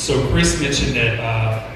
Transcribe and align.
So 0.00 0.26
Chris 0.28 0.58
mentioned 0.58 0.96
that 0.96 1.20
uh, 1.20 1.70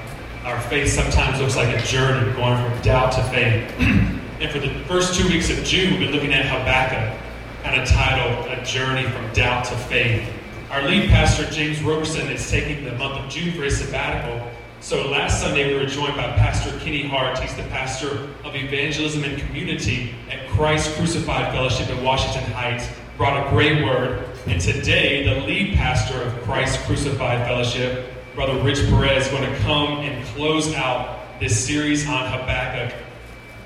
our 0.45 0.59
faith 0.61 0.89
sometimes 0.89 1.39
looks 1.39 1.55
like 1.55 1.77
a 1.77 1.85
journey 1.85 2.33
going 2.33 2.57
from 2.57 2.81
doubt 2.81 3.11
to 3.11 3.23
faith. 3.25 3.71
and 3.79 4.51
for 4.51 4.57
the 4.57 4.73
first 4.85 5.13
two 5.13 5.27
weeks 5.27 5.51
of 5.51 5.63
June, 5.63 5.91
we've 5.91 5.99
been 5.99 6.11
looking 6.11 6.33
at 6.33 6.43
Habakkuk, 6.47 7.21
kind 7.61 7.79
of 7.79 7.87
titled 7.87 8.47
A 8.47 8.65
Journey 8.65 9.07
from 9.07 9.31
Doubt 9.33 9.65
to 9.65 9.75
Faith. 9.75 10.27
Our 10.71 10.81
lead 10.87 11.07
pastor, 11.11 11.45
James 11.51 11.83
Roberson, 11.83 12.27
is 12.31 12.49
taking 12.49 12.83
the 12.83 12.93
month 12.93 13.23
of 13.23 13.29
June 13.29 13.53
for 13.53 13.61
his 13.61 13.77
sabbatical. 13.77 14.51
So 14.79 15.07
last 15.07 15.39
Sunday, 15.39 15.71
we 15.71 15.79
were 15.79 15.85
joined 15.85 16.15
by 16.15 16.31
Pastor 16.31 16.75
Kenny 16.79 17.07
Hart. 17.07 17.37
He's 17.37 17.55
the 17.55 17.63
pastor 17.69 18.27
of 18.43 18.55
evangelism 18.55 19.23
and 19.23 19.39
community 19.39 20.15
at 20.31 20.49
Christ 20.49 20.95
Crucified 20.95 21.53
Fellowship 21.53 21.91
in 21.91 22.03
Washington 22.03 22.51
Heights. 22.53 22.89
Brought 23.17 23.45
a 23.45 23.51
great 23.51 23.85
word. 23.85 24.27
And 24.47 24.59
today, 24.59 25.23
the 25.23 25.45
lead 25.45 25.75
pastor 25.75 26.19
of 26.23 26.33
Christ 26.41 26.79
Crucified 26.81 27.45
Fellowship, 27.47 28.13
Brother 28.35 28.61
Rich 28.61 28.89
Perez, 28.89 29.27
is 29.27 29.31
going 29.31 29.49
to 29.49 29.59
come 29.59 29.99
and 29.99 30.25
close 30.35 30.73
out 30.73 31.39
this 31.39 31.65
series 31.65 32.05
on 32.05 32.29
Habakkuk, 32.29 32.93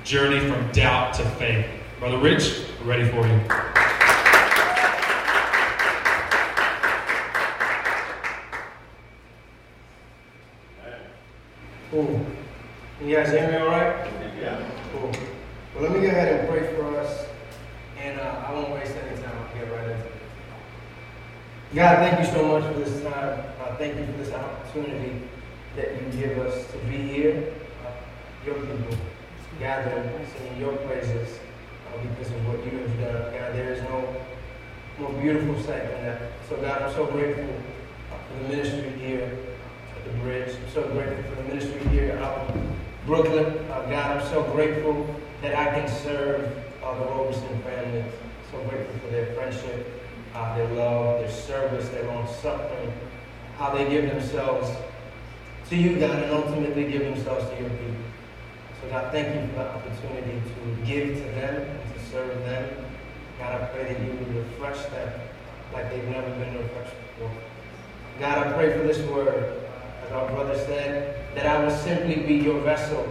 Journey 0.04 0.38
from 0.38 0.70
Doubt 0.70 1.12
to 1.14 1.24
Faith. 1.30 1.66
Brother 1.98 2.18
Rich, 2.18 2.66
we're 2.78 2.86
ready 2.86 3.10
for 3.10 3.26
you. 3.26 3.40
Cool. 11.90 12.24
You 13.02 13.16
guys 13.16 13.30
hear 13.30 13.50
me 13.50 13.56
all 13.56 13.66
right? 13.66 14.08
Yeah. 14.40 14.70
Cool. 14.92 15.10
Well, 15.74 15.82
let 15.82 15.90
me 15.90 16.02
go 16.02 16.06
ahead 16.06 16.38
and 16.38 16.48
pray 16.48 16.72
for 16.76 16.96
us, 16.96 17.26
and 17.98 18.20
uh, 18.20 18.44
I 18.46 18.52
won't 18.52 18.70
waste 18.70 18.94
any 18.94 19.20
time. 19.20 19.36
I'll 19.36 19.52
get 19.52 19.68
right 19.72 19.88
into 19.88 20.04
it. 20.04 20.09
God, 21.72 21.98
thank 21.98 22.18
you 22.18 22.34
so 22.34 22.48
much 22.48 22.64
for 22.64 22.80
this 22.80 23.00
time. 23.04 23.44
Uh, 23.60 23.76
thank 23.76 23.96
you 23.96 24.04
for 24.04 24.12
this 24.12 24.32
opportunity 24.32 25.22
that 25.76 25.92
you 25.94 26.20
give 26.20 26.38
us 26.38 26.66
to 26.72 26.78
be 26.78 26.96
here, 26.96 27.54
uh, 27.86 27.92
your 28.44 28.56
people, 28.56 28.98
gathered, 29.60 30.10
singing 30.36 30.60
your 30.60 30.76
praises 30.78 31.38
uh, 31.38 32.02
because 32.02 32.32
of 32.32 32.48
what 32.48 32.64
you 32.64 32.76
have 32.76 33.00
done. 33.00 33.22
God, 33.32 33.54
there 33.54 33.72
is 33.72 33.82
no 33.82 34.16
more 34.98 35.12
beautiful 35.22 35.54
sight 35.62 35.88
than 35.92 36.02
that. 36.06 36.22
So, 36.48 36.56
God, 36.56 36.82
I'm 36.82 36.92
so 36.92 37.06
grateful 37.06 37.54
for 38.10 38.42
the 38.42 38.48
ministry 38.48 38.90
here 38.98 39.30
at 39.96 40.04
the 40.04 40.18
bridge. 40.24 40.56
I'm 40.56 40.72
so 40.72 40.88
grateful 40.88 41.22
for 41.22 41.42
the 41.42 41.48
ministry 41.54 41.86
here 41.90 42.18
out 42.18 42.50
in 42.50 42.76
Brooklyn. 43.06 43.46
Uh, 43.70 43.82
God, 43.88 44.16
I'm 44.16 44.28
so 44.28 44.42
grateful 44.54 45.06
that 45.42 45.54
I 45.54 45.78
can 45.78 45.88
serve 45.88 46.52
the 46.98 47.04
Roberson 47.06 47.62
family. 47.62 48.04
So 48.50 48.58
grateful 48.64 48.98
for 48.98 49.12
their 49.12 49.26
friendship, 49.34 49.99
their 50.56 50.68
love, 50.74 51.20
their 51.20 51.30
service, 51.30 51.88
their 51.90 52.04
long 52.04 52.26
suffering, 52.26 52.92
how 53.56 53.74
they 53.74 53.88
give 53.88 54.08
themselves 54.10 54.70
to 55.68 55.76
you, 55.76 56.00
God, 56.00 56.22
and 56.22 56.32
ultimately 56.32 56.90
give 56.90 57.02
themselves 57.02 57.48
to 57.50 57.60
your 57.60 57.70
people. 57.70 57.94
So 58.82 58.88
God, 58.88 59.12
thank 59.12 59.34
you 59.34 59.46
for 59.48 59.54
the 59.54 59.68
opportunity 59.68 60.40
to 60.40 60.86
give 60.86 61.16
to 61.16 61.22
them 61.32 61.54
and 61.62 61.94
to 61.94 62.10
serve 62.10 62.38
them. 62.40 62.86
God, 63.38 63.60
I 63.60 63.64
pray 63.66 63.92
that 63.92 64.00
you 64.00 64.12
would 64.12 64.34
refresh 64.34 64.84
them 64.86 65.20
like 65.72 65.90
they've 65.90 66.08
never 66.08 66.28
been 66.30 66.56
refreshed 66.58 66.94
before. 67.16 67.30
God, 68.18 68.46
I 68.46 68.52
pray 68.52 68.72
for 68.72 68.84
this 68.86 68.98
word, 69.08 69.62
as 70.04 70.12
our 70.12 70.28
brother 70.30 70.56
said, 70.56 71.34
that 71.34 71.46
I 71.46 71.64
will 71.64 71.70
simply 71.70 72.16
be 72.16 72.34
your 72.34 72.60
vessel, 72.60 73.06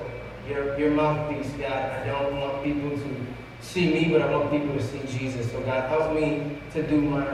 your, 0.47 0.77
your 0.77 0.91
mouthpiece, 0.91 1.49
God. 1.53 1.71
I 1.71 2.05
don't 2.05 2.39
want 2.39 2.63
people 2.63 2.91
to 2.91 3.25
see 3.69 3.93
me, 3.93 4.09
but 4.11 4.21
I 4.21 4.35
want 4.35 4.49
people 4.49 4.73
to 4.75 4.83
see 4.83 5.01
Jesus. 5.19 5.51
So 5.51 5.61
God, 5.61 5.89
help 5.89 6.13
me 6.15 6.57
to 6.73 6.87
do 6.87 7.01
my 7.01 7.25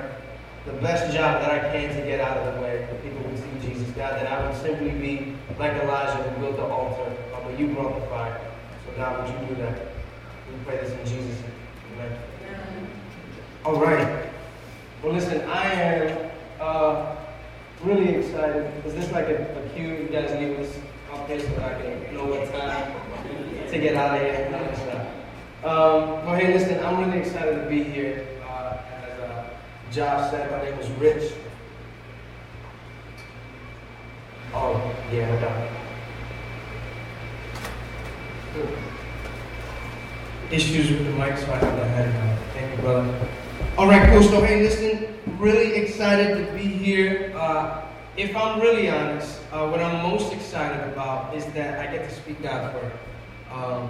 the 0.66 0.74
best 0.74 1.14
job 1.16 1.42
that 1.42 1.52
I 1.52 1.60
can 1.60 1.96
to 1.96 2.02
get 2.02 2.20
out 2.20 2.38
of 2.38 2.56
the 2.56 2.62
way 2.62 2.88
that 2.90 3.04
people 3.04 3.22
can 3.22 3.38
see 3.38 3.70
Jesus. 3.70 3.88
God, 3.90 4.14
that 4.14 4.28
I 4.28 4.46
would 4.46 4.60
simply 4.60 4.90
be 4.90 5.36
like 5.60 5.74
Elijah 5.74 6.24
who 6.24 6.42
built 6.42 6.58
the 6.58 6.66
altar, 6.66 7.16
but 7.32 7.60
you 7.60 7.68
brought 7.68 8.00
the 8.00 8.08
fire. 8.08 8.42
So 8.86 8.98
God, 8.98 9.24
would 9.24 9.42
you 9.42 9.56
do 9.56 9.62
that? 9.62 9.80
We 10.50 10.66
pray 10.66 10.78
this 10.78 10.92
in 10.92 11.06
Jesus' 11.06 11.42
name. 11.42 11.52
Amen. 11.94 12.18
All 13.64 13.80
right. 13.80 14.28
Well, 15.04 15.14
listen, 15.14 15.42
I 15.42 15.72
am 15.72 16.32
uh, 16.60 17.16
really 17.84 18.16
excited. 18.16 18.86
Is 18.86 18.96
this 18.96 19.12
like 19.12 19.28
a, 19.28 19.44
a 19.44 19.70
cue? 19.70 19.88
You 19.88 20.10
guys 20.12 20.32
leave 20.32 20.58
this 20.58 20.76
up 21.14 21.28
so 21.28 21.34
I 21.64 21.82
can 21.82 22.16
know 22.16 22.26
what 22.26 22.52
time 22.52 23.70
to 23.70 23.80
get 23.80 23.96
out 23.96 24.16
of 24.16 24.22
here? 24.22 24.95
Um, 25.66 26.24
well, 26.28 26.36
hey, 26.36 26.54
listen, 26.54 26.80
I'm 26.86 27.04
really 27.04 27.22
excited 27.22 27.60
to 27.60 27.68
be 27.68 27.82
here. 27.84 28.24
Uh, 28.48 28.78
as 29.02 29.20
uh, 29.20 29.50
Josh 29.92 30.30
said, 30.30 30.52
my 30.52 30.64
name 30.64 30.78
is 30.78 30.88
Rich. 31.00 31.34
Oh, 34.54 34.96
yeah, 35.12 35.28
no 35.28 35.42
doubt. 35.42 35.70
Issues 40.52 40.92
with 40.92 41.04
the 41.04 41.14
mic, 41.14 41.36
so 41.40 41.52
I 41.52 41.56
have 41.56 41.76
the 41.76 41.86
head. 41.88 42.40
Thank 42.54 42.76
you, 42.76 42.84
brother. 42.84 43.28
All 43.76 43.88
right, 43.88 44.08
cool. 44.12 44.22
So, 44.22 44.42
hey, 44.44 44.62
listen, 44.62 45.18
really 45.40 45.78
excited 45.78 46.46
to 46.46 46.54
be 46.54 46.68
here. 46.68 47.34
Uh, 47.36 47.82
if 48.18 48.36
I'm 48.36 48.62
really 48.62 48.88
honest, 48.88 49.42
uh, 49.52 49.68
what 49.68 49.80
I'm 49.80 50.12
most 50.12 50.32
excited 50.32 50.88
about 50.94 51.34
is 51.34 51.44
that 51.54 51.80
I 51.80 51.92
get 51.92 52.08
to 52.08 52.16
speak 52.16 52.44
God's 52.44 52.76
word. 52.76 52.92
Um, 53.52 53.90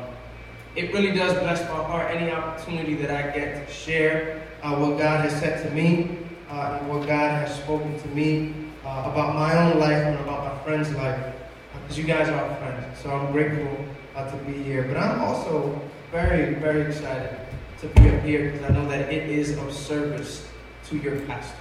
it 0.75 0.93
really 0.93 1.11
does 1.11 1.33
bless 1.39 1.61
my 1.69 1.83
heart 1.83 2.11
any 2.11 2.31
opportunity 2.31 2.95
that 2.95 3.09
I 3.09 3.31
get 3.31 3.65
to 3.65 3.73
share 3.73 4.43
uh, 4.61 4.75
what 4.75 4.97
God 4.97 5.21
has 5.21 5.39
said 5.39 5.63
to 5.63 5.73
me 5.73 6.17
uh, 6.49 6.79
and 6.79 6.89
what 6.89 7.07
God 7.07 7.31
has 7.47 7.55
spoken 7.55 7.97
to 7.99 8.07
me 8.09 8.53
uh, 8.83 9.09
about 9.11 9.35
my 9.35 9.57
own 9.57 9.79
life 9.79 10.03
and 10.03 10.19
about 10.19 10.43
my 10.43 10.63
friends' 10.63 10.93
life. 10.95 11.33
Because 11.73 11.97
you 11.97 12.03
guys 12.03 12.27
are 12.27 12.55
friends, 12.55 12.99
so 12.99 13.09
I'm 13.11 13.31
grateful 13.31 13.85
uh, 14.15 14.29
to 14.29 14.37
be 14.43 14.63
here. 14.63 14.83
But 14.83 14.97
I'm 14.97 15.21
also 15.21 15.79
very, 16.11 16.55
very 16.55 16.81
excited 16.81 17.39
to 17.81 17.87
be 17.87 18.09
up 18.09 18.21
here 18.23 18.51
because 18.51 18.69
I 18.69 18.73
know 18.73 18.87
that 18.89 19.13
it 19.13 19.29
is 19.29 19.57
of 19.57 19.73
service 19.73 20.47
to 20.89 20.97
your 20.97 21.19
pastor. 21.21 21.57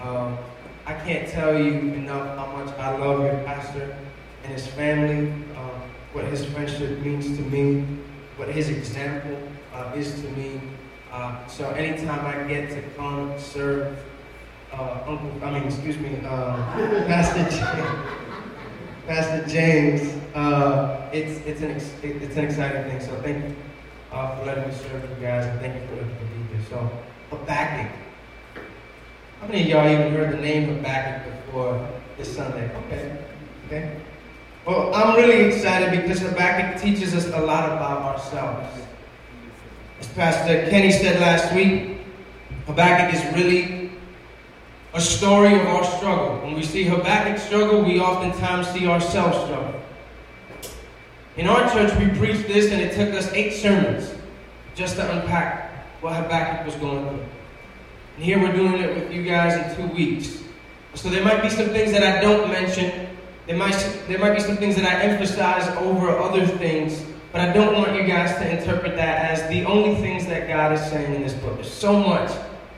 Um, 0.00 0.38
I 0.86 0.94
can't 0.94 1.28
tell 1.28 1.56
you 1.56 1.72
enough 1.72 2.36
how 2.36 2.56
much 2.56 2.76
I 2.78 2.96
love 2.96 3.20
your 3.20 3.42
pastor 3.44 3.96
and 4.44 4.52
his 4.52 4.66
family, 4.66 5.32
uh, 5.56 5.80
what 6.12 6.24
his 6.26 6.44
friendship 6.44 6.98
means 7.00 7.36
to 7.36 7.42
me, 7.44 7.86
what 8.36 8.48
his 8.48 8.68
example 8.70 9.36
uh, 9.74 9.92
is 9.96 10.14
to 10.22 10.28
me. 10.30 10.60
Uh, 11.12 11.46
so 11.46 11.68
anytime 11.70 12.24
I 12.24 12.48
get 12.48 12.70
to 12.70 12.82
come 12.96 13.38
serve 13.38 13.98
uh, 14.72 15.04
Uncle, 15.06 15.30
I 15.44 15.50
mean, 15.52 15.64
excuse 15.64 15.98
me, 15.98 16.18
uh, 16.24 16.56
Pastor 17.06 17.44
James, 17.50 18.08
Pastor 19.06 19.44
James, 19.46 20.18
uh, 20.34 21.10
it's 21.12 21.44
it's 21.46 21.60
an 21.60 21.72
ex- 21.72 21.92
it's 22.02 22.36
an 22.36 22.44
exciting 22.44 22.84
thing. 22.90 23.00
So 23.00 23.20
thank 23.20 23.44
you 23.44 23.54
uh, 24.10 24.36
for 24.38 24.46
letting 24.46 24.68
me 24.68 24.74
serve 24.74 25.02
you 25.10 25.16
guys, 25.26 25.44
and 25.44 25.60
thank 25.60 25.74
you 25.74 25.86
for 25.88 25.96
letting 25.96 26.08
me 26.08 26.46
be 26.48 26.56
here. 26.56 26.64
So 26.70 26.90
Habakkuk. 27.30 27.92
How 29.40 29.48
many 29.48 29.62
of 29.62 29.68
y'all 29.68 29.88
even 29.88 30.14
heard 30.14 30.32
the 30.32 30.40
name 30.40 30.70
of 30.70 30.76
Habakkuk 30.76 31.46
before 31.46 31.88
this 32.16 32.34
Sunday? 32.34 32.70
Okay, 32.86 33.18
okay. 33.66 33.96
Well, 34.64 34.94
I'm 34.94 35.16
really 35.16 35.52
excited 35.52 35.90
because 35.90 36.20
Habakkuk 36.20 36.80
teaches 36.80 37.14
us 37.14 37.26
a 37.26 37.40
lot 37.40 37.64
about 37.72 38.02
ourselves. 38.02 38.80
As 39.98 40.06
Pastor 40.08 40.70
Kenny 40.70 40.92
said 40.92 41.20
last 41.20 41.52
week, 41.52 41.98
Habakkuk 42.66 43.12
is 43.12 43.34
really 43.34 43.90
a 44.94 45.00
story 45.00 45.54
of 45.58 45.66
our 45.66 45.84
struggle. 45.84 46.38
When 46.42 46.54
we 46.54 46.62
see 46.62 46.84
Habakkuk 46.84 47.38
struggle, 47.38 47.82
we 47.82 47.98
oftentimes 47.98 48.68
see 48.68 48.86
ourselves 48.86 49.36
struggle. 49.44 49.80
In 51.36 51.48
our 51.48 51.68
church, 51.72 51.92
we 51.98 52.16
preached 52.16 52.46
this, 52.46 52.70
and 52.70 52.80
it 52.80 52.94
took 52.94 53.12
us 53.14 53.32
eight 53.32 53.54
sermons 53.54 54.14
just 54.76 54.94
to 54.96 55.10
unpack 55.10 55.86
what 56.02 56.14
Habakkuk 56.14 56.66
was 56.66 56.76
going 56.76 57.08
through. 57.08 57.24
And 58.16 58.24
here 58.24 58.38
we're 58.38 58.52
doing 58.52 58.80
it 58.80 58.94
with 58.94 59.10
you 59.10 59.24
guys 59.24 59.54
in 59.54 59.76
two 59.76 59.92
weeks. 59.92 60.40
So 60.94 61.08
there 61.08 61.24
might 61.24 61.42
be 61.42 61.48
some 61.48 61.70
things 61.70 61.90
that 61.90 62.04
I 62.04 62.20
don't 62.20 62.48
mention. 62.48 63.08
There 63.46 63.56
might, 63.56 63.72
there 64.06 64.18
might 64.20 64.34
be 64.34 64.40
some 64.40 64.56
things 64.56 64.76
that 64.76 64.84
I 64.84 65.02
emphasize 65.02 65.66
over 65.78 66.10
other 66.10 66.46
things, 66.46 67.04
but 67.32 67.40
I 67.40 67.52
don't 67.52 67.74
want 67.74 67.96
you 67.96 68.04
guys 68.04 68.36
to 68.36 68.48
interpret 68.48 68.94
that 68.96 69.32
as 69.32 69.48
the 69.48 69.64
only 69.64 69.96
things 69.96 70.26
that 70.26 70.46
God 70.46 70.72
is 70.72 70.80
saying 70.82 71.12
in 71.12 71.22
this 71.22 71.32
book. 71.32 71.56
There's 71.56 71.72
so 71.72 71.98
much 71.98 72.30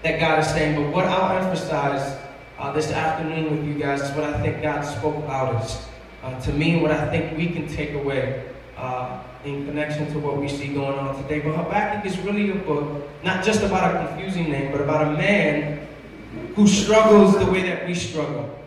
that 0.02 0.18
God 0.18 0.38
is 0.38 0.46
saying, 0.48 0.82
but 0.82 0.90
what 0.90 1.04
I'll 1.04 1.44
emphasize 1.44 2.18
uh, 2.58 2.72
this 2.72 2.90
afternoon 2.90 3.50
with 3.50 3.66
you 3.66 3.74
guys 3.74 4.00
is 4.00 4.10
what 4.12 4.24
I 4.24 4.40
think 4.40 4.62
God 4.62 4.82
spoke 4.82 5.16
about 5.16 5.54
us. 5.56 5.86
Uh, 6.22 6.40
to 6.40 6.52
me, 6.54 6.80
what 6.80 6.90
I 6.90 7.10
think 7.10 7.36
we 7.36 7.48
can 7.48 7.68
take 7.68 7.92
away 7.92 8.44
uh, 8.78 9.22
in 9.44 9.66
connection 9.66 10.10
to 10.12 10.18
what 10.18 10.38
we 10.38 10.48
see 10.48 10.68
going 10.72 10.98
on 10.98 11.22
today. 11.22 11.40
But 11.40 11.56
Habakkuk 11.56 12.10
is 12.10 12.18
really 12.20 12.50
a 12.50 12.54
book, 12.54 13.06
not 13.22 13.44
just 13.44 13.62
about 13.62 13.94
a 13.94 14.08
confusing 14.08 14.50
name, 14.50 14.72
but 14.72 14.80
about 14.80 15.08
a 15.08 15.10
man 15.10 15.86
who 16.54 16.66
struggles 16.66 17.38
the 17.38 17.44
way 17.44 17.62
that 17.62 17.86
we 17.86 17.94
struggle. 17.94 18.63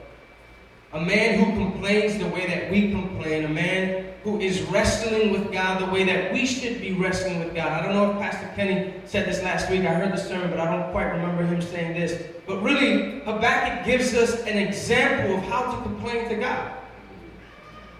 A 0.93 1.01
man 1.01 1.39
who 1.39 1.51
complains 1.51 2.17
the 2.17 2.27
way 2.27 2.47
that 2.47 2.71
we 2.71 2.91
complain, 2.91 3.43
a 3.43 3.49
man 3.49 4.05
who 4.23 4.39
is 4.39 4.61
wrestling 4.63 5.31
with 5.31 5.51
God 5.51 5.81
the 5.81 5.91
way 5.91 6.03
that 6.05 6.31
we 6.33 6.45
should 6.45 6.81
be 6.81 6.93
wrestling 6.93 7.39
with 7.39 7.53
God. 7.53 7.71
I 7.71 7.81
don't 7.81 7.93
know 7.93 8.11
if 8.11 8.19
Pastor 8.19 8.49
Kenny 8.55 8.93
said 9.05 9.27
this 9.27 9.43
last 9.43 9.69
week. 9.69 9.81
I 9.81 9.93
heard 9.93 10.11
the 10.11 10.17
sermon, 10.17 10.49
but 10.49 10.59
I 10.59 10.65
don't 10.65 10.91
quite 10.91 11.05
remember 11.05 11.43
him 11.43 11.61
saying 11.61 11.93
this. 11.93 12.23
But 12.45 12.61
really, 12.61 13.19
Habakkuk 13.21 13.85
gives 13.85 14.13
us 14.15 14.41
an 14.43 14.57
example 14.57 15.37
of 15.37 15.43
how 15.43 15.75
to 15.75 15.81
complain 15.81 16.29
to 16.29 16.35
God. 16.35 16.73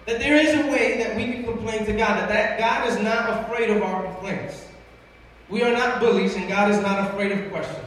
That 0.06 0.18
there 0.18 0.36
is 0.36 0.54
a 0.54 0.70
way 0.70 0.96
that 0.98 1.14
we 1.16 1.32
can 1.32 1.44
complain 1.44 1.84
to 1.84 1.92
God, 1.92 2.18
that, 2.18 2.28
that 2.28 2.58
God 2.58 2.88
is 2.88 2.98
not 3.02 3.44
afraid 3.44 3.68
of 3.68 3.82
our 3.82 4.02
complaints. 4.04 4.66
We 5.50 5.62
are 5.62 5.72
not 5.72 6.00
bullies, 6.00 6.34
and 6.36 6.48
God 6.48 6.70
is 6.70 6.80
not 6.80 7.10
afraid 7.10 7.32
of 7.32 7.50
questions. 7.50 7.84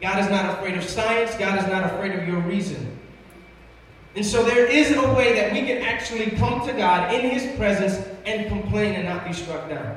God 0.00 0.18
is 0.18 0.28
not 0.28 0.58
afraid 0.58 0.76
of 0.76 0.84
science. 0.84 1.34
God 1.36 1.58
is 1.58 1.66
not 1.66 1.84
afraid 1.84 2.12
of 2.12 2.28
your 2.28 2.40
reason. 2.40 2.95
And 4.16 4.24
so 4.24 4.42
there 4.42 4.64
is 4.66 4.92
a 4.92 5.12
way 5.12 5.34
that 5.34 5.52
we 5.52 5.60
can 5.60 5.82
actually 5.82 6.30
come 6.30 6.66
to 6.66 6.72
God 6.72 7.12
in 7.12 7.30
His 7.30 7.54
presence 7.56 8.02
and 8.24 8.48
complain 8.48 8.94
and 8.94 9.04
not 9.04 9.26
be 9.26 9.34
struck 9.34 9.68
down. 9.68 9.96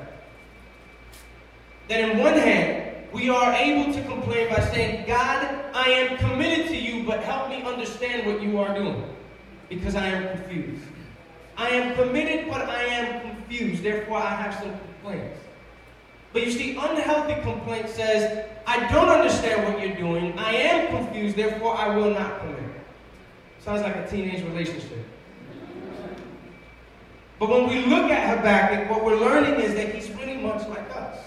That 1.87 2.01
in 2.01 2.17
one 2.19 2.33
hand, 2.33 3.07
we 3.13 3.29
are 3.29 3.53
able 3.53 3.93
to 3.93 4.01
complain 4.03 4.49
by 4.49 4.59
saying, 4.59 5.07
God, 5.07 5.71
I 5.73 5.89
am 5.89 6.17
committed 6.17 6.67
to 6.67 6.75
you, 6.75 7.05
but 7.05 7.23
help 7.23 7.49
me 7.49 7.63
understand 7.63 8.27
what 8.27 8.41
you 8.41 8.59
are 8.59 8.75
doing 8.75 9.03
because 9.69 9.95
I 9.95 10.07
am 10.07 10.37
confused. 10.37 10.83
I 11.57 11.69
am 11.69 11.95
committed, 11.95 12.49
but 12.49 12.67
I 12.69 12.83
am 12.83 13.21
confused. 13.21 13.83
Therefore, 13.83 14.17
I 14.17 14.35
have 14.35 14.53
some 14.55 14.77
complaints. 14.79 15.39
But 16.33 16.45
you 16.45 16.51
see, 16.51 16.71
unhealthy 16.71 17.41
complaint 17.41 17.89
says, 17.89 18.45
I 18.67 18.91
don't 18.91 19.09
understand 19.09 19.63
what 19.63 19.81
you're 19.81 19.95
doing. 19.95 20.37
I 20.37 20.53
am 20.53 20.87
confused, 20.87 21.35
therefore 21.35 21.75
I 21.75 21.95
will 21.95 22.11
not 22.11 22.39
commit. 22.41 22.58
Sounds 23.63 23.81
like 23.81 23.95
a 23.95 24.07
teenage 24.09 24.43
relationship. 24.45 25.05
But 27.39 27.49
when 27.49 27.69
we 27.69 27.85
look 27.85 28.11
at 28.11 28.37
Habakkuk, 28.37 28.89
what 28.89 29.03
we're 29.03 29.15
learning 29.15 29.61
is 29.61 29.73
that 29.75 29.95
he's 29.95 30.09
really 30.17 30.37
much 30.37 30.67
like 30.67 30.93
us. 30.95 31.17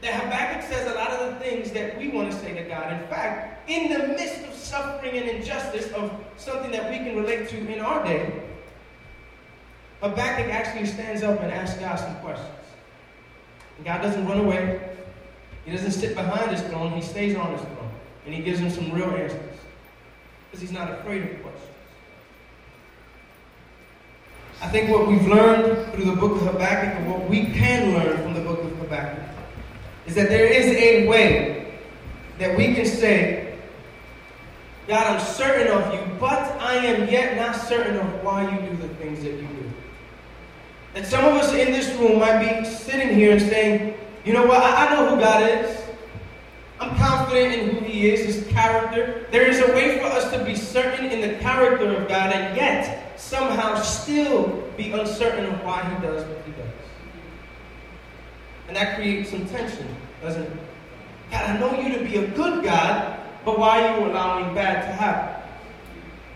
That 0.00 0.22
Habakkuk 0.22 0.70
says 0.70 0.90
a 0.90 0.94
lot 0.94 1.10
of 1.10 1.32
the 1.32 1.40
things 1.40 1.70
that 1.72 1.98
we 1.98 2.08
want 2.08 2.30
to 2.30 2.38
say 2.38 2.54
to 2.54 2.62
God. 2.62 2.92
In 2.92 3.06
fact, 3.08 3.68
in 3.68 3.92
the 3.92 4.08
midst 4.08 4.44
of 4.44 4.54
suffering 4.54 5.16
and 5.16 5.28
injustice 5.28 5.90
of 5.92 6.12
something 6.36 6.70
that 6.70 6.90
we 6.90 6.98
can 6.98 7.16
relate 7.16 7.48
to 7.48 7.56
in 7.72 7.80
our 7.80 8.04
day, 8.04 8.42
Habakkuk 10.02 10.52
actually 10.52 10.86
stands 10.86 11.22
up 11.22 11.40
and 11.40 11.52
asks 11.52 11.78
God 11.78 11.96
some 11.98 12.16
questions. 12.16 12.48
And 13.76 13.86
God 13.86 14.02
doesn't 14.02 14.26
run 14.26 14.40
away. 14.40 14.96
He 15.64 15.72
doesn't 15.72 15.92
sit 15.92 16.14
behind 16.14 16.50
his 16.50 16.60
throne. 16.62 16.92
He 16.92 17.02
stays 17.02 17.36
on 17.36 17.52
his 17.52 17.60
throne. 17.62 17.90
And 18.26 18.34
he 18.34 18.42
gives 18.42 18.60
him 18.60 18.70
some 18.70 18.92
real 18.92 19.10
answers. 19.10 19.53
Because 20.54 20.70
he's 20.70 20.78
not 20.78 20.88
afraid 20.88 21.20
of 21.24 21.42
questions. 21.42 21.64
I 24.62 24.68
think 24.68 24.88
what 24.88 25.08
we've 25.08 25.26
learned 25.26 25.92
through 25.92 26.04
the 26.04 26.14
book 26.14 26.36
of 26.36 26.42
Habakkuk 26.42 26.94
and 26.94 27.10
what 27.10 27.28
we 27.28 27.46
can 27.46 27.92
learn 27.92 28.22
from 28.22 28.34
the 28.34 28.40
book 28.40 28.62
of 28.62 28.70
Habakkuk 28.78 29.18
is 30.06 30.14
that 30.14 30.28
there 30.28 30.46
is 30.46 30.66
a 30.66 31.08
way 31.08 31.74
that 32.38 32.56
we 32.56 32.72
can 32.72 32.86
say, 32.86 33.58
God, 34.86 35.04
I'm 35.04 35.20
certain 35.20 35.76
of 35.76 35.92
you, 35.92 36.00
but 36.20 36.38
I 36.60 36.76
am 36.76 37.08
yet 37.08 37.36
not 37.36 37.56
certain 37.56 37.96
of 37.96 38.22
why 38.22 38.48
you 38.48 38.70
do 38.70 38.76
the 38.76 38.94
things 38.94 39.24
that 39.24 39.32
you 39.32 39.48
do. 39.48 39.72
And 40.94 41.04
some 41.04 41.24
of 41.24 41.32
us 41.32 41.52
in 41.52 41.72
this 41.72 41.92
room 41.98 42.20
might 42.20 42.38
be 42.38 42.64
sitting 42.64 43.12
here 43.12 43.32
and 43.32 43.40
saying, 43.42 43.94
you 44.24 44.32
know 44.32 44.46
what, 44.46 44.62
I, 44.62 44.86
I 44.86 44.94
know 44.94 45.16
who 45.16 45.20
God 45.20 45.50
is. 45.50 45.83
I'm 46.80 46.96
confident 46.96 47.54
in 47.54 47.68
who 47.70 47.84
He 47.84 48.10
is, 48.10 48.24
His 48.24 48.52
character. 48.52 49.26
There 49.30 49.46
is 49.46 49.60
a 49.60 49.72
way 49.72 49.98
for 49.98 50.06
us 50.06 50.30
to 50.32 50.44
be 50.44 50.54
certain 50.54 51.06
in 51.06 51.20
the 51.20 51.38
character 51.38 51.94
of 51.96 52.08
God 52.08 52.32
and 52.32 52.56
yet 52.56 53.18
somehow 53.18 53.80
still 53.80 54.62
be 54.76 54.92
uncertain 54.92 55.46
of 55.46 55.64
why 55.64 55.82
He 55.82 56.06
does 56.06 56.24
what 56.24 56.42
He 56.44 56.52
does. 56.52 56.70
And 58.68 58.76
that 58.76 58.96
creates 58.96 59.30
some 59.30 59.46
tension, 59.46 59.86
doesn't 60.22 60.42
it? 60.42 60.52
God, 61.30 61.50
I 61.50 61.58
know 61.58 61.80
you 61.80 61.98
to 61.98 62.04
be 62.04 62.16
a 62.16 62.26
good 62.28 62.64
God, 62.64 63.20
but 63.44 63.58
why 63.58 63.86
are 63.86 63.98
you 64.00 64.06
allowing 64.06 64.54
bad 64.54 64.86
to 64.86 64.92
happen? 64.92 65.42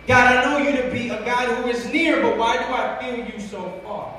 God, 0.06 0.36
I 0.36 0.44
know 0.44 0.58
you 0.58 0.82
to 0.82 0.90
be 0.90 1.10
a 1.10 1.22
God 1.24 1.48
who 1.56 1.68
is 1.68 1.86
near, 1.92 2.22
but 2.22 2.38
why 2.38 2.56
do 2.56 2.64
I 2.72 2.98
feel 3.00 3.26
you 3.26 3.40
so 3.40 3.80
far? 3.84 4.14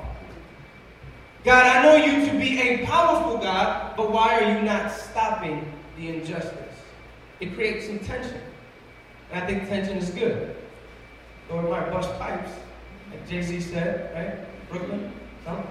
God, 1.44 1.66
I 1.66 1.82
know 1.82 1.96
you 1.96 2.30
to 2.30 2.38
be 2.38 2.60
a 2.60 2.86
powerful 2.86 3.38
God, 3.38 3.96
but 3.96 4.12
why 4.12 4.40
are 4.40 4.56
you 4.56 4.62
not 4.62 4.92
stopping 4.92 5.66
the 6.00 6.08
injustice? 6.16 6.76
It 7.40 7.54
creates 7.54 7.86
some 7.86 7.98
tension. 8.00 8.40
And 9.32 9.44
I 9.44 9.46
think 9.46 9.68
tension 9.68 9.98
is 9.98 10.10
good. 10.10 10.56
Or 11.50 11.64
it 11.64 11.70
might 11.70 11.90
bust 11.90 12.16
pipes, 12.18 12.50
like 13.10 13.28
Jay 13.28 13.42
Z 13.42 13.60
said, 13.60 14.14
right? 14.14 14.68
Brooklyn? 14.70 15.12
No? 15.46 15.64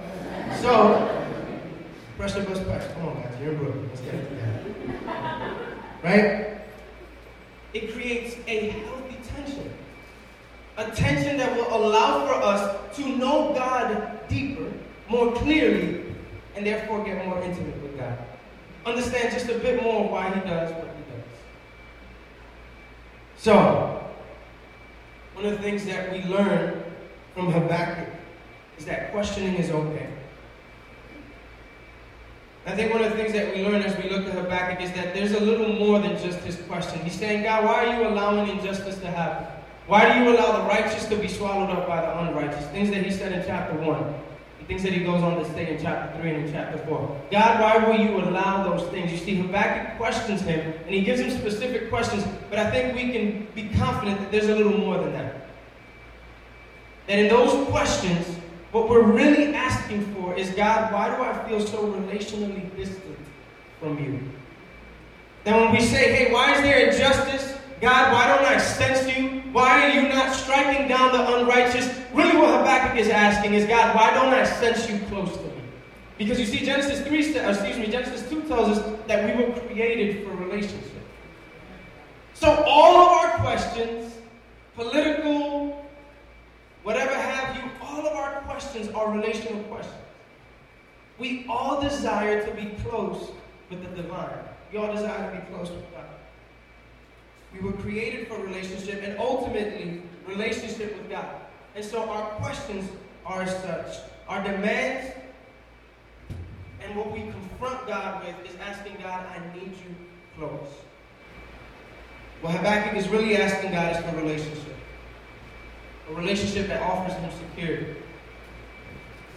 So, 0.60 1.24
pressure 2.16 2.42
bust 2.44 2.66
pipes. 2.66 2.86
Come 2.94 3.08
on, 3.08 3.22
guys, 3.22 3.32
you're 3.40 3.52
in 3.52 3.58
Brooklyn. 3.58 3.88
Let's 3.88 4.00
get 4.02 4.14
it 4.14 4.28
together. 4.28 5.66
Right? 6.02 6.58
It 7.72 7.92
creates 7.92 8.36
a 8.46 8.70
healthy 8.70 9.16
tension. 9.34 9.72
A 10.76 10.90
tension 10.90 11.36
that 11.36 11.54
will 11.56 11.74
allow 11.74 12.26
for 12.26 12.34
us 12.34 12.96
to 12.96 13.16
know 13.16 13.52
God 13.54 14.28
deeper 14.28 14.72
more 15.08 15.32
clearly 15.32 16.04
and 16.56 16.66
therefore 16.66 17.04
get 17.04 17.26
more 17.26 17.40
intimate 17.42 17.80
with 17.82 17.98
God. 17.98 18.18
Understand 18.86 19.32
just 19.32 19.48
a 19.48 19.58
bit 19.58 19.82
more 19.82 20.08
why 20.08 20.30
he 20.30 20.40
does 20.40 20.72
what 20.72 20.84
he 20.84 21.12
does. 21.12 21.26
So, 23.36 24.02
one 25.34 25.44
of 25.44 25.52
the 25.52 25.58
things 25.58 25.84
that 25.84 26.12
we 26.12 26.22
learn 26.24 26.82
from 27.34 27.52
Habakkuk 27.52 28.08
is 28.78 28.84
that 28.86 29.12
questioning 29.12 29.54
is 29.56 29.70
okay. 29.70 30.08
I 32.66 32.74
think 32.76 32.92
one 32.92 33.02
of 33.02 33.10
the 33.10 33.16
things 33.16 33.32
that 33.32 33.54
we 33.54 33.64
learn 33.64 33.82
as 33.82 33.96
we 34.02 34.10
look 34.10 34.26
at 34.26 34.34
Habakkuk 34.34 34.80
is 34.82 34.92
that 34.92 35.14
there's 35.14 35.32
a 35.32 35.40
little 35.40 35.72
more 35.74 35.98
than 35.98 36.12
just 36.22 36.38
his 36.40 36.56
question. 36.68 37.00
He's 37.00 37.18
saying, 37.18 37.42
God, 37.42 37.64
why 37.64 37.86
are 37.86 38.00
you 38.00 38.08
allowing 38.08 38.48
injustice 38.50 38.98
to 38.98 39.06
happen? 39.08 39.46
Why 39.86 40.12
do 40.12 40.22
you 40.22 40.36
allow 40.36 40.58
the 40.58 40.68
righteous 40.68 41.06
to 41.06 41.16
be 41.16 41.26
swallowed 41.26 41.70
up 41.70 41.88
by 41.88 42.00
the 42.00 42.18
unrighteous? 42.20 42.64
Things 42.68 42.90
that 42.90 43.04
he 43.04 43.10
said 43.10 43.32
in 43.32 43.44
chapter 43.44 43.76
1 43.76 44.14
things 44.70 44.84
that 44.84 44.92
he 44.92 45.00
goes 45.00 45.20
on 45.20 45.36
to 45.36 45.44
say 45.52 45.74
in 45.74 45.82
chapter 45.82 46.20
3 46.20 46.30
and 46.30 46.46
in 46.46 46.52
chapter 46.52 46.78
4. 46.78 47.22
God, 47.32 47.60
why 47.60 47.88
will 47.88 47.98
you 47.98 48.20
allow 48.20 48.62
those 48.62 48.88
things? 48.90 49.10
You 49.10 49.18
see, 49.18 49.34
Habakkuk 49.34 49.96
questions 49.96 50.42
him, 50.42 50.60
and 50.86 50.94
he 50.94 51.02
gives 51.02 51.18
him 51.18 51.28
specific 51.32 51.90
questions, 51.90 52.24
but 52.48 52.60
I 52.60 52.70
think 52.70 52.94
we 52.94 53.10
can 53.10 53.48
be 53.52 53.68
confident 53.76 54.20
that 54.20 54.30
there's 54.30 54.48
a 54.48 54.54
little 54.54 54.78
more 54.78 54.96
than 54.96 55.12
that. 55.14 55.48
That 57.08 57.18
in 57.18 57.28
those 57.28 57.68
questions, 57.68 58.24
what 58.70 58.88
we're 58.88 59.02
really 59.02 59.52
asking 59.56 60.14
for 60.14 60.36
is, 60.36 60.50
God, 60.50 60.92
why 60.92 61.16
do 61.16 61.20
I 61.20 61.48
feel 61.48 61.66
so 61.66 61.92
relationally 61.92 62.72
distant 62.76 63.18
from 63.80 63.98
you? 63.98 64.20
That 65.42 65.56
when 65.56 65.72
we 65.72 65.80
say, 65.80 66.14
hey, 66.14 66.32
why 66.32 66.54
is 66.54 66.62
there 66.62 66.90
injustice? 66.90 67.56
God, 67.80 68.12
why 68.12 68.26
don't 68.26 68.44
I 68.44 68.58
sense 68.58 69.16
you? 69.16 69.40
Why 69.52 69.86
are 69.86 69.88
you 69.90 70.08
not 70.08 70.34
striking 70.34 70.86
down 70.86 71.12
the 71.12 71.38
unrighteous? 71.38 71.88
Really, 72.12 72.36
what 72.36 72.58
Habakkuk 72.58 72.98
is 72.98 73.08
asking 73.08 73.54
is, 73.54 73.66
God, 73.66 73.94
why 73.94 74.12
don't 74.12 74.34
I 74.34 74.44
sense 74.44 74.88
you 74.88 74.98
close 75.06 75.34
to 75.36 75.42
me? 75.42 75.62
Because 76.18 76.38
you 76.38 76.44
see, 76.44 76.64
Genesis 76.64 77.00
3, 77.06 77.38
uh, 77.38 77.50
excuse 77.50 77.78
me, 77.78 77.86
Genesis 77.86 78.28
2 78.28 78.42
tells 78.42 78.76
us 78.76 78.98
that 79.06 79.24
we 79.24 79.42
were 79.42 79.52
created 79.60 80.26
for 80.26 80.32
relationship. 80.36 80.90
So 82.34 82.62
all 82.66 82.96
of 82.96 83.08
our 83.12 83.38
questions, 83.38 84.14
political, 84.74 85.86
whatever 86.82 87.14
have 87.14 87.56
you, 87.56 87.70
all 87.82 88.06
of 88.06 88.12
our 88.14 88.42
questions 88.42 88.88
are 88.90 89.10
relational 89.10 89.62
questions. 89.64 89.96
We 91.18 91.46
all 91.48 91.80
desire 91.80 92.44
to 92.44 92.54
be 92.54 92.74
close 92.82 93.30
with 93.70 93.82
the 93.82 94.02
divine. 94.02 94.38
We 94.72 94.78
all 94.78 94.92
desire 94.92 95.30
to 95.30 95.40
be 95.40 95.54
close 95.54 95.70
with 95.70 95.90
God. 95.92 96.04
We 97.52 97.60
were 97.60 97.72
created 97.72 98.28
for 98.28 98.38
relationship 98.38 99.02
and 99.02 99.18
ultimately 99.18 100.02
relationship 100.26 100.96
with 100.96 101.10
God. 101.10 101.36
And 101.74 101.84
so 101.84 102.08
our 102.08 102.30
questions 102.32 102.88
are 103.26 103.42
as 103.42 103.62
such. 103.62 103.96
Our 104.28 104.42
demands 104.42 105.12
and 106.82 106.96
what 106.96 107.10
we 107.12 107.20
confront 107.20 107.86
God 107.86 108.24
with 108.24 108.50
is 108.50 108.56
asking 108.60 108.96
God, 109.02 109.26
I 109.26 109.54
need 109.54 109.72
you 109.72 109.94
close. 110.36 110.68
What 112.40 112.54
Habakkuk 112.54 112.96
is 112.96 113.08
really 113.08 113.36
asking 113.36 113.72
God 113.72 113.96
is 113.96 114.02
for 114.02 114.16
relationship. 114.16 114.76
A 116.10 116.14
relationship 116.14 116.68
that 116.68 116.82
offers 116.82 117.14
him 117.14 117.30
security. 117.50 117.96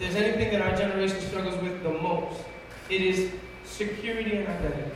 there's 0.00 0.16
anything 0.16 0.52
that 0.52 0.62
our 0.62 0.76
generation 0.76 1.20
struggles 1.20 1.62
with 1.62 1.82
the 1.82 1.90
most, 1.90 2.40
it 2.88 3.00
is 3.00 3.30
security 3.64 4.36
and 4.36 4.48
identity. 4.48 4.90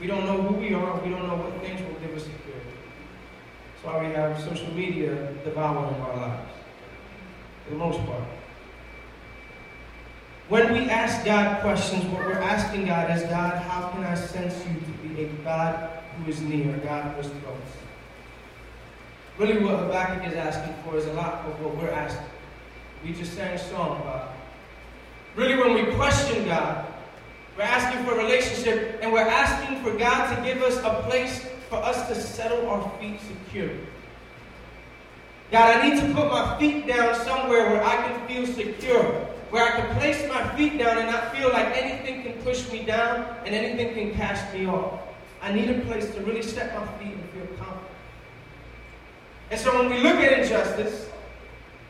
We 0.00 0.06
don't 0.06 0.24
know 0.26 0.42
who 0.42 0.54
we 0.56 0.74
are. 0.74 1.00
We 1.00 1.10
don't 1.10 1.26
know 1.26 1.36
what 1.36 1.62
things 1.62 1.80
will 1.80 1.98
give 2.00 2.16
us 2.16 2.24
security. 2.24 2.61
Why 3.82 4.06
we 4.06 4.14
have 4.14 4.40
social 4.40 4.72
media 4.74 5.32
devouring 5.44 6.00
our 6.00 6.16
lives, 6.16 6.52
for 7.64 7.70
the 7.70 7.76
most 7.76 7.98
part. 8.06 8.22
When 10.48 10.72
we 10.72 10.88
ask 10.90 11.24
God 11.24 11.60
questions, 11.62 12.04
what 12.06 12.26
we're 12.26 12.34
asking 12.34 12.86
God 12.86 13.10
is, 13.16 13.22
God, 13.24 13.60
how 13.62 13.88
can 13.88 14.04
I 14.04 14.14
sense 14.14 14.54
you 14.66 14.74
to 14.74 15.08
be 15.08 15.22
a 15.24 15.28
God 15.42 15.88
who 16.16 16.30
is 16.30 16.40
near, 16.42 16.76
God 16.78 17.14
who 17.14 17.20
is 17.22 17.26
close? 17.26 17.56
Really, 19.38 19.64
what 19.64 19.78
Habakkuk 19.78 20.30
is 20.30 20.34
asking 20.34 20.74
for 20.84 20.96
is 20.96 21.06
a 21.06 21.12
lot 21.14 21.46
of 21.46 21.60
what 21.60 21.76
we're 21.76 21.90
asking. 21.90 22.26
We 23.02 23.14
just 23.14 23.34
sang 23.34 23.54
a 23.54 23.58
song 23.58 24.00
about 24.02 24.28
it. 24.28 25.40
Really, 25.40 25.56
when 25.56 25.74
we 25.74 25.92
question 25.94 26.44
God, 26.44 26.86
we're 27.56 27.64
asking 27.64 28.04
for 28.04 28.12
a 28.12 28.18
relationship 28.18 29.00
and 29.02 29.12
we're 29.12 29.20
asking 29.20 29.82
for 29.82 29.96
God 29.98 30.36
to 30.36 30.42
give 30.44 30.62
us 30.62 30.76
a 30.78 31.02
place 31.08 31.46
for 31.72 31.78
us 31.78 32.06
to 32.06 32.14
settle 32.14 32.68
our 32.68 32.86
feet 33.00 33.18
secure. 33.18 33.70
God, 35.50 35.74
I 35.74 35.88
need 35.88 35.98
to 36.00 36.06
put 36.14 36.28
my 36.28 36.58
feet 36.58 36.86
down 36.86 37.14
somewhere 37.24 37.64
where 37.70 37.82
I 37.82 37.96
can 37.96 38.28
feel 38.28 38.46
secure, 38.46 39.02
where 39.48 39.64
I 39.64 39.80
can 39.80 39.96
place 39.96 40.28
my 40.28 40.54
feet 40.54 40.76
down 40.76 40.98
and 40.98 41.10
not 41.10 41.34
feel 41.34 41.48
like 41.48 41.74
anything 41.74 42.24
can 42.24 42.34
push 42.42 42.70
me 42.70 42.84
down 42.84 43.24
and 43.46 43.54
anything 43.54 43.94
can 43.94 44.14
cast 44.14 44.52
me 44.52 44.66
off. 44.66 45.00
I 45.40 45.50
need 45.50 45.70
a 45.70 45.80
place 45.86 46.14
to 46.14 46.20
really 46.20 46.42
set 46.42 46.78
my 46.78 46.86
feet 46.98 47.14
and 47.14 47.30
feel 47.30 47.46
confident. 47.56 47.88
And 49.50 49.58
so 49.58 49.78
when 49.78 49.88
we 49.88 49.96
look 49.96 50.16
at 50.16 50.40
injustice, 50.40 51.08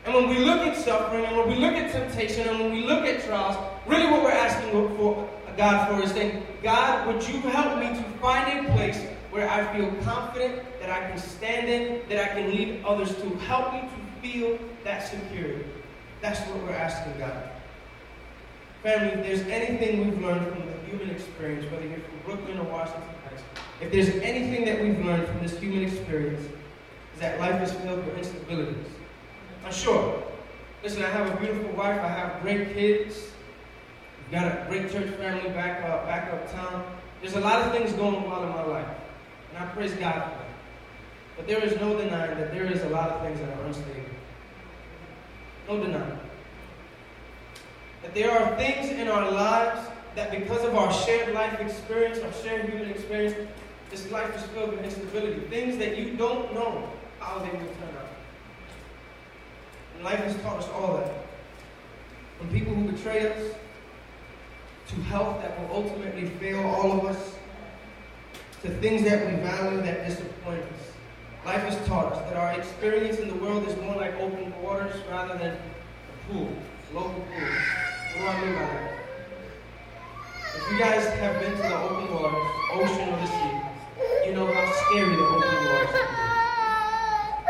and 0.05 0.13
when 0.13 0.29
we 0.29 0.39
look 0.39 0.61
at 0.61 0.77
suffering, 0.77 1.25
and 1.25 1.35
when 1.35 1.49
we 1.49 1.55
look 1.55 1.73
at 1.73 1.91
temptation, 1.91 2.47
and 2.47 2.57
when 2.57 2.71
we 2.71 2.85
look 2.85 3.03
at 3.03 3.21
trials, 3.25 3.57
really 3.85 4.09
what 4.09 4.23
we're 4.23 4.31
asking 4.31 4.71
for 4.71 5.29
God 5.57 5.87
for 5.87 6.03
is 6.03 6.11
saying, 6.11 6.45
God, 6.63 7.05
would 7.07 7.27
you 7.27 7.39
help 7.41 7.79
me 7.79 7.87
to 7.89 8.03
find 8.19 8.65
a 8.65 8.71
place 8.73 9.05
where 9.33 9.49
I 9.49 9.75
feel 9.75 9.91
confident 10.03 10.61
that 10.79 10.91
I 10.91 11.09
can 11.09 11.17
stand 11.17 11.67
in, 11.67 12.07
that 12.07 12.23
I 12.23 12.39
can 12.39 12.51
lead 12.51 12.85
others 12.85 13.15
to. 13.15 13.29
Help 13.47 13.73
me 13.73 13.81
to 13.81 14.21
feel 14.21 14.59
that 14.83 15.07
security. 15.07 15.65
That's 16.21 16.39
what 16.41 16.61
we're 16.61 16.75
asking 16.75 17.17
God. 17.17 17.49
Family, 18.83 19.07
if 19.07 19.23
there's 19.25 19.41
anything 19.47 20.05
we've 20.05 20.21
learned 20.21 20.47
from 20.47 20.67
the 20.67 20.77
human 20.85 21.09
experience, 21.09 21.69
whether 21.71 21.87
you're 21.87 21.97
from 21.97 22.19
Brooklyn 22.25 22.59
or 22.59 22.65
Washington 22.65 23.09
Heights, 23.27 23.41
if 23.81 23.91
there's 23.91 24.09
anything 24.21 24.65
that 24.65 24.79
we've 24.79 25.03
learned 25.03 25.27
from 25.27 25.39
this 25.39 25.57
human 25.57 25.81
experience, 25.81 26.47
is 27.15 27.19
that 27.19 27.39
life 27.39 27.59
is 27.63 27.71
filled 27.71 28.05
with 28.05 28.15
instabilities. 28.15 28.85
I'm 29.65 29.73
sure. 29.73 30.21
Listen, 30.83 31.01
I 31.01 31.09
have 31.09 31.33
a 31.33 31.37
beautiful 31.37 31.71
wife. 31.71 31.99
I 31.99 32.07
have 32.07 32.41
great 32.43 32.73
kids. 32.75 33.31
We've 34.19 34.39
got 34.39 34.45
a 34.45 34.65
great 34.69 34.91
church 34.91 35.09
family 35.15 35.49
back, 35.49 35.81
uh, 35.83 35.95
up, 35.95 36.05
back 36.05 36.31
uptown. 36.31 36.85
There's 37.21 37.35
a 37.35 37.39
lot 37.39 37.63
of 37.63 37.71
things 37.71 37.93
going 37.93 38.15
on 38.15 38.43
in 38.43 38.49
my 38.49 38.63
life. 38.65 38.87
And 39.53 39.63
I 39.63 39.67
praise 39.67 39.93
God 39.93 40.13
for 40.13 40.29
that. 40.29 40.47
But 41.37 41.47
there 41.47 41.63
is 41.63 41.79
no 41.79 41.97
denying 41.97 42.37
that 42.39 42.51
there 42.51 42.65
is 42.65 42.81
a 42.83 42.89
lot 42.89 43.09
of 43.09 43.21
things 43.21 43.39
that 43.39 43.49
are 43.57 43.65
unstable. 43.65 44.01
No 45.67 45.83
denying. 45.83 46.19
That 48.01 48.13
there 48.13 48.31
are 48.31 48.55
things 48.57 48.89
in 48.91 49.07
our 49.07 49.31
lives 49.31 49.87
that 50.15 50.31
because 50.31 50.63
of 50.63 50.75
our 50.75 50.91
shared 50.91 51.33
life 51.33 51.59
experience, 51.59 52.19
our 52.19 52.33
shared 52.43 52.69
human 52.69 52.89
experience, 52.89 53.35
this 53.89 54.11
life 54.11 54.35
is 54.35 54.43
filled 54.49 54.71
with 54.71 54.83
instability. 54.83 55.39
Things 55.47 55.77
that 55.77 55.97
you 55.97 56.15
don't 56.15 56.53
know 56.53 56.89
how 57.19 57.39
they 57.39 57.49
will 57.49 57.59
turn 57.59 57.95
out. 57.97 58.09
And 59.95 60.03
life 60.03 60.19
has 60.19 60.35
taught 60.41 60.57
us 60.57 60.69
all 60.69 60.97
that. 60.97 61.11
From 62.37 62.49
people 62.49 62.73
who 62.73 62.91
betray 62.91 63.31
us, 63.31 63.55
to 64.87 64.95
health 65.03 65.41
that 65.41 65.59
will 65.59 65.83
ultimately 65.83 66.27
fail 66.39 66.59
all 66.61 66.91
of 66.91 67.05
us, 67.05 67.35
to 68.63 68.69
things 68.79 69.03
that 69.03 69.25
we 69.29 69.35
value 69.43 69.81
that 69.81 70.07
disappoint 70.07 70.61
us. 70.61 70.93
Life 71.45 71.63
has 71.63 71.85
taught 71.85 72.13
us 72.13 72.29
that 72.29 72.37
our 72.37 72.57
experience 72.57 73.19
in 73.19 73.27
the 73.27 73.35
world 73.35 73.67
is 73.67 73.75
more 73.81 73.97
like 73.97 74.15
open 74.21 74.53
waters 74.63 74.95
rather 75.11 75.37
than 75.37 75.51
a 75.51 76.31
pool, 76.31 76.47
a 76.89 76.95
local 76.95 77.11
pool. 77.11 77.25
What 78.15 78.21
do 78.21 78.25
I 78.25 78.45
mean 78.45 78.55
by 78.55 78.61
that? 78.61 78.93
If 80.55 80.71
you 80.71 80.79
guys 80.79 81.05
have 81.19 81.41
been 81.41 81.51
to 81.51 81.57
the 81.57 81.77
open 81.77 82.13
waters, 82.15 82.47
ocean 82.71 83.09
or 83.09 83.17
the 83.19 83.27
sea, 83.27 84.29
you 84.29 84.33
know 84.33 84.47
how 84.47 84.71
scary 84.71 85.13
the 85.13 85.25
open 85.25 85.65
waters 85.65 85.91
be. 85.91 86.01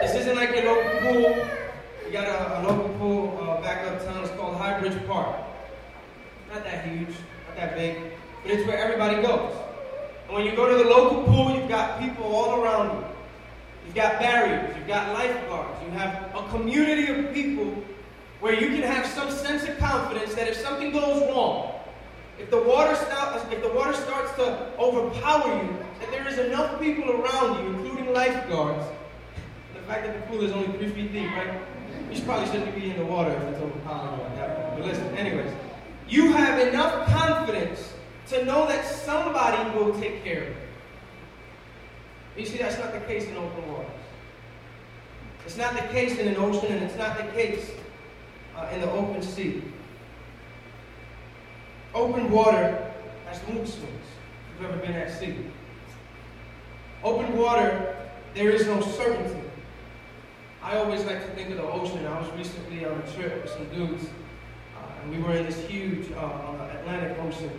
This 0.02 0.16
isn't 0.16 0.36
like 0.36 0.50
a 0.50 0.66
local 0.66 1.00
pool. 1.00 1.48
We 2.04 2.12
got 2.12 2.28
a, 2.28 2.60
a 2.60 2.62
local 2.68 2.90
pool 2.98 3.38
uh, 3.40 3.62
back 3.62 3.86
uptown. 3.86 4.24
It's 4.24 4.32
called 4.32 4.58
Highbridge 4.58 5.06
Park. 5.06 5.36
Not 6.52 6.64
that 6.64 6.86
huge, 6.86 7.10
not 7.46 7.56
that 7.58 7.76
big, 7.76 7.98
but 8.42 8.52
it's 8.52 8.68
where 8.68 8.80
everybody 8.80 9.22
goes. 9.22 9.63
And 10.34 10.42
when 10.42 10.52
you 10.52 10.58
go 10.58 10.68
to 10.68 10.84
the 10.84 10.90
local 10.90 11.22
pool, 11.26 11.56
you've 11.56 11.70
got 11.70 12.00
people 12.00 12.24
all 12.24 12.60
around 12.60 12.98
you. 12.98 13.06
You've 13.86 13.94
got 13.94 14.20
barriers, 14.20 14.76
you've 14.76 14.88
got 14.88 15.14
lifeguards, 15.14 15.80
you 15.86 15.92
have 15.92 16.34
a 16.34 16.48
community 16.50 17.06
of 17.06 17.32
people 17.32 17.72
where 18.40 18.60
you 18.60 18.70
can 18.70 18.82
have 18.82 19.06
some 19.06 19.30
sense 19.30 19.62
of 19.66 19.78
confidence 19.78 20.34
that 20.34 20.48
if 20.48 20.56
something 20.56 20.92
goes 20.92 21.22
wrong, 21.30 21.76
if 22.40 22.50
the 22.50 22.60
water 22.60 22.96
starts, 22.96 23.46
if 23.54 23.62
the 23.62 23.70
water 23.74 23.94
starts 23.94 24.34
to 24.38 24.76
overpower 24.80 25.64
you, 25.64 25.78
that 26.00 26.10
there 26.10 26.28
is 26.28 26.40
enough 26.40 26.82
people 26.82 27.12
around 27.12 27.64
you, 27.64 27.76
including 27.76 28.12
lifeguards. 28.12 28.88
The 29.76 29.82
fact 29.82 30.08
that 30.08 30.16
the 30.16 30.22
pool 30.32 30.44
is 30.44 30.52
only 30.52 30.76
three 30.80 30.90
feet 30.90 31.14
deep, 31.14 31.30
right? 31.34 31.62
You 32.12 32.22
probably 32.24 32.48
shouldn't 32.48 32.74
be 32.74 32.90
in 32.90 32.98
the 32.98 33.06
water 33.06 33.30
if 33.30 33.44
it's 33.44 33.62
overpowering 33.62 34.20
you 34.20 34.26
at 34.26 34.36
that. 34.38 34.78
But 34.78 34.88
listen, 34.88 35.16
anyways, 35.16 35.54
you 36.10 36.32
have 36.32 36.60
enough 36.68 37.06
confidence 37.06 37.93
to 38.34 38.46
know 38.46 38.68
that 38.68 38.84
somebody 38.86 39.78
will 39.78 39.98
take 40.00 40.24
care 40.24 40.44
of 40.44 40.48
it. 40.50 40.58
You 42.36 42.46
see, 42.46 42.58
that's 42.58 42.80
not 42.80 42.92
the 42.92 43.00
case 43.02 43.26
in 43.26 43.38
open 43.38 43.72
waters. 43.72 43.92
It's 45.46 45.58
not 45.58 45.74
the 45.74 45.88
case 45.90 46.18
in 46.18 46.28
an 46.28 46.38
ocean, 46.38 46.72
and 46.72 46.84
it's 46.84 46.98
not 46.98 47.18
the 47.18 47.26
case 47.32 47.70
uh, 48.58 48.68
in 48.74 48.82
the 48.82 48.90
open 48.90 49.22
sea. 49.22 49.62
Open 51.94 52.32
water 52.32 52.92
has 53.28 53.40
mood 53.48 53.68
swings. 53.68 54.08
If 54.56 54.62
you've 54.62 54.72
ever 54.72 54.80
been 54.80 54.94
at 54.94 55.20
sea. 55.20 55.36
Open 57.04 57.38
water, 57.38 57.96
there 58.34 58.50
is 58.50 58.66
no 58.66 58.82
certainty. 58.82 59.42
I 60.64 60.78
always 60.78 61.04
like 61.06 61.24
to 61.24 61.36
think 61.36 61.52
of 61.52 61.58
the 61.58 61.64
ocean. 61.64 62.04
I 62.08 62.20
was 62.20 62.32
recently 62.32 62.84
on 62.86 63.00
a 63.00 63.12
trip 63.12 63.44
with 63.44 63.52
some 63.52 63.70
dudes, 63.70 64.06
uh, 64.06 65.02
and 65.04 65.12
we 65.12 65.22
were 65.22 65.36
in 65.36 65.46
this 65.46 65.60
huge 65.68 66.12
uh, 66.14 66.70
Atlantic 66.80 67.16
Ocean 67.20 67.52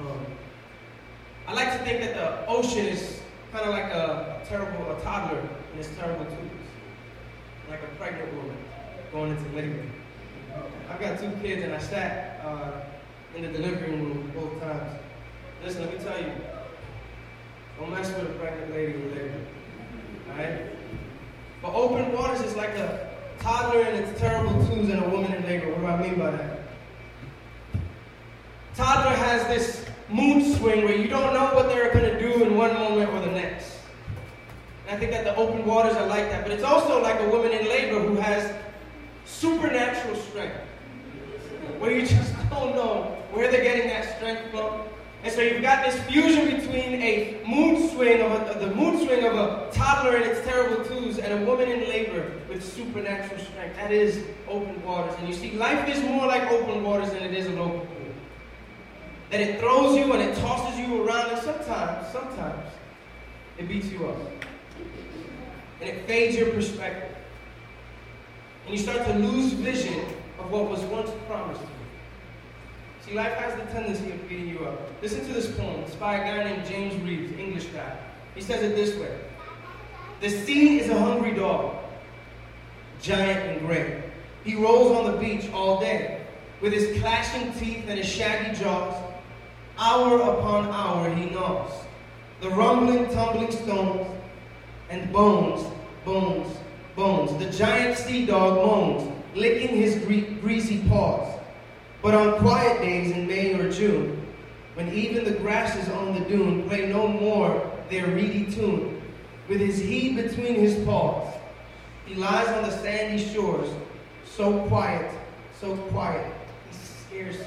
um, 0.00 0.26
I 1.46 1.52
like 1.52 1.72
to 1.72 1.78
think 1.84 2.00
that 2.00 2.14
the 2.14 2.46
ocean 2.46 2.86
is 2.86 3.20
kind 3.52 3.64
of 3.64 3.70
like 3.70 3.84
a 3.84 4.42
terrible, 4.48 4.90
a 4.90 5.00
toddler 5.00 5.40
in 5.72 5.78
its 5.78 5.88
terrible 5.96 6.24
twos, 6.24 7.70
like 7.70 7.82
a 7.82 7.86
pregnant 7.96 8.32
woman 8.34 8.56
going 9.12 9.30
into 9.30 9.56
labor. 9.56 9.82
I've 10.90 11.00
got 11.00 11.18
two 11.18 11.30
kids, 11.42 11.62
and 11.62 11.74
I 11.74 11.78
sat 11.78 12.40
uh, 12.44 12.80
in 13.34 13.42
the 13.42 13.48
delivery 13.48 13.90
room 13.90 14.32
both 14.34 14.60
times. 14.60 14.98
Listen, 15.64 15.82
let 15.82 15.98
me 15.98 16.04
tell 16.04 16.20
you, 16.20 16.32
don't 17.78 17.90
mess 17.90 18.08
with 18.08 18.30
a 18.30 18.38
pregnant 18.38 18.72
lady 18.72 18.94
in 18.94 19.10
labor, 19.14 19.40
all 20.30 20.38
right? 20.38 20.60
But 21.62 21.74
open 21.74 22.12
waters 22.12 22.40
is 22.40 22.54
like 22.56 22.70
a 22.70 23.10
toddler 23.40 23.80
in 23.80 23.94
its 23.96 24.18
terrible 24.18 24.52
twos 24.66 24.88
and 24.88 25.02
a 25.04 25.08
woman 25.08 25.32
in 25.32 25.42
labor. 25.44 25.70
What 25.72 25.80
do 25.80 25.86
I 25.86 26.08
mean 26.08 26.18
by 26.18 26.30
that? 26.30 26.60
Toddler 28.76 29.16
has 29.16 29.46
this 29.48 29.85
mood 30.08 30.56
swing 30.56 30.84
where 30.84 30.96
you 30.96 31.08
don't 31.08 31.32
know 31.34 31.46
what 31.54 31.68
they're 31.68 31.92
going 31.92 32.04
to 32.04 32.18
do 32.20 32.44
in 32.44 32.56
one 32.56 32.74
moment 32.74 33.10
or 33.10 33.20
the 33.20 33.32
next. 33.32 33.78
And 34.86 34.96
I 34.96 35.00
think 35.00 35.10
that 35.12 35.24
the 35.24 35.34
open 35.36 35.64
waters 35.64 35.96
are 35.96 36.06
like 36.06 36.30
that. 36.30 36.44
But 36.44 36.52
it's 36.52 36.62
also 36.62 37.02
like 37.02 37.20
a 37.20 37.28
woman 37.28 37.52
in 37.52 37.68
labor 37.68 38.00
who 38.00 38.16
has 38.16 38.54
supernatural 39.24 40.16
strength. 40.16 40.56
Where 41.78 41.90
you 41.90 42.06
just 42.06 42.32
don't 42.50 42.74
know 42.74 43.16
where 43.32 43.50
they're 43.50 43.64
getting 43.64 43.88
that 43.88 44.16
strength 44.16 44.50
from. 44.50 44.82
And 45.24 45.34
so 45.34 45.40
you've 45.40 45.62
got 45.62 45.84
this 45.84 46.00
fusion 46.04 46.56
between 46.56 47.02
a 47.02 47.42
mood 47.44 47.90
swing 47.90 48.20
of 48.20 48.30
a, 48.30 48.58
the 48.60 48.72
mood 48.76 49.04
swing 49.04 49.24
of 49.24 49.34
a 49.34 49.68
toddler 49.72 50.16
in 50.18 50.22
its 50.22 50.40
terrible 50.46 50.84
twos 50.84 51.18
and 51.18 51.42
a 51.42 51.44
woman 51.44 51.68
in 51.68 51.80
labor 51.88 52.32
with 52.48 52.64
supernatural 52.64 53.40
strength. 53.40 53.74
That 53.74 53.90
is 53.90 54.22
open 54.46 54.80
waters. 54.84 55.16
And 55.18 55.26
you 55.26 55.34
see, 55.34 55.52
life 55.52 55.88
is 55.88 56.00
more 56.04 56.26
like 56.26 56.48
open 56.52 56.84
waters 56.84 57.10
than 57.10 57.24
it 57.24 57.34
is 57.34 57.46
a 57.46 57.50
local 57.50 57.80
pool 57.80 57.95
that 59.30 59.40
it 59.40 59.58
throws 59.58 59.96
you 59.96 60.12
and 60.12 60.22
it 60.22 60.36
tosses 60.38 60.78
you 60.78 61.04
around, 61.04 61.30
and 61.30 61.42
sometimes, 61.42 62.06
sometimes, 62.12 62.70
it 63.58 63.68
beats 63.68 63.86
you 63.86 64.06
up. 64.06 64.16
And 65.80 65.90
it 65.90 66.06
fades 66.06 66.36
your 66.36 66.50
perspective. 66.50 67.16
And 68.66 68.74
you 68.74 68.80
start 68.80 69.04
to 69.06 69.14
lose 69.14 69.52
vision 69.52 70.04
of 70.38 70.50
what 70.50 70.68
was 70.68 70.80
once 70.82 71.10
promised 71.28 71.60
to 71.60 71.66
you. 71.66 71.72
See, 73.06 73.14
life 73.14 73.34
has 73.34 73.54
the 73.54 73.72
tendency 73.72 74.10
of 74.10 74.28
beating 74.28 74.48
you 74.48 74.64
up. 74.64 74.80
Listen 75.00 75.24
to 75.26 75.32
this 75.32 75.50
poem. 75.52 75.80
It's 75.80 75.94
by 75.94 76.16
a 76.16 76.18
guy 76.18 76.44
named 76.44 76.66
James 76.66 77.00
Reeves, 77.02 77.38
English 77.38 77.66
guy. 77.66 77.96
He 78.34 78.40
says 78.40 78.62
it 78.62 78.74
this 78.74 78.96
way 78.96 79.16
The 80.20 80.30
sea 80.30 80.80
is 80.80 80.90
a 80.90 80.98
hungry 80.98 81.32
dog, 81.32 81.76
giant 83.00 83.50
and 83.50 83.66
gray. 83.66 84.02
He 84.44 84.56
rolls 84.56 84.96
on 84.96 85.12
the 85.12 85.18
beach 85.18 85.50
all 85.52 85.80
day 85.80 86.20
with 86.60 86.72
his 86.72 87.00
clashing 87.00 87.52
teeth 87.54 87.84
and 87.88 87.98
his 87.98 88.08
shaggy 88.08 88.58
jaws. 88.60 88.94
Hour 89.78 90.20
upon 90.20 90.68
hour 90.68 91.10
he 91.14 91.30
gnaws. 91.30 91.70
The 92.40 92.50
rumbling, 92.50 93.08
tumbling 93.10 93.50
stones 93.50 94.06
and 94.88 95.12
bones, 95.12 95.66
bones, 96.04 96.56
bones. 96.94 97.36
The 97.44 97.50
giant 97.50 97.98
sea 97.98 98.26
dog 98.26 98.56
moans, 98.56 99.12
licking 99.34 99.76
his 99.76 99.96
gre- 100.04 100.40
greasy 100.40 100.82
paws. 100.88 101.28
But 102.02 102.14
on 102.14 102.38
quiet 102.40 102.80
days 102.80 103.10
in 103.12 103.26
May 103.26 103.54
or 103.54 103.70
June, 103.70 104.22
when 104.74 104.92
even 104.92 105.24
the 105.24 105.32
grasses 105.32 105.88
on 105.90 106.14
the 106.14 106.20
dune 106.20 106.68
play 106.68 106.86
no 106.86 107.08
more 107.08 107.70
their 107.90 108.06
reedy 108.08 108.50
tune, 108.52 109.00
with 109.48 109.60
his 109.60 109.78
heat 109.78 110.16
between 110.16 110.54
his 110.54 110.74
paws. 110.84 111.32
He 112.04 112.14
lies 112.14 112.48
on 112.48 112.62
the 112.64 112.70
sandy 112.70 113.22
shores, 113.32 113.68
so 114.24 114.66
quiet, 114.66 115.10
so 115.60 115.76
quiet, 115.76 116.32
he 116.70 116.76
scarcely 116.76 117.46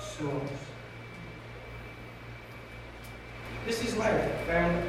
snores. 0.00 0.50
This 3.66 3.84
is 3.84 3.96
life, 3.96 4.20
family. 4.46 4.82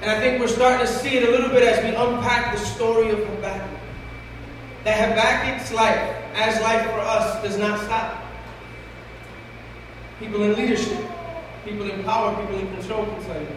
And 0.00 0.10
I 0.10 0.18
think 0.18 0.40
we're 0.40 0.48
starting 0.48 0.84
to 0.84 0.92
see 0.92 1.16
it 1.16 1.28
a 1.28 1.30
little 1.30 1.48
bit 1.50 1.62
as 1.62 1.82
we 1.84 1.94
unpack 1.94 2.52
the 2.52 2.58
story 2.58 3.10
of 3.10 3.18
Habakkuk. 3.20 3.78
That 4.82 5.08
Habakkuk's 5.08 5.72
life, 5.72 6.16
as 6.34 6.60
life 6.60 6.84
for 6.90 6.98
us, 6.98 7.40
does 7.42 7.56
not 7.56 7.78
stop. 7.84 8.20
People 10.18 10.42
in 10.42 10.56
leadership, 10.56 10.98
people 11.64 11.88
in 11.88 12.02
power, 12.02 12.34
people 12.40 12.58
in 12.58 12.74
control 12.74 13.06
can 13.06 13.24
tell 13.24 13.40
you. 13.40 13.48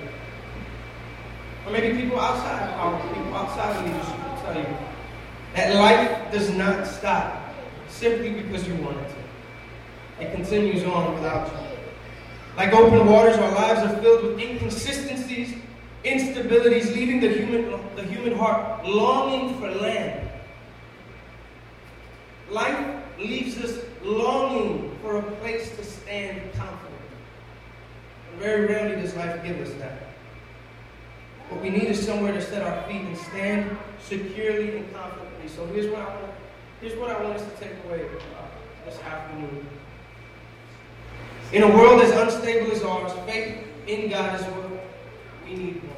Or 1.65 1.71
maybe 1.71 1.99
people 1.99 2.19
outside 2.19 2.71
power, 2.75 3.01
people 3.13 3.33
outside 3.33 3.75
of 3.75 3.85
leadership 3.85 4.15
can 4.15 4.45
tell 4.45 4.57
you 4.57 4.77
that 5.55 5.75
life 5.75 6.31
does 6.31 6.51
not 6.51 6.85
stop 6.85 7.55
simply 7.87 8.29
because 8.29 8.67
you 8.67 8.75
want 8.75 8.97
it 8.97 9.09
to. 9.09 10.25
It 10.25 10.35
continues 10.35 10.83
on 10.83 11.15
without 11.15 11.47
you. 11.47 11.74
Like 12.57 12.73
open 12.73 13.05
waters, 13.05 13.37
our 13.37 13.51
lives 13.51 13.81
are 13.81 14.01
filled 14.01 14.23
with 14.23 14.39
inconsistencies, 14.39 15.53
instabilities, 16.05 16.93
leaving 16.95 17.19
the 17.19 17.29
human, 17.29 17.95
the 17.95 18.03
human 18.03 18.37
heart 18.37 18.85
longing 18.85 19.59
for 19.59 19.69
land. 19.71 20.29
Life 22.49 23.03
leaves 23.19 23.57
us 23.57 23.83
longing 24.03 24.97
for 25.01 25.17
a 25.17 25.21
place 25.23 25.75
to 25.75 25.83
stand 25.83 26.53
confident. 26.53 27.01
And 28.31 28.39
very 28.39 28.67
rarely 28.67 29.01
does 29.01 29.15
life 29.15 29.43
give 29.43 29.59
us 29.59 29.73
that. 29.79 30.03
What 31.49 31.61
we 31.61 31.69
need 31.69 31.89
is 31.89 32.05
somewhere 32.05 32.33
to 32.33 32.41
set 32.41 32.61
our 32.63 32.83
feet 32.87 33.01
and 33.01 33.17
stand 33.17 33.77
securely 34.01 34.77
and 34.77 34.93
confidently. 34.93 35.49
So 35.49 35.65
here's 35.67 35.91
what 35.91 36.01
I 36.01 36.05
want, 36.05 36.33
here's 36.81 36.97
what 36.97 37.11
I 37.11 37.21
want 37.21 37.37
us 37.37 37.43
to 37.43 37.63
take 37.63 37.73
away 37.85 38.01
uh, 38.05 38.89
this 38.89 38.99
afternoon. 39.01 39.67
In 41.51 41.63
a 41.63 41.67
world 41.67 42.01
as 42.01 42.11
unstable 42.11 42.71
as 42.71 42.83
ours, 42.83 43.11
faith 43.25 43.57
in 43.87 44.09
God 44.09 44.39
is 44.39 44.45
what 44.47 44.69
we 45.45 45.55
need 45.55 45.83
most. 45.83 45.95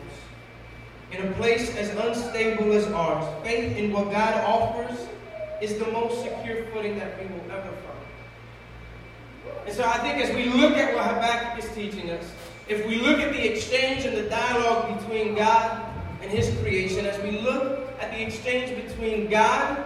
In 1.11 1.27
a 1.27 1.31
place 1.33 1.75
as 1.75 1.89
unstable 1.95 2.73
as 2.73 2.85
ours, 2.87 3.25
faith 3.43 3.77
in 3.77 3.91
what 3.91 4.11
God 4.11 4.43
offers 4.45 5.07
is 5.61 5.79
the 5.79 5.87
most 5.91 6.21
secure 6.21 6.65
footing 6.65 6.99
that 6.99 7.17
we 7.19 7.25
will 7.27 7.51
ever 7.51 7.69
find. 7.69 7.97
And 9.65 9.75
so 9.75 9.83
I 9.83 9.97
think 9.99 10.23
as 10.23 10.35
we 10.35 10.45
look 10.45 10.77
at 10.77 10.93
what 10.93 11.05
Habakkuk 11.05 11.63
is 11.63 11.71
teaching 11.73 12.11
us, 12.11 12.31
if 12.67 12.85
we 12.85 12.97
look 12.97 13.19
at 13.19 13.33
the 13.33 13.51
exchange 13.51 14.05
and 14.05 14.15
the 14.15 14.29
dialogue 14.29 14.99
between 14.99 15.35
God 15.35 15.85
and 16.21 16.29
his 16.29 16.55
creation, 16.59 17.05
as 17.05 17.21
we 17.23 17.39
look 17.39 17.89
at 17.99 18.11
the 18.11 18.21
exchange 18.21 18.75
between 18.85 19.29
God 19.29 19.85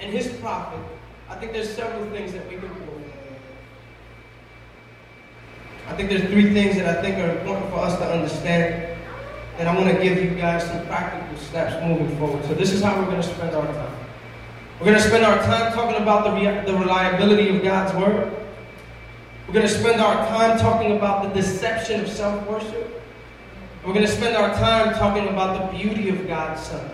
and 0.00 0.12
his 0.12 0.28
prophet, 0.34 0.80
I 1.28 1.36
think 1.36 1.52
there's 1.52 1.74
several 1.74 2.08
things 2.10 2.32
that 2.32 2.48
we 2.48 2.56
can 2.56 2.68
I 5.90 5.96
think 5.96 6.08
there's 6.08 6.30
three 6.30 6.54
things 6.54 6.76
that 6.76 6.86
I 6.86 7.02
think 7.02 7.18
are 7.18 7.36
important 7.36 7.68
for 7.70 7.80
us 7.80 7.98
to 7.98 8.04
understand. 8.06 8.96
And 9.58 9.68
I 9.68 9.74
want 9.74 9.94
to 9.94 10.00
give 10.00 10.22
you 10.22 10.30
guys 10.36 10.64
some 10.64 10.86
practical 10.86 11.36
steps 11.36 11.84
moving 11.84 12.16
forward. 12.16 12.44
So 12.44 12.54
this 12.54 12.72
is 12.72 12.80
how 12.80 12.96
we're 12.96 13.06
going 13.06 13.20
to 13.20 13.22
spend 13.24 13.56
our 13.56 13.66
time. 13.66 13.96
We're 14.78 14.86
going 14.86 14.98
to 14.98 15.02
spend 15.02 15.24
our 15.24 15.38
time 15.42 15.72
talking 15.72 16.00
about 16.00 16.24
the, 16.24 16.32
re- 16.32 16.64
the 16.64 16.78
reliability 16.78 17.54
of 17.54 17.62
God's 17.64 17.92
word. 17.96 18.32
We're 19.48 19.54
going 19.54 19.66
to 19.66 19.72
spend 19.72 20.00
our 20.00 20.14
time 20.28 20.60
talking 20.60 20.96
about 20.96 21.24
the 21.24 21.40
deception 21.40 22.02
of 22.02 22.08
self 22.08 22.46
worship. 22.46 23.02
We're 23.84 23.92
going 23.92 24.06
to 24.06 24.12
spend 24.12 24.36
our 24.36 24.54
time 24.54 24.94
talking 24.94 25.26
about 25.26 25.72
the 25.72 25.76
beauty 25.76 26.08
of 26.08 26.28
God's 26.28 26.62
Son. 26.62 26.88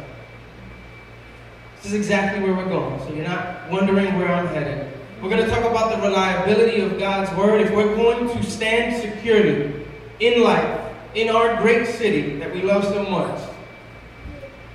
This 1.77 1.93
is 1.93 1.95
exactly 1.95 2.43
where 2.43 2.57
we're 2.57 2.69
going, 2.69 2.99
so 3.01 3.13
you're 3.13 3.29
not 3.29 3.71
wondering 3.71 4.17
where 4.17 4.33
I'm 4.33 4.47
headed. 4.47 4.96
We're 5.23 5.31
going 5.31 5.43
to 5.43 5.49
talk 5.49 5.65
about 5.65 5.97
the 5.97 6.07
reliability 6.07 6.83
of 6.83 6.99
God's 6.99 7.35
Word. 7.39 7.63
If 7.63 7.73
we're 7.73 7.97
going 7.97 8.29
to 8.29 8.43
stand 8.45 9.01
securely 9.01 9.87
in 10.21 10.43
life, 10.43 10.93
in 11.15 11.31
our 11.31 11.61
great 11.63 11.87
city 11.87 12.37
that 12.37 12.55
we 12.55 12.61
love 12.61 12.85
so 12.85 13.03
much, 13.05 13.41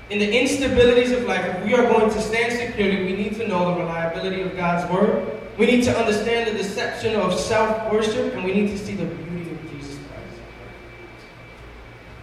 in 0.10 0.17
the 0.17 0.27
instabilities 0.27 1.15
of 1.15 1.25
life, 1.25 1.45
if 1.45 1.63
we 1.63 1.75
are 1.75 1.83
going 1.83 2.12
to 2.12 2.21
stand 2.21 2.53
securely, 2.53 3.05
we 3.05 3.13
need 3.13 3.36
to 3.36 3.48
know 3.48 3.71
the 3.71 3.81
reliability 3.81 4.41
of 4.41 4.57
God's 4.57 4.91
Word. 4.91 5.31
We 5.60 5.67
need 5.67 5.83
to 5.83 5.96
understand 5.96 6.50
the 6.50 6.57
deception 6.57 7.15
of 7.15 7.39
self 7.39 7.92
worship, 7.92 8.33
and 8.33 8.44
we 8.44 8.53
need 8.53 8.70
to 8.70 8.79
see 8.79 8.96
the 8.96 9.05
beauty 9.05 9.51
of 9.51 9.61
Jesus 9.70 10.00
Christ. 10.07 10.42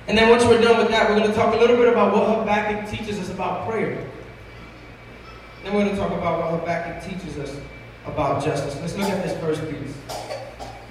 And 0.09 0.19
then 0.19 0.29
once 0.29 0.45
we're 0.45 0.61
done 0.61 0.79
with 0.79 0.89
that, 0.89 1.09
we're 1.09 1.19
going 1.19 1.31
to 1.31 1.37
talk 1.37 1.55
a 1.55 1.57
little 1.57 1.77
bit 1.77 1.89
about 1.89 2.13
what 2.13 2.41
Habakkuk 2.41 2.91
teaches 2.91 3.21
us 3.21 3.31
about 3.31 3.71
prayer. 3.71 4.05
Then 5.63 5.73
we're 5.73 5.85
going 5.85 5.95
to 5.95 6.01
talk 6.01 6.11
about 6.11 6.41
what 6.41 6.61
Habakkuk 6.61 7.09
teaches 7.09 7.39
us 7.39 7.57
about 8.09 8.45
justice. 8.45 8.77
Let's 8.81 8.97
look 8.97 9.09
at 9.09 9.23
this 9.23 9.39
first 9.41 9.61
piece 9.71 9.95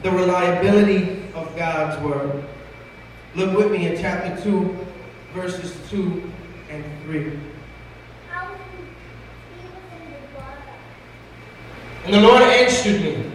the 0.04 0.12
reliability 0.12 1.24
of 1.34 1.56
God's 1.56 2.02
Word. 2.04 2.44
Look 3.36 3.58
with 3.58 3.72
me 3.72 3.88
in 3.88 3.98
chapter 4.00 4.42
2, 4.42 4.88
verses 5.34 5.76
2 5.90 6.32
and 6.70 6.84
3. 7.04 7.40
And 12.06 12.14
the 12.14 12.22
Lord 12.22 12.42
answered 12.42 13.02
me. 13.02 13.32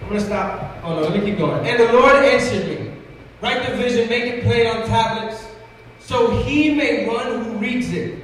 I'm 0.00 0.08
going 0.08 0.20
to 0.20 0.26
stop. 0.26 0.78
Oh 0.84 0.94
no, 0.94 1.00
let 1.08 1.12
me 1.12 1.28
keep 1.28 1.38
going. 1.38 1.66
And 1.66 1.80
the 1.80 1.92
Lord 1.92 2.14
answered 2.14 2.68
me. 2.68 2.92
Write 3.40 3.68
the 3.68 3.76
vision, 3.76 4.08
make 4.08 4.24
it 4.24 4.44
plain 4.44 4.66
on 4.66 4.86
tablets, 4.86 5.44
so 5.98 6.30
he 6.42 6.74
may 6.74 7.06
run 7.08 7.44
who 7.44 7.56
reads 7.58 7.92
it. 7.92 8.23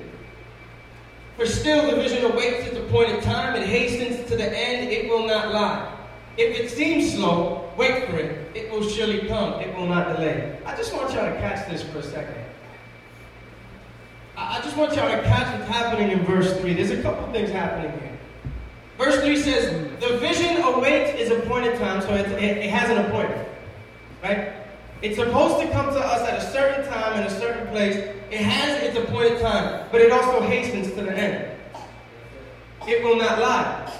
For 1.40 1.46
still 1.46 1.90
the 1.90 1.96
vision 1.96 2.22
awaits 2.30 2.66
its 2.66 2.76
appointed 2.76 3.22
time, 3.22 3.56
it 3.56 3.66
hastens 3.66 4.28
to 4.28 4.36
the 4.36 4.44
end, 4.44 4.90
it 4.90 5.08
will 5.08 5.26
not 5.26 5.54
lie. 5.54 5.96
If 6.36 6.54
it 6.54 6.68
seems 6.68 7.14
slow, 7.14 7.72
wait 7.78 8.10
for 8.10 8.18
it. 8.18 8.54
It 8.54 8.70
will 8.70 8.86
surely 8.86 9.26
come, 9.26 9.58
it 9.58 9.74
will 9.74 9.86
not 9.86 10.14
delay. 10.14 10.58
I 10.66 10.76
just 10.76 10.92
want 10.92 11.14
y'all 11.14 11.32
to 11.32 11.40
catch 11.40 11.66
this 11.66 11.82
for 11.82 12.00
a 12.00 12.02
second. 12.02 12.44
I 14.36 14.60
just 14.60 14.76
want 14.76 14.94
y'all 14.94 15.08
to 15.10 15.22
catch 15.22 15.58
what's 15.58 15.70
happening 15.70 16.10
in 16.10 16.26
verse 16.26 16.60
3. 16.60 16.74
There's 16.74 16.90
a 16.90 17.00
couple 17.00 17.32
things 17.32 17.48
happening 17.48 17.98
here. 17.98 18.18
Verse 18.98 19.18
3 19.22 19.34
says, 19.38 19.98
The 19.98 20.18
vision 20.18 20.58
awaits 20.58 21.18
its 21.18 21.30
appointed 21.30 21.78
time, 21.78 22.02
so 22.02 22.12
it, 22.16 22.26
it, 22.32 22.58
it 22.58 22.68
has 22.68 22.90
an 22.90 22.98
appointment. 23.06 23.48
Right? 24.22 24.59
It's 25.02 25.16
supposed 25.16 25.64
to 25.64 25.72
come 25.72 25.86
to 25.94 25.98
us 25.98 26.28
at 26.28 26.38
a 26.38 26.52
certain 26.52 26.86
time 26.90 27.18
in 27.18 27.26
a 27.26 27.30
certain 27.30 27.66
place. 27.68 27.96
It 28.30 28.40
has 28.40 28.82
its 28.82 28.98
appointed 28.98 29.40
time, 29.40 29.88
but 29.90 30.02
it 30.02 30.12
also 30.12 30.42
hastens 30.42 30.88
to 30.94 31.02
the 31.02 31.12
end. 31.12 31.56
It 32.86 33.02
will 33.02 33.16
not 33.16 33.38
lie. 33.38 33.92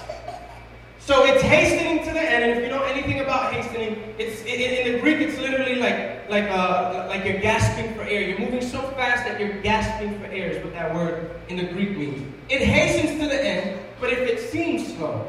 So 0.99 1.25
it's 1.25 1.41
hastening 1.41 2.05
to 2.05 2.13
the 2.13 2.21
end, 2.21 2.43
and 2.43 2.59
if 2.59 2.63
you 2.63 2.69
know 2.69 2.83
anything 2.83 3.21
about 3.21 3.51
hastening, 3.51 4.13
it's 4.19 4.41
in, 4.43 4.61
in 4.61 4.93
the 4.93 4.99
Greek 4.99 5.17
it's 5.19 5.39
literally 5.39 5.75
like 5.75 6.29
like 6.29 6.45
uh, 6.45 7.07
like 7.09 7.25
you're 7.25 7.41
gasping 7.41 7.95
for 7.95 8.03
air. 8.03 8.21
You're 8.21 8.39
moving 8.39 8.61
so 8.61 8.81
fast 8.91 9.25
that 9.25 9.39
you're 9.39 9.59
gasping 9.61 10.19
for 10.19 10.25
air 10.27 10.51
is 10.51 10.63
what 10.63 10.73
that 10.73 10.93
word 10.93 11.31
in 11.49 11.57
the 11.57 11.65
Greek 11.65 11.97
means. 11.97 12.21
It 12.49 12.61
hastens 12.61 13.19
to 13.19 13.27
the 13.27 13.43
end, 13.43 13.79
but 13.99 14.13
if 14.13 14.19
it 14.19 14.39
seems 14.51 14.95
slow, 14.95 15.27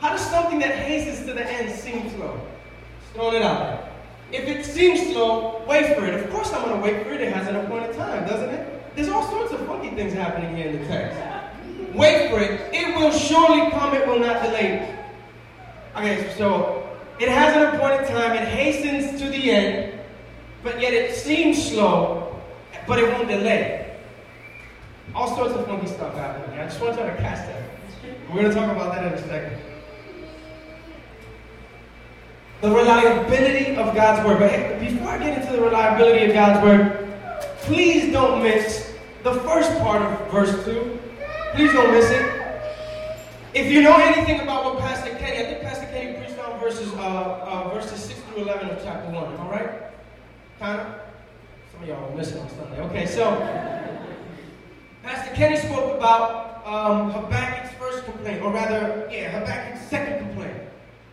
how 0.00 0.08
does 0.08 0.24
something 0.30 0.58
that 0.60 0.74
hastens 0.74 1.26
to 1.26 1.34
the 1.34 1.46
end 1.46 1.70
seem 1.70 2.08
slow? 2.10 2.40
Just 3.02 3.12
throwing 3.12 3.36
it 3.36 3.42
out 3.42 3.58
there. 3.58 3.91
If 4.32 4.48
it 4.48 4.64
seems 4.64 5.12
slow, 5.12 5.62
wait 5.68 5.94
for 5.96 6.06
it. 6.06 6.14
Of 6.14 6.30
course 6.30 6.52
I'm 6.52 6.64
going 6.64 6.76
to 6.76 6.82
wait 6.82 7.04
for 7.04 7.12
it. 7.12 7.20
It 7.20 7.32
has 7.32 7.48
an 7.48 7.56
appointed 7.56 7.94
time, 7.94 8.26
doesn't 8.26 8.48
it? 8.48 8.96
There's 8.96 9.08
all 9.08 9.28
sorts 9.28 9.52
of 9.52 9.66
funky 9.66 9.90
things 9.90 10.12
happening 10.14 10.56
here 10.56 10.68
in 10.68 10.80
the 10.80 10.86
text. 10.86 11.18
Wait 11.94 12.30
for 12.30 12.40
it. 12.40 12.72
It 12.72 12.96
will 12.96 13.12
surely 13.12 13.70
come. 13.70 13.94
It 13.94 14.06
will 14.06 14.18
not 14.18 14.42
delay. 14.42 14.98
Okay, 15.94 16.32
so 16.38 16.88
it 17.20 17.28
has 17.28 17.54
an 17.54 17.74
appointed 17.74 18.08
time. 18.08 18.32
It 18.32 18.48
hastens 18.48 19.20
to 19.20 19.28
the 19.28 19.50
end, 19.50 20.00
but 20.62 20.80
yet 20.80 20.94
it 20.94 21.14
seems 21.14 21.62
slow, 21.70 22.40
but 22.86 22.98
it 22.98 23.12
won't 23.12 23.28
delay. 23.28 23.98
All 25.14 25.36
sorts 25.36 25.54
of 25.54 25.66
funky 25.66 25.88
stuff 25.88 26.14
happening. 26.14 26.58
I 26.58 26.64
just 26.64 26.80
want 26.80 26.96
you 26.96 27.02
to 27.02 27.16
catch 27.16 27.46
that. 27.46 27.62
We're 28.30 28.42
going 28.42 28.48
to 28.48 28.54
talk 28.54 28.74
about 28.74 28.94
that 28.94 29.06
in 29.06 29.12
a 29.12 29.28
second. 29.28 29.71
The 32.62 32.70
reliability 32.70 33.74
of 33.74 33.92
God's 33.92 34.24
word. 34.24 34.38
But 34.38 34.78
before 34.78 35.08
I 35.08 35.18
get 35.18 35.42
into 35.42 35.52
the 35.52 35.60
reliability 35.60 36.26
of 36.26 36.32
God's 36.32 36.62
word, 36.64 37.12
please 37.62 38.12
don't 38.12 38.40
miss 38.40 38.94
the 39.24 39.34
first 39.40 39.76
part 39.80 40.00
of 40.00 40.30
verse 40.30 40.64
2. 40.64 41.00
Please 41.54 41.72
don't 41.72 41.90
miss 41.90 42.08
it. 42.08 42.24
If 43.52 43.66
you 43.66 43.82
know 43.82 43.96
anything 43.96 44.42
about 44.42 44.64
what 44.64 44.78
Pastor 44.78 45.10
Kenny, 45.16 45.44
I 45.44 45.50
think 45.50 45.62
Pastor 45.62 45.86
Kenny 45.86 46.16
preached 46.16 46.38
on 46.38 46.60
verses 46.60 46.88
uh, 46.92 46.98
uh, 46.98 47.74
verses 47.74 48.00
6 48.04 48.20
through 48.20 48.44
11 48.44 48.70
of 48.70 48.80
chapter 48.84 49.10
1. 49.10 49.24
Am 49.24 49.40
I 49.40 49.50
right? 49.50 49.70
Kind 50.60 50.80
of? 50.82 51.00
Some 51.72 51.82
of 51.82 51.88
y'all 51.88 52.12
are 52.12 52.16
missing 52.16 52.40
on 52.40 52.48
Sunday. 52.48 52.80
Okay, 52.80 53.06
so 53.06 53.28
Pastor 55.02 55.34
Kenny 55.34 55.56
spoke 55.56 55.98
about 55.98 56.64
um, 56.64 57.10
Habakkuk's 57.10 57.74
first 57.74 58.04
complaint, 58.04 58.40
or 58.40 58.52
rather, 58.52 59.08
yeah, 59.10 59.32
Habakkuk's 59.32 59.84
second 59.90 60.28
complaint. 60.28 60.61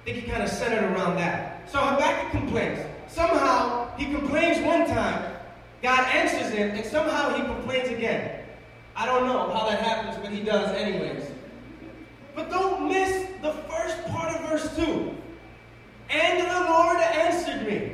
I 0.01 0.05
think 0.05 0.17
he 0.23 0.31
kind 0.31 0.43
of 0.43 0.49
centered 0.49 0.83
around 0.93 1.17
that. 1.17 1.69
So 1.69 1.79
Habakkuk 1.79 2.31
complains. 2.31 2.79
Somehow, 3.07 3.95
he 3.97 4.05
complains 4.05 4.63
one 4.65 4.87
time, 4.87 5.35
God 5.81 5.99
answers 6.13 6.51
him, 6.51 6.71
and 6.71 6.85
somehow 6.85 7.33
he 7.35 7.43
complains 7.43 7.89
again. 7.89 8.45
I 8.95 9.05
don't 9.05 9.25
know 9.25 9.49
how 9.51 9.69
that 9.69 9.81
happens, 9.81 10.17
but 10.21 10.31
he 10.31 10.43
does 10.43 10.75
anyways. 10.75 11.23
But 12.35 12.49
don't 12.49 12.87
miss 12.87 13.27
the 13.41 13.53
first 13.69 14.05
part 14.07 14.35
of 14.35 14.49
verse 14.49 14.75
2. 14.75 15.15
And 16.09 16.39
the 16.41 16.69
Lord 16.69 16.97
answered 16.97 17.67
me. 17.67 17.93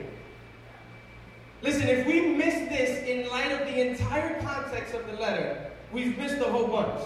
Listen, 1.62 1.88
if 1.88 2.06
we 2.06 2.22
miss 2.22 2.54
this 2.70 3.04
in 3.08 3.30
light 3.30 3.52
of 3.52 3.68
the 3.68 3.90
entire 3.90 4.40
context 4.42 4.94
of 4.94 5.06
the 5.08 5.14
letter, 5.14 5.72
we've 5.92 6.18
missed 6.18 6.38
a 6.38 6.46
whole 6.46 6.68
bunch. 6.68 7.02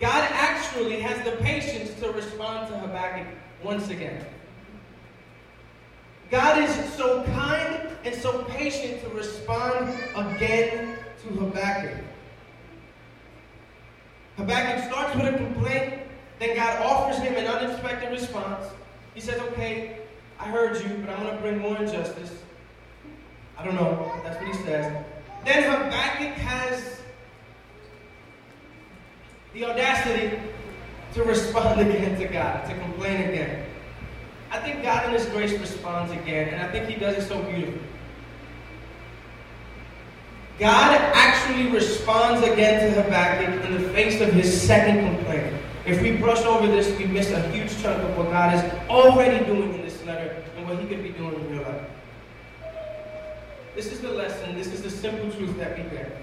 God 0.00 0.28
actually 0.32 1.00
has 1.00 1.24
the 1.24 1.36
patience 1.42 1.94
to 2.00 2.10
respond 2.10 2.68
to 2.68 2.78
Habakkuk 2.78 3.26
once 3.64 3.88
again. 3.88 4.24
God 6.30 6.62
is 6.62 6.94
so 6.94 7.22
kind 7.24 7.88
and 8.04 8.14
so 8.14 8.42
patient 8.44 9.02
to 9.02 9.10
respond 9.10 9.94
again 10.16 10.96
to 11.22 11.28
Habakkuk. 11.34 12.04
Habakkuk 14.36 14.90
starts 14.90 15.14
with 15.14 15.34
a 15.34 15.36
complaint, 15.36 15.94
then 16.38 16.56
God 16.56 16.84
offers 16.84 17.18
him 17.18 17.34
an 17.34 17.46
unexpected 17.46 18.10
response. 18.10 18.64
He 19.14 19.20
says, 19.20 19.38
Okay, 19.40 19.98
I 20.40 20.48
heard 20.48 20.76
you, 20.82 21.04
but 21.04 21.10
I'm 21.10 21.22
going 21.22 21.36
to 21.36 21.42
bring 21.42 21.58
more 21.58 21.76
injustice. 21.76 22.32
I 23.58 23.64
don't 23.64 23.74
know. 23.74 24.10
That's 24.24 24.36
what 24.36 24.46
he 24.46 24.62
says. 24.64 25.04
Then 25.44 25.62
Habakkuk 25.64 26.34
has 26.38 26.98
the 29.52 29.64
audacity 29.66 30.38
to 31.14 31.22
respond 31.24 31.80
again 31.88 32.18
to 32.18 32.26
God, 32.26 32.66
to 32.68 32.78
complain 32.78 33.28
again. 33.28 33.66
I 34.50 34.58
think 34.60 34.82
God 34.82 35.06
in 35.06 35.12
His 35.12 35.26
grace 35.26 35.58
responds 35.58 36.12
again, 36.12 36.48
and 36.54 36.62
I 36.62 36.70
think 36.70 36.86
He 36.86 36.96
does 36.96 37.16
it 37.16 37.28
so 37.28 37.42
beautifully. 37.42 37.80
God 40.58 41.00
actually 41.14 41.70
responds 41.72 42.46
again 42.46 42.94
to 42.94 43.02
Habakkuk 43.02 43.64
in 43.64 43.82
the 43.82 43.88
face 43.88 44.20
of 44.20 44.32
his 44.32 44.62
second 44.62 45.16
complaint. 45.16 45.56
If 45.84 46.00
we 46.00 46.16
brush 46.16 46.42
over 46.42 46.68
this, 46.68 46.96
we 46.96 47.06
miss 47.06 47.32
a 47.32 47.48
huge 47.50 47.82
chunk 47.82 48.00
of 48.00 48.16
what 48.16 48.30
God 48.30 48.54
is 48.54 48.88
already 48.88 49.44
doing 49.44 49.74
in 49.74 49.82
this 49.82 50.04
letter 50.04 50.40
and 50.56 50.68
what 50.68 50.78
He 50.78 50.86
could 50.86 51.02
be 51.02 51.08
doing 51.08 51.34
in 51.34 51.54
your 51.54 51.64
life. 51.64 51.82
This 53.74 53.90
is 53.90 54.00
the 54.00 54.12
lesson, 54.12 54.56
this 54.56 54.68
is 54.68 54.82
the 54.82 54.90
simple 54.90 55.30
truth 55.32 55.56
that 55.56 55.76
we 55.76 55.84
get. 55.90 56.16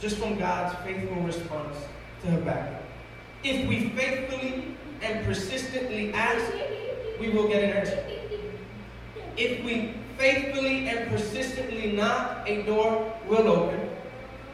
Just 0.00 0.18
from 0.18 0.36
God's 0.36 0.74
faithful 0.84 1.22
response 1.22 1.78
to 2.22 2.30
Habakkuk. 2.30 2.83
If 3.44 3.68
we 3.68 3.90
faithfully 3.90 4.74
and 5.02 5.22
persistently 5.26 6.14
ask, 6.14 6.50
we 7.20 7.28
will 7.28 7.46
get 7.46 7.62
an 7.62 7.70
answer. 7.76 8.02
If 9.36 9.62
we 9.62 9.92
faithfully 10.16 10.88
and 10.88 11.10
persistently 11.10 11.92
knock, 11.92 12.48
a 12.48 12.62
door 12.62 13.14
will 13.28 13.46
open. 13.48 13.90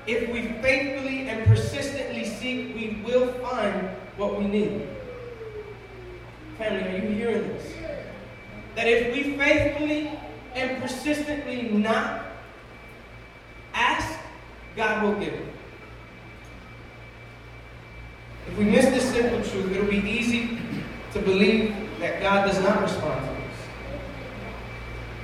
If 0.09 0.29
we 0.33 0.43
faithfully 0.61 1.29
and 1.29 1.47
persistently 1.47 2.25
seek, 2.25 2.75
we 2.75 3.01
will 3.05 3.33
find 3.35 3.91
what 4.17 4.37
we 4.37 4.47
need. 4.47 4.89
Family, 6.59 6.89
are 6.89 7.05
you 7.05 7.15
hearing 7.15 7.47
this? 7.47 7.73
That 8.75 8.89
if 8.89 9.15
we 9.15 9.37
faithfully 9.37 10.19
and 10.57 10.83
persistently 10.83 11.63
knock, 11.69 12.25
ask, 13.73 14.19
God 14.75 15.05
will 15.05 15.15
give. 15.21 15.47
If 18.49 18.59
we 18.59 18.65
miss 18.65 18.87
this 18.87 19.05
simple 19.13 19.43
truth, 19.51 19.73
it'll 19.73 19.91
be 19.91 19.99
easy 19.99 20.59
to 21.13 21.21
believe 21.21 21.75
that 22.01 22.21
God 22.21 22.47
does 22.47 22.61
not 22.63 22.81
respond 22.81 23.25
to 23.25 23.31
us. 23.31 23.39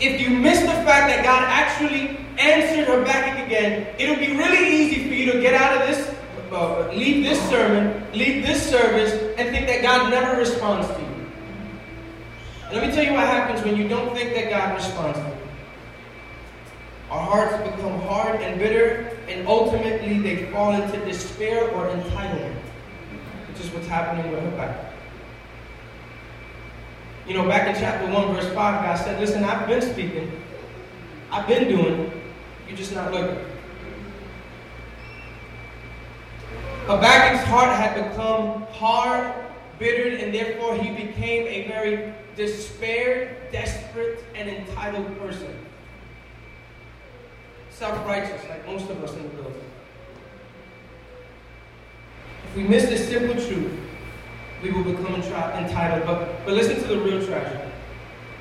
If 0.01 0.21
you 0.21 0.31
miss 0.31 0.61
the 0.61 0.67
fact 0.67 1.09
that 1.09 1.25
God 1.25 1.43
actually 1.43 2.19
answered 2.39 2.87
her 2.87 3.05
back 3.05 3.47
again, 3.47 3.87
it'll 3.99 4.17
be 4.17 4.37
really 4.37 4.69
easy 4.69 5.09
for 5.09 5.15
you 5.15 5.33
to 5.33 5.41
get 5.41 5.55
out 5.55 5.81
of 5.81 5.89
this, 5.89 6.15
uh, 6.53 6.89
leave 6.93 7.25
this 7.25 7.41
sermon, 7.49 8.05
leave 8.13 8.47
this 8.47 8.69
service, 8.69 9.13
and 9.39 9.51
think 9.51 9.67
that 9.67 9.83
God 9.83 10.11
never 10.11 10.39
responds 10.39 10.87
to 10.89 11.01
you. 11.01 11.07
Let 12.73 12.87
me 12.87 12.95
tell 12.95 13.05
you 13.05 13.13
what 13.13 13.27
happens 13.27 13.65
when 13.65 13.77
you 13.77 13.89
don't 13.89 14.15
think 14.15 14.35
that 14.35 14.51
God 14.51 14.75
responds 14.75 15.19
to 15.19 15.25
you. 15.25 15.33
Our 17.11 17.21
hearts 17.21 17.71
become 17.71 18.01
hard 18.01 18.41
and 18.43 18.59
bitter, 18.59 19.17
and 19.29 19.47
ultimately 19.47 20.19
they 20.19 20.51
fall 20.51 20.73
into 20.73 20.99
despair 21.05 21.71
or 21.71 21.89
entitlement, 21.89 22.55
is 23.61 23.71
what's 23.71 23.87
happening 23.87 24.31
with 24.31 24.43
Habakkuk. 24.43 24.93
You 27.27 27.35
know, 27.35 27.49
back 27.49 27.67
in 27.67 27.75
chapter 27.81 28.07
1, 28.13 28.35
verse 28.35 28.47
5, 28.47 28.55
God 28.55 28.95
said, 28.97 29.21
Listen, 29.21 29.43
I've 29.43 29.67
been 29.67 29.83
speaking, 29.83 30.31
I've 31.31 31.47
been 31.49 31.69
doing, 31.69 32.13
you're 32.69 32.77
just 32.77 32.95
not 32.95 33.13
looking. 33.13 33.37
Habakkuk's 36.87 37.45
heart 37.45 37.77
had 37.77 38.11
become 38.11 38.63
hard, 38.71 39.35
bittered, 39.81 40.21
and 40.21 40.33
therefore 40.33 40.77
he 40.77 40.91
became 40.91 41.47
a 41.49 41.67
very 41.67 42.13
despaired, 42.37 43.37
desperate, 43.51 44.23
and 44.37 44.49
entitled 44.49 45.19
person. 45.19 45.53
Self 47.71 48.07
righteous, 48.07 48.41
like 48.49 48.65
most 48.67 48.89
of 48.89 49.03
us 49.03 49.15
in 49.15 49.25
the 49.25 49.29
building. 49.31 49.66
If 52.49 52.57
we 52.57 52.63
miss 52.65 52.85
this 52.85 53.09
simple 53.09 53.35
truth, 53.35 53.73
we 54.63 54.71
will 54.71 54.85
become 54.85 55.15
entitled. 55.15 56.07
But, 56.07 56.45
but 56.45 56.55
listen 56.55 56.77
to 56.83 56.89
the 56.89 56.99
real 56.99 57.25
tragedy. 57.27 57.71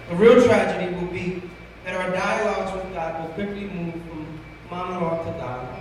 The 0.10 0.16
real 0.16 0.44
tragedy 0.46 0.96
will 0.96 1.08
be 1.08 1.42
that 1.84 1.96
our 1.96 2.12
dialogues 2.12 2.74
with 2.74 2.94
God 2.94 3.22
will 3.22 3.34
quickly 3.34 3.66
move 3.66 3.94
from 3.94 4.40
monologue 4.70 5.26
to 5.26 5.32
dialogue. 5.40 5.80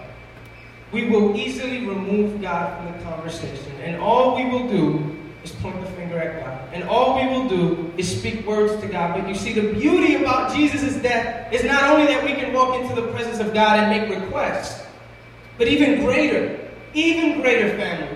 We 0.92 1.06
will 1.06 1.36
easily 1.36 1.86
remove 1.86 2.40
God 2.40 2.76
from 2.76 2.92
the 2.92 3.04
conversation, 3.04 3.72
and 3.82 4.00
all 4.00 4.36
we 4.36 4.44
will 4.48 4.68
do 4.68 5.16
is 5.42 5.52
point 5.52 5.80
the 5.80 5.90
finger 5.92 6.18
at 6.18 6.44
God. 6.44 6.68
And 6.72 6.84
all 6.84 7.20
we 7.20 7.26
will 7.26 7.48
do 7.48 7.92
is 7.96 8.18
speak 8.18 8.46
words 8.46 8.80
to 8.80 8.88
God. 8.88 9.20
But 9.20 9.28
you 9.28 9.34
see, 9.34 9.52
the 9.52 9.72
beauty 9.72 10.16
about 10.16 10.54
Jesus' 10.54 10.94
death 11.02 11.52
is 11.52 11.64
not 11.64 11.84
only 11.90 12.06
that 12.06 12.24
we 12.24 12.34
can 12.34 12.52
walk 12.52 12.80
into 12.80 12.94
the 12.94 13.08
presence 13.08 13.40
of 13.40 13.52
God 13.52 13.78
and 13.78 13.90
make 13.90 14.20
requests, 14.20 14.86
but 15.58 15.68
even 15.68 16.04
greater, 16.04 16.58
even 16.94 17.40
greater 17.40 17.76
family 17.76 18.13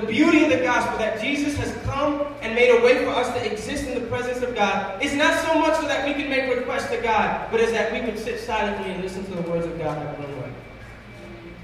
the 0.00 0.06
beauty 0.06 0.44
of 0.44 0.50
the 0.50 0.58
gospel 0.58 0.98
that 0.98 1.18
Jesus 1.22 1.56
has 1.56 1.74
come 1.84 2.26
and 2.42 2.54
made 2.54 2.68
a 2.68 2.84
way 2.84 3.02
for 3.02 3.12
us 3.12 3.28
to 3.28 3.50
exist 3.50 3.86
in 3.86 3.94
the 3.94 4.06
presence 4.08 4.42
of 4.42 4.54
God 4.54 5.02
is 5.02 5.14
not 5.14 5.42
so 5.42 5.58
much 5.58 5.80
so 5.80 5.88
that 5.88 6.06
we 6.06 6.12
can 6.12 6.28
make 6.28 6.54
requests 6.54 6.90
to 6.90 6.98
God, 7.00 7.50
but 7.50 7.60
is 7.60 7.72
that 7.72 7.90
we 7.94 8.00
can 8.00 8.14
sit 8.18 8.38
silently 8.38 8.92
and 8.92 9.02
listen 9.02 9.24
to 9.24 9.30
the 9.30 9.48
words 9.48 9.64
of 9.64 9.78
God 9.78 9.96
one 10.18 10.42
way. 10.42 10.52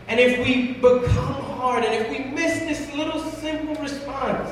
And 0.08 0.18
if 0.18 0.46
we 0.46 0.72
become 0.72 1.44
hard 1.44 1.84
and 1.84 1.92
if 1.92 2.08
we 2.08 2.24
miss 2.24 2.60
this 2.60 2.94
little 2.94 3.20
simple 3.20 3.74
response 3.74 4.50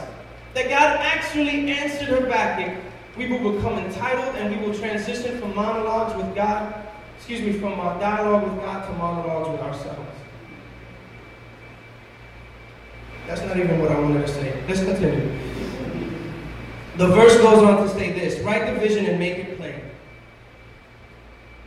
that 0.52 0.68
God 0.68 1.00
actually 1.00 1.70
answered 1.70 2.08
her 2.08 2.28
back, 2.28 2.82
we 3.16 3.28
will 3.28 3.52
become 3.54 3.78
entitled 3.78 4.36
and 4.36 4.54
we 4.54 4.66
will 4.66 4.78
transition 4.78 5.40
from 5.40 5.54
monologues 5.54 6.14
with 6.22 6.34
God, 6.34 6.86
excuse 7.16 7.40
me, 7.40 7.54
from 7.54 7.76
dialogue 7.76 8.44
with 8.44 8.62
God 8.62 8.86
to 8.86 8.92
monologues 8.92 9.48
with 9.48 9.60
ourselves. 9.62 10.09
That's 13.30 13.42
not 13.42 13.56
even 13.56 13.80
what 13.80 13.92
I 13.92 14.00
wanted 14.00 14.26
to 14.26 14.32
say. 14.32 14.60
Let's 14.66 14.82
continue. 14.82 15.30
The 16.96 17.06
verse 17.06 17.36
goes 17.36 17.62
on 17.62 17.80
to 17.80 17.88
say 17.88 18.10
this 18.12 18.40
Write 18.40 18.74
the 18.74 18.80
vision 18.80 19.06
and 19.06 19.20
make 19.20 19.38
it 19.38 19.56
plain. 19.56 19.80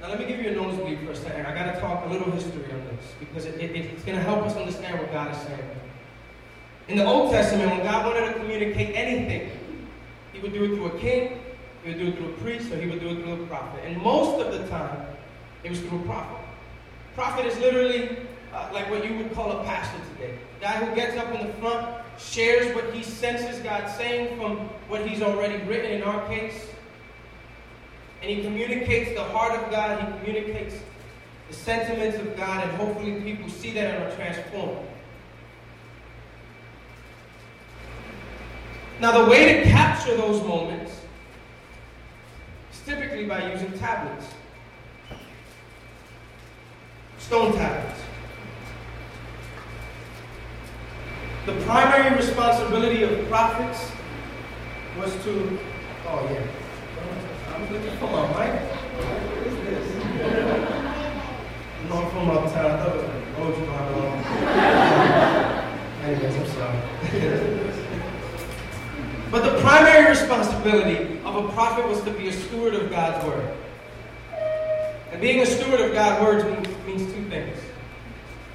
Now, 0.02 0.10
let 0.10 0.20
me 0.20 0.26
give 0.26 0.42
you 0.42 0.50
a 0.50 0.56
nosebleed 0.56 1.00
for 1.06 1.12
a 1.12 1.16
second. 1.16 1.46
I 1.46 1.56
got 1.56 1.74
to 1.74 1.80
talk 1.80 2.06
a 2.06 2.10
little 2.10 2.30
history 2.32 2.66
on 2.70 2.86
this 2.88 3.14
because 3.18 3.46
it, 3.46 3.62
it, 3.62 3.78
it's 3.78 4.04
going 4.04 4.18
to 4.18 4.24
help 4.24 4.44
us 4.44 4.58
understand 4.58 5.00
what 5.00 5.10
God 5.14 5.34
is 5.34 5.42
saying. 5.44 5.70
In 6.90 6.98
the 6.98 7.06
Old 7.06 7.32
Testament, 7.32 7.72
when 7.72 7.82
God 7.82 8.08
wanted 8.08 8.34
to 8.34 8.40
communicate 8.42 8.94
anything, 8.94 9.50
He 10.34 10.42
would 10.42 10.52
do 10.52 10.66
it 10.66 10.76
through 10.76 10.88
a 10.88 11.00
king, 11.00 11.40
He 11.86 11.92
would 11.92 12.00
do 12.00 12.08
it 12.08 12.18
through 12.18 12.28
a 12.28 12.38
priest, 12.40 12.74
or 12.74 12.82
He 12.82 12.90
would 12.90 13.00
do 13.00 13.08
it 13.08 13.24
through 13.24 13.42
a 13.42 13.48
prophet. 13.48 13.86
And 13.86 14.02
most 14.02 14.46
of 14.46 14.52
the 14.52 14.68
time, 14.68 15.06
it 15.64 15.70
was 15.70 15.80
through 15.80 16.00
a 16.00 16.04
prophet. 16.04 16.46
Prophet 17.16 17.46
is 17.46 17.58
literally 17.60 18.18
uh, 18.54 18.70
like 18.74 18.90
what 18.90 19.08
you 19.10 19.18
would 19.18 19.34
call 19.34 19.52
a 19.52 19.64
pastor 19.64 19.98
today. 20.14 20.38
Guy 20.62 20.74
who 20.74 20.96
gets 20.96 21.18
up 21.18 21.34
in 21.34 21.48
the 21.48 21.54
front, 21.54 21.88
shares 22.20 22.74
what 22.76 22.94
he 22.94 23.04
senses 23.04 23.60
God 23.60 23.90
saying 23.98 24.38
from 24.38 24.58
what 24.88 25.08
he's 25.08 25.22
already 25.22 25.64
written 25.66 25.92
in 25.92 26.04
our 26.04 26.26
case. 26.28 26.68
And 28.22 28.32
he 28.32 28.42
communicates 28.44 29.14
the 29.18 29.24
heart 29.24 29.60
of 29.60 29.70
God, 29.72 30.00
he 30.00 30.20
communicates 30.20 30.76
the 31.50 31.54
sentiments 31.54 32.18
of 32.18 32.38
God, 32.38 32.64
and 32.64 32.72
hopefully 32.78 33.20
people 33.22 33.50
see 33.50 33.72
that 33.74 33.96
and 33.96 34.04
are 34.04 34.16
transformed. 34.16 34.88
Now, 39.00 39.24
the 39.24 39.30
way 39.30 39.62
to 39.62 39.70
capture 39.70 40.16
those 40.16 40.42
moments 40.44 40.94
is 42.72 42.80
typically 42.86 43.26
by 43.26 43.52
using 43.52 43.78
tablets, 43.78 44.28
stone 47.18 47.54
tablets. 47.54 48.00
The 51.46 51.54
primary 51.66 52.16
responsibility 52.16 53.04
of 53.04 53.28
prophets 53.28 53.92
was 54.98 55.12
to, 55.26 55.60
oh 56.08 56.30
yeah, 56.32 56.48
I'm 57.54 57.74
looking 57.74 57.98
for 57.98 58.08
my 58.08 58.28
mic. 58.28 58.62
What 58.64 59.48
is 59.48 59.56
this? 59.66 60.84
I'm 61.94 62.10
from 62.10 62.30
uptown. 62.32 62.72
I 62.72 62.78
thought 62.78 62.96
it 62.96 62.96
was 62.96 63.04
like, 63.04 63.24
oh, 63.38 63.50
know, 63.92 64.14
Anyways, 66.04 66.36
I'm 66.38 66.48
sorry. 66.48 66.80
but 69.30 69.44
the 69.44 69.60
primary 69.62 70.10
responsibility 70.10 71.20
of 71.26 71.36
a 71.36 71.50
prophet 71.50 71.88
was 71.88 72.02
to 72.04 72.12
be 72.12 72.30
a 72.30 72.34
steward 72.34 72.74
of 72.74 72.90
God's 72.90 73.26
word. 73.28 73.48
And 75.12 75.22
being 75.22 75.42
a 75.42 75.46
steward 75.46 75.82
of 75.82 75.94
God's 75.94 76.22
word 76.24 76.68
means 76.88 77.14
two 77.14 77.24
things. 77.30 77.58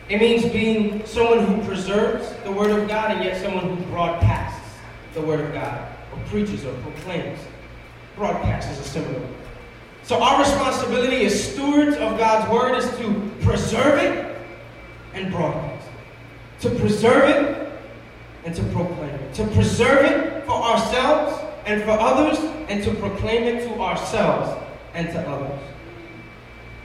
It 0.08 0.20
means 0.20 0.50
being 0.50 1.06
someone 1.06 1.44
who 1.44 1.62
preserves 1.64 2.17
the 2.48 2.54
word 2.54 2.70
of 2.70 2.88
God 2.88 3.10
and 3.10 3.22
yet 3.22 3.40
someone 3.42 3.76
who 3.76 3.84
broadcasts 3.90 4.78
the 5.12 5.20
word 5.20 5.40
of 5.40 5.52
God, 5.52 5.86
or 6.12 6.18
preaches 6.26 6.64
or 6.64 6.72
proclaims. 6.80 7.38
Broadcasts 8.16 8.72
is 8.72 8.86
a 8.86 8.88
similar 8.88 9.20
word. 9.20 9.34
So 10.02 10.22
our 10.22 10.40
responsibility 10.40 11.26
as 11.26 11.52
stewards 11.52 11.96
of 11.98 12.18
God's 12.18 12.50
word 12.50 12.78
is 12.78 12.88
to 12.98 13.30
preserve 13.42 13.98
it 13.98 14.36
and 15.12 15.30
broadcast. 15.30 15.88
To 16.60 16.70
preserve 16.70 17.28
it 17.28 17.72
and 18.44 18.54
to 18.54 18.62
proclaim 18.64 19.10
it. 19.10 19.34
To 19.34 19.46
preserve 19.48 20.06
it 20.06 20.44
for 20.46 20.54
ourselves 20.54 21.44
and 21.66 21.82
for 21.82 21.90
others, 21.90 22.38
and 22.70 22.82
to 22.82 22.94
proclaim 22.94 23.42
it 23.42 23.68
to 23.68 23.74
ourselves 23.78 24.58
and 24.94 25.06
to 25.08 25.20
others. 25.28 25.60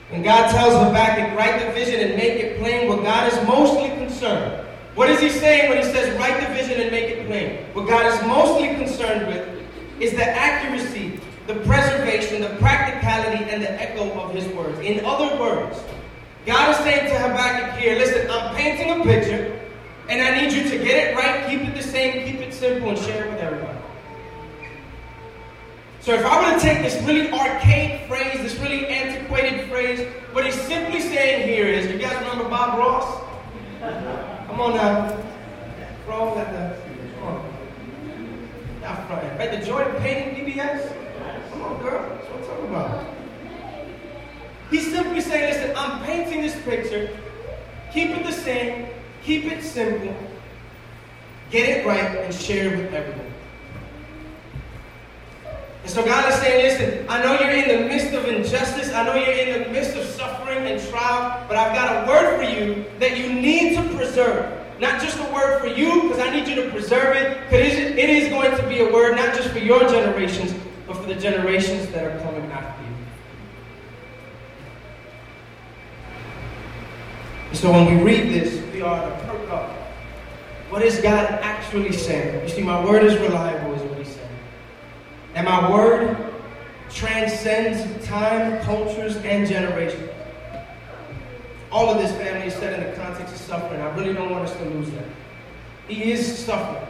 When 0.10 0.23
God 0.23 0.52
tells 0.52 0.73
Habakkuk, 0.73 1.38
write 1.38 1.65
the 1.65 1.71
vision 1.71 2.02
and 2.02 2.17
make 2.17 2.34
it 2.34 2.60
plain, 2.60 2.89
what 2.89 3.04
God 3.04 3.32
is 3.32 3.47
mostly 3.47 3.89
concerned. 3.91 4.62
What 4.95 5.10
is 5.10 5.19
he 5.19 5.29
saying 5.29 5.69
when 5.69 5.79
he 5.79 5.84
says, 5.84 6.15
write 6.19 6.39
the 6.39 6.53
vision 6.53 6.79
and 6.79 6.91
make 6.91 7.10
it 7.10 7.25
plain? 7.25 7.65
What 7.73 7.88
God 7.88 8.06
is 8.13 8.27
mostly 8.27 8.75
concerned 8.75 9.27
with 9.27 9.47
is 9.99 10.12
the 10.12 10.23
accuracy, 10.25 11.19
the 11.47 11.56
preservation, 11.56 12.41
the 12.41 12.56
practicality, 12.60 13.43
and 13.45 13.63
the 13.63 13.71
echo 13.71 14.12
of 14.19 14.36
his 14.36 14.47
words. 14.53 14.79
In 14.79 15.03
other 15.03 15.39
words, 15.39 15.79
God 16.45 16.71
is 16.71 16.77
saying 16.77 17.10
to 17.10 17.17
Habakkuk 17.17 17.79
here, 17.79 17.97
listen, 17.97 18.29
I'm 18.29 18.56
painting 18.56 19.01
a 19.01 19.03
picture, 19.03 19.60
and 20.10 20.21
I 20.21 20.39
need 20.39 20.53
you 20.53 20.69
to 20.69 20.77
get 20.77 21.08
it 21.08 21.15
right, 21.15 21.49
keep 21.49 21.62
it 21.62 21.73
the 21.75 21.82
same, 21.82 22.25
keep 22.25 22.41
it 22.41 22.53
simple, 22.53 22.89
and 22.89 22.97
share 22.99 23.25
it 23.25 23.32
with 23.32 23.39
everybody. 23.39 23.79
So 26.01 26.13
if 26.13 26.25
I 26.25 26.51
were 26.51 26.60
to 26.60 26.63
take 26.63 26.84
this 26.84 27.01
really 27.08 27.32
archaic 27.32 28.08
phrase, 28.08 28.41
this 28.41 28.60
really 28.60 28.86
antiquated 28.88 29.69
phrase, 29.69 30.08
what 30.34 30.45
he's 30.45 30.60
simply 30.62 30.99
saying 30.99 31.47
here 31.47 31.65
is, 31.65 31.89
you 31.89 31.97
guys 31.97 32.15
remember 32.17 32.47
Bob 32.49 32.77
Ross? 32.77 33.21
Come 34.54 34.62
on 34.62 34.76
now. 34.76 35.24
Roll 36.08 36.38
at 36.38 36.52
the, 36.52 36.60
uh, 36.60 36.78
come 37.16 37.28
on. 37.28 37.54
Not 38.82 39.08
front. 39.08 39.39
Right, 39.39 39.60
the 39.60 39.66
Joy 39.66 39.82
of 39.82 40.00
Painting 40.00 40.46
PBS? 40.46 40.94
Come 41.50 41.62
on, 41.63 41.82
girl. 41.82 42.08
That's 42.08 42.30
what 42.30 42.39
I'm 42.39 42.46
talking 42.46 42.70
about. 42.70 43.04
He's 44.70 44.92
simply 44.92 45.22
saying, 45.22 45.56
listen, 45.56 45.76
I'm 45.76 46.04
painting 46.04 46.44
this 46.44 46.56
picture. 46.62 47.18
Keep 47.92 48.12
it 48.12 48.24
the 48.24 48.32
same. 48.32 48.89
Keep 49.24 49.46
it 49.46 49.63
simple. 49.63 50.16
Get 51.50 51.70
it 51.70 51.88
right 51.88 52.20
and 52.20 52.32
share 52.32 52.76
it 52.76 52.78
with 52.78 52.94
everyone. 52.94 53.33
And 55.84 55.91
so 55.91 56.04
God 56.06 56.32
is 56.32 56.39
saying, 56.39 56.63
listen, 56.63 57.06
I 57.10 57.22
know 57.22 57.38
you're 57.38 57.52
in 57.52 57.67
the 57.67 57.88
midst 57.88 58.13
of 58.13 58.26
injustice. 58.26 58.93
I 58.93 59.06
know 59.06 59.15
you're 59.15 59.36
in 59.36 59.63
the 59.63 59.69
midst 59.69 59.98
of 59.98 60.06
suffering 60.06 60.60
and 60.60 60.82
trial, 60.89 61.46
but 61.50 61.58
I've 61.58 61.76
got 61.76 62.04
a 62.04 62.08
word 62.08 62.38
for 62.38 62.50
you 62.50 62.86
that 63.00 63.17
you 63.17 63.34
need 63.34 63.76
to 63.76 63.96
preserve. 63.96 64.60
Not 64.80 65.02
just 65.02 65.19
a 65.19 65.34
word 65.34 65.60
for 65.60 65.67
you, 65.67 66.04
because 66.04 66.19
I 66.19 66.30
need 66.34 66.48
you 66.48 66.56
to 66.63 66.72
preserve 66.72 67.17
it, 67.17 67.38
because 67.50 67.74
it 67.74 68.10
is 68.10 68.30
going 68.30 68.56
to 68.56 68.67
be 68.67 68.80
a 68.80 68.91
word 68.93 69.17
not 69.17 69.36
just 69.36 69.50
for 69.50 69.60
your 69.60 69.82
generations, 69.82 70.54
but 70.88 70.96
for 70.96 71.06
the 71.06 71.15
generations 71.15 71.89
that 71.89 72.06
are 72.06 72.17
coming 72.24 72.50
after 72.50 72.84
you. 72.84 72.89
And 77.50 77.58
so 77.58 77.72
when 77.72 77.98
we 77.98 78.04
read 78.04 78.34
this, 78.34 78.74
we 78.74 78.82
are 78.82 79.02
to 79.02 79.26
perk 79.26 79.50
up. 79.52 79.69
What 80.69 80.82
is 80.82 81.02
God 81.02 81.30
actually 81.43 81.91
saying? 81.91 82.41
You 82.43 82.50
see, 82.50 82.63
my 82.63 82.84
word 82.84 83.04
is 83.04 83.17
reliable, 83.19 83.74
is. 83.74 83.84
And 85.36 85.46
my 85.46 85.72
word 85.72 86.34
transcends 86.91 88.06
time, 88.06 88.62
cultures, 88.63 89.15
and 89.17 89.48
generations. 89.48 90.10
All 91.72 91.89
of 91.89 91.98
this, 91.98 92.12
family, 92.12 92.48
is 92.48 92.54
set 92.54 92.80
in 92.80 92.89
the 92.89 92.96
context 92.96 93.34
of 93.34 93.41
suffering. 93.41 93.82
I 93.82 93.96
really 93.96 94.13
don't 94.13 94.30
want 94.30 94.48
us 94.48 94.56
to 94.58 94.65
lose 94.65 94.91
that. 94.91 95.06
He 95.88 96.12
is 96.12 96.38
suffering. 96.38 96.88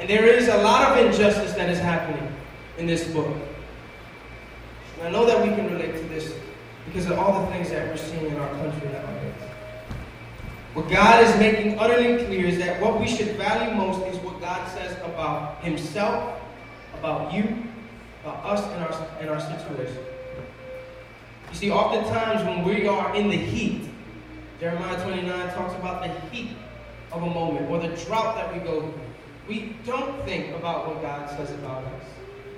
And 0.00 0.10
there 0.10 0.26
is 0.26 0.48
a 0.48 0.58
lot 0.58 0.90
of 0.90 1.06
injustice 1.06 1.54
that 1.54 1.70
is 1.70 1.78
happening 1.78 2.34
in 2.76 2.86
this 2.86 3.06
book. 3.08 3.34
And 4.98 5.08
I 5.08 5.10
know 5.10 5.24
that 5.26 5.40
we 5.46 5.54
can 5.54 5.72
relate 5.72 5.94
to 5.94 6.08
this 6.08 6.34
because 6.86 7.06
of 7.06 7.18
all 7.18 7.44
the 7.44 7.52
things 7.52 7.70
that 7.70 7.86
we're 7.86 7.96
seeing 7.96 8.26
in 8.26 8.36
our 8.36 8.48
country 8.56 8.88
nowadays. 8.88 9.34
What 10.74 10.90
God 10.90 11.24
is 11.24 11.34
making 11.38 11.78
utterly 11.78 12.24
clear 12.26 12.46
is 12.46 12.58
that 12.58 12.80
what 12.82 13.00
we 13.00 13.06
should 13.06 13.36
value 13.36 13.74
most 13.74 14.04
is 14.08 14.16
what 14.18 14.40
God 14.40 14.68
says 14.76 14.96
about 15.04 15.62
Himself, 15.62 16.38
about 16.98 17.32
you, 17.32 17.62
us 18.30 18.62
and 18.62 18.84
our, 18.84 19.08
and 19.20 19.30
our 19.30 19.40
situation. 19.40 19.98
You 21.50 21.54
see, 21.54 21.70
oftentimes 21.70 22.44
when 22.44 22.64
we 22.64 22.86
are 22.86 23.14
in 23.14 23.28
the 23.28 23.36
heat, 23.36 23.88
Jeremiah 24.60 25.02
29 25.02 25.54
talks 25.54 25.74
about 25.74 26.02
the 26.02 26.08
heat 26.30 26.56
of 27.12 27.22
a 27.22 27.26
moment 27.26 27.70
or 27.70 27.78
the 27.78 27.96
drought 28.04 28.36
that 28.36 28.52
we 28.52 28.60
go 28.60 28.80
through. 28.80 29.00
We 29.48 29.76
don't 29.84 30.24
think 30.24 30.54
about 30.56 30.88
what 30.88 31.02
God 31.02 31.30
says 31.30 31.50
about 31.52 31.84
us. 31.84 32.04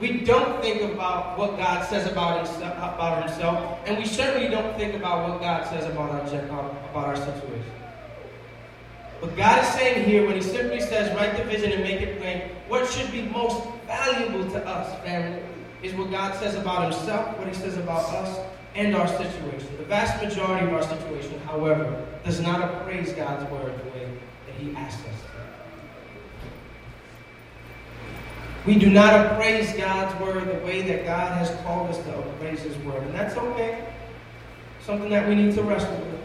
We 0.00 0.20
don't 0.20 0.62
think 0.62 0.92
about 0.92 1.37
what 1.37 1.57
God 1.59 1.85
says 1.88 2.11
about 2.11 2.46
himself, 2.46 2.76
about 2.76 3.28
himself, 3.28 3.81
and 3.85 3.98
we 3.98 4.07
certainly 4.07 4.48
don't 4.48 4.76
think 4.76 4.94
about 4.94 5.28
what 5.28 5.40
God 5.40 5.66
says 5.68 5.85
about 5.87 6.11
our, 6.11 6.70
about 6.90 7.04
our 7.09 7.16
situation. 7.16 7.72
But 9.20 9.37
God 9.37 9.64
is 9.64 9.68
saying 9.70 10.04
here, 10.04 10.24
when 10.26 10.37
He 10.37 10.42
simply 10.42 10.81
says, 10.81 11.14
write 11.16 11.37
the 11.37 11.44
vision 11.44 11.72
and 11.72 11.83
make 11.83 12.00
it 12.00 12.20
plain, 12.20 12.42
what 12.68 12.88
should 12.88 13.11
be 13.11 13.22
most 13.22 13.66
valuable 13.87 14.48
to 14.50 14.66
us, 14.66 15.02
family, 15.04 15.42
is 15.83 15.95
what 15.95 16.11
God 16.11 16.35
says 16.35 16.55
about 16.55 16.93
Himself, 16.93 17.38
what 17.38 17.49
He 17.49 17.55
says 17.55 17.77
about 17.77 18.12
us, 18.14 18.38
and 18.75 18.95
our 18.95 19.09
situation. 19.09 19.69
The 19.79 19.85
vast 19.85 20.23
majority 20.23 20.67
of 20.67 20.73
our 20.73 20.83
situation, 20.83 21.38
however, 21.41 22.07
does 22.25 22.41
not 22.41 22.62
appraise 22.62 23.12
God's 23.12 23.51
word 23.51 23.79
the 23.79 23.91
way 23.91 24.11
that 24.47 24.55
He 24.57 24.75
asks 24.75 25.01
us 25.01 25.21
to. 25.23 25.29
We 28.67 28.79
do 28.79 28.91
not 28.91 29.14
appraise 29.27 29.73
God's 29.73 30.21
word 30.21 30.47
the 30.47 30.64
way 30.64 30.83
that 30.83 31.05
God 31.05 31.38
has 31.38 31.51
called 31.62 31.91
us 31.91 31.99
to 32.05 32.19
appraise 32.19 32.61
His 32.61 32.77
word. 32.79 33.03
And 33.03 33.14
that's 33.14 33.37
okay. 33.37 33.85
Something 34.85 35.11
that 35.11 35.29
we 35.29 35.35
need 35.35 35.55
to 35.55 35.62
wrestle 35.62 35.97
with. 35.97 36.21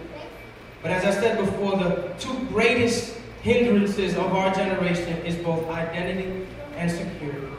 But 0.82 0.92
as 0.92 1.06
I 1.06 1.12
said 1.22 1.38
before, 1.38 1.78
the 1.78 2.13
two 2.20 2.38
greatest 2.48 3.18
hindrances 3.42 4.16
of 4.16 4.34
our 4.34 4.54
generation 4.54 5.18
is 5.26 5.36
both 5.38 5.68
identity 5.70 6.46
and 6.76 6.92
security. 6.92 7.53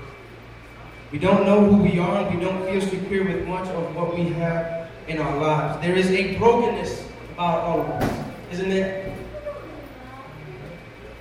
We 1.15 1.21
don't 1.21 1.47
know 1.47 1.65
who 1.65 1.77
we 1.77 1.97
are, 2.01 2.27
and 2.27 2.37
we 2.37 2.45
don't 2.45 2.67
feel 2.67 2.81
secure 2.81 3.25
with 3.25 3.47
much 3.47 3.69
of 3.69 3.95
what 3.95 4.17
we 4.17 4.31
have 4.31 4.91
in 5.07 5.21
our 5.21 5.37
lives. 5.41 5.81
There 5.81 5.95
is 5.95 6.11
a 6.11 6.37
brokenness 6.39 7.07
about 7.35 7.61
all 7.61 7.83
of 7.83 7.89
us, 7.89 8.35
isn't 8.51 8.69
there? 8.69 9.17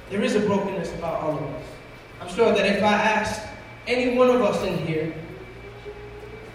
There 0.10 0.24
is 0.24 0.34
a 0.34 0.40
brokenness 0.40 0.92
about 0.96 1.22
all 1.22 1.38
of 1.38 1.44
us. 1.44 1.66
I'm 2.20 2.28
sure 2.28 2.52
that 2.56 2.66
if 2.66 2.82
I 2.82 2.94
asked 2.94 3.48
any 3.86 4.18
one 4.18 4.32
of 4.32 4.42
us 4.42 4.64
in 4.64 4.80
here, 4.80 5.14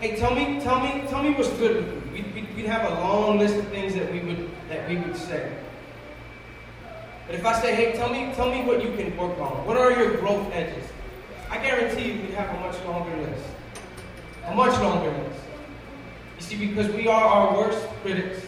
hey, 0.00 0.16
tell 0.16 0.34
me, 0.34 0.60
tell 0.60 0.80
me, 0.80 1.04
tell 1.06 1.22
me 1.22 1.30
what's 1.34 1.50
good 1.50 1.76
with 1.76 1.94
you. 1.94 2.10
We'd, 2.12 2.34
we'd, 2.34 2.56
we'd 2.56 2.66
have 2.66 2.90
a 2.90 2.94
long 3.02 3.38
list 3.38 3.54
of 3.54 3.68
things 3.68 3.94
that 3.94 4.12
we 4.12 4.18
would 4.18 4.50
that 4.68 4.88
we 4.88 4.96
would 4.96 5.14
say. 5.14 5.56
But 7.28 7.36
if 7.36 7.46
I 7.46 7.52
say, 7.60 7.72
hey, 7.76 7.92
tell 7.92 8.08
me, 8.08 8.32
tell 8.34 8.50
me 8.50 8.64
what 8.64 8.82
you 8.82 8.96
can 8.96 9.16
work 9.16 9.38
on. 9.38 9.64
What 9.64 9.76
are 9.76 9.92
your 9.92 10.16
growth 10.16 10.52
edges? 10.52 10.90
I 11.50 11.58
guarantee 11.58 12.12
you 12.12 12.22
we'd 12.22 12.34
have 12.34 12.54
a 12.56 12.60
much 12.60 12.84
longer 12.84 13.16
list. 13.16 13.44
A 14.46 14.54
much 14.54 14.78
longer 14.80 15.10
list. 15.10 15.40
You 16.36 16.42
see, 16.42 16.66
because 16.66 16.92
we 16.94 17.08
are 17.08 17.24
our 17.24 17.56
worst 17.56 17.86
critics. 18.02 18.46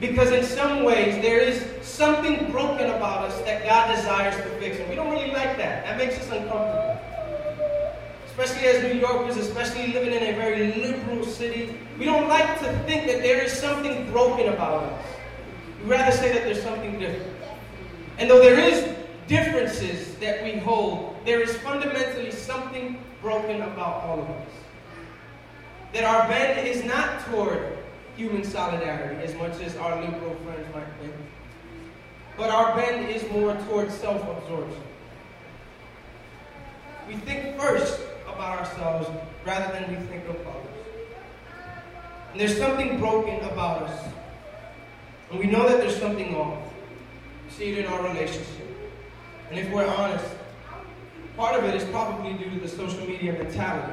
Because 0.00 0.30
in 0.30 0.44
some 0.44 0.84
ways 0.84 1.22
there 1.22 1.40
is 1.40 1.64
something 1.82 2.50
broken 2.52 2.90
about 2.90 3.24
us 3.24 3.40
that 3.42 3.64
God 3.64 3.94
desires 3.94 4.36
to 4.36 4.48
fix. 4.58 4.78
And 4.78 4.88
we 4.90 4.94
don't 4.94 5.10
really 5.10 5.30
like 5.30 5.56
that. 5.56 5.84
That 5.84 5.96
makes 5.96 6.18
us 6.18 6.30
uncomfortable. 6.30 7.00
Especially 8.26 8.68
as 8.68 8.82
New 8.82 9.00
Yorkers, 9.00 9.38
especially 9.38 9.94
living 9.94 10.12
in 10.12 10.22
a 10.22 10.36
very 10.36 10.74
liberal 10.74 11.24
city, 11.24 11.78
we 11.98 12.04
don't 12.04 12.28
like 12.28 12.58
to 12.58 12.70
think 12.80 13.06
that 13.06 13.22
there 13.22 13.42
is 13.42 13.52
something 13.52 14.10
broken 14.10 14.48
about 14.48 14.84
us. 14.84 15.06
We'd 15.80 15.88
rather 15.88 16.14
say 16.14 16.32
that 16.34 16.44
there's 16.44 16.62
something 16.62 16.98
different. 16.98 17.32
And 18.18 18.28
though 18.28 18.40
there 18.40 18.58
is 18.58 18.94
differences 19.26 20.14
that 20.16 20.42
we 20.44 20.58
hold, 20.58 21.16
there 21.24 21.40
is 21.40 21.56
fundamentally 21.58 22.30
something 22.30 23.02
broken 23.20 23.62
about 23.62 24.04
all 24.04 24.20
of 24.20 24.28
us. 24.28 24.48
That 25.92 26.04
our 26.04 26.28
bend 26.28 26.66
is 26.66 26.84
not 26.84 27.24
toward 27.26 27.78
human 28.16 28.44
solidarity 28.44 29.22
as 29.22 29.34
much 29.34 29.60
as 29.60 29.76
our 29.76 30.00
liberal 30.00 30.34
friends 30.36 30.66
might 30.74 30.86
think, 31.00 31.14
but 32.36 32.50
our 32.50 32.76
bend 32.76 33.08
is 33.10 33.28
more 33.30 33.54
toward 33.68 33.90
self 33.90 34.22
absorption. 34.22 34.82
We 37.08 37.16
think 37.16 37.58
first 37.58 38.00
about 38.26 38.58
ourselves 38.58 39.08
rather 39.44 39.72
than 39.72 39.90
we 39.90 40.06
think 40.06 40.24
of 40.28 40.36
others. 40.46 40.66
And 42.32 42.40
there's 42.40 42.58
something 42.58 42.98
broken 42.98 43.36
about 43.48 43.82
us 43.84 44.12
And 45.30 45.40
we 45.40 45.46
know 45.46 45.68
that 45.68 45.78
there's 45.78 45.96
something. 45.98 46.36
We 46.36 47.50
see 47.50 47.72
it 47.72 47.78
in 47.78 47.86
our 47.86 48.02
relationship. 48.02 48.55
And 49.50 49.58
if 49.58 49.70
we're 49.70 49.86
honest, 49.86 50.24
part 51.36 51.54
of 51.54 51.64
it 51.64 51.74
is 51.74 51.84
probably 51.90 52.32
due 52.34 52.50
to 52.50 52.60
the 52.60 52.68
social 52.68 53.06
media 53.06 53.32
mentality. 53.32 53.92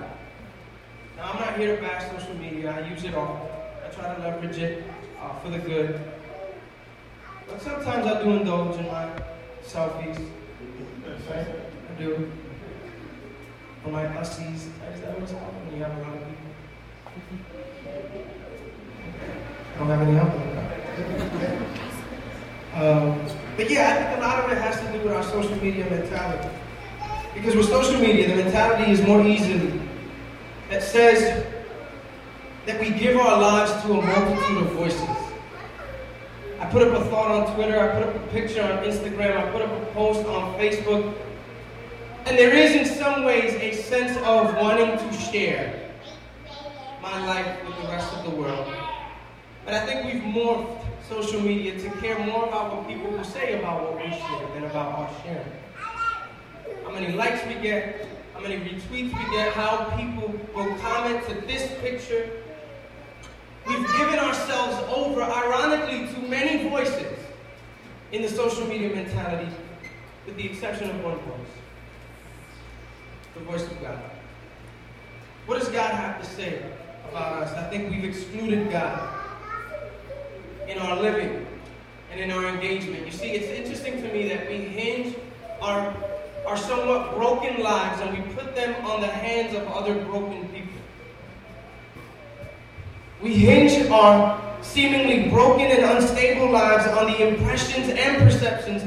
Now, 1.17 1.31
I'm 1.31 1.39
not 1.39 1.57
here 1.57 1.75
to 1.75 1.81
bash 1.81 2.09
social 2.11 2.35
media. 2.35 2.71
I 2.71 2.89
use 2.89 3.03
it 3.03 3.13
all. 3.13 3.49
I 3.85 3.89
try 3.93 4.15
to 4.15 4.21
leverage 4.21 4.57
it 4.57 4.83
uh, 5.21 5.37
for 5.39 5.49
the 5.49 5.59
good. 5.59 5.99
But 7.47 7.61
sometimes 7.61 8.07
I 8.07 8.23
do 8.23 8.31
indulge 8.31 8.77
in 8.79 8.87
my 8.87 9.09
selfies. 9.63 10.17
I 11.29 11.45
do. 11.99 12.31
For 13.83 13.89
my 13.89 14.05
ussies. 14.05 14.55
Is 14.55 15.01
that 15.01 15.13
what 15.13 15.23
it's 15.23 15.31
called 15.33 15.53
when 15.65 15.77
you 15.77 15.83
have 15.83 15.95
a 15.97 16.01
lot 16.01 16.13
of 16.15 16.19
people? 16.19 16.51
I 19.75 19.77
don't 19.77 19.89
have 19.89 20.01
any 20.01 20.15
help 20.15 20.33
with 20.33 20.53
that. 22.71 22.81
um, 22.81 23.42
but 23.57 23.69
yeah, 23.69 23.89
I 23.89 24.03
think 24.03 24.17
a 24.17 24.21
lot 24.21 24.43
of 24.43 24.51
it 24.51 24.57
has 24.57 24.79
to 24.79 24.91
do 24.91 25.03
with 25.03 25.13
our 25.13 25.23
social 25.23 25.55
media 25.63 25.89
mentality. 25.89 26.49
Because 27.33 27.55
with 27.55 27.67
social 27.67 27.99
media, 27.99 28.27
the 28.35 28.43
mentality 28.43 28.91
is 28.91 29.01
more 29.01 29.25
easily 29.25 29.79
that 30.69 30.83
says 30.83 31.45
that 32.65 32.79
we 32.79 32.89
give 32.91 33.17
our 33.17 33.39
lives 33.39 33.71
to 33.83 33.93
a 33.93 34.01
multitude 34.01 34.57
of 34.57 34.71
voices. 34.73 35.23
I 36.59 36.65
put 36.71 36.81
up 36.81 37.01
a 37.01 37.05
thought 37.09 37.29
on 37.29 37.55
Twitter, 37.55 37.79
I 37.79 37.99
put 37.99 38.09
up 38.09 38.15
a 38.15 38.27
picture 38.29 38.63
on 38.63 38.83
Instagram, 38.83 39.37
I 39.37 39.51
put 39.51 39.61
up 39.61 39.71
a 39.71 39.85
post 39.93 40.25
on 40.27 40.57
Facebook, 40.57 41.13
and 42.25 42.37
there 42.37 42.55
is 42.55 42.71
in 42.71 42.97
some 42.97 43.25
ways 43.25 43.53
a 43.55 43.73
sense 43.83 44.15
of 44.17 44.55
wanting 44.55 44.97
to 44.97 45.17
share 45.19 45.91
my 47.01 47.25
life 47.27 47.65
with 47.65 47.75
the 47.81 47.87
rest 47.89 48.13
of 48.13 48.23
the 48.23 48.35
world. 48.35 48.73
But 49.65 49.73
I 49.73 49.85
think 49.85 50.05
we've 50.05 50.23
morphed 50.23 50.82
social 51.09 51.41
media 51.41 51.77
to 51.79 51.89
care 51.99 52.17
more 52.25 52.47
about 52.47 52.75
what 52.75 52.87
people 52.87 53.11
will 53.11 53.23
say 53.23 53.59
about 53.59 53.83
what 53.83 53.95
we 53.97 54.09
share 54.09 54.47
than 54.53 54.63
about 54.63 54.99
our 54.99 55.09
sharing. 55.23 55.51
How 56.85 56.91
many 56.91 57.13
likes 57.13 57.45
we 57.47 57.55
get, 57.55 58.07
how 58.33 58.39
many 58.39 58.57
retweets 58.57 58.89
we 58.89 59.35
get, 59.35 59.53
how 59.53 59.91
people 59.97 60.33
will 60.55 60.75
comment 60.77 61.25
to 61.27 61.33
this 61.45 61.71
picture. 61.81 62.29
We've 63.67 63.87
given 63.97 64.19
ourselves 64.19 64.77
over, 64.93 65.21
ironically, 65.21 66.13
to 66.13 66.27
many 66.27 66.69
voices 66.69 67.17
in 68.11 68.21
the 68.21 68.29
social 68.29 68.67
media 68.67 68.93
mentality, 68.93 69.51
with 70.25 70.35
the 70.35 70.45
exception 70.45 70.89
of 70.89 71.03
one 71.03 71.17
voice 71.19 71.39
the 73.35 73.39
voice 73.39 73.63
of 73.63 73.81
God. 73.81 73.99
What 75.47 75.59
does 75.59 75.69
God 75.69 75.91
have 75.91 76.21
to 76.21 76.35
say 76.35 76.63
about 77.09 77.41
us? 77.41 77.53
I 77.53 77.67
think 77.69 77.89
we've 77.89 78.03
excluded 78.03 78.69
God 78.71 79.22
in 80.67 80.77
our 80.79 81.01
living 81.01 81.45
and 82.11 82.19
in 82.19 82.31
our 82.31 82.47
engagement. 82.47 83.05
You 83.05 83.11
see, 83.11 83.31
it's 83.31 83.47
interesting 83.47 84.01
to 84.01 84.13
me 84.13 84.29
that 84.29 84.47
we 84.47 84.57
hinge 84.57 85.15
our, 85.61 85.93
our 86.45 86.57
somewhat 86.57 87.15
broken 87.15 87.61
lives 87.61 88.01
and 88.01 88.17
we 88.17 88.33
put 88.33 88.55
them 88.55 88.85
on 88.85 89.01
the 89.01 89.07
hands 89.07 89.55
of 89.55 89.67
other 89.67 89.95
broken 90.05 90.47
people. 90.49 90.81
We 93.21 93.35
hinge 93.35 93.89
our 93.89 94.39
seemingly 94.61 95.29
broken 95.29 95.65
and 95.65 95.83
unstable 95.83 96.51
lives 96.51 96.87
on 96.87 97.11
the 97.11 97.27
impressions 97.27 97.89
and 97.89 98.17
perceptions 98.17 98.83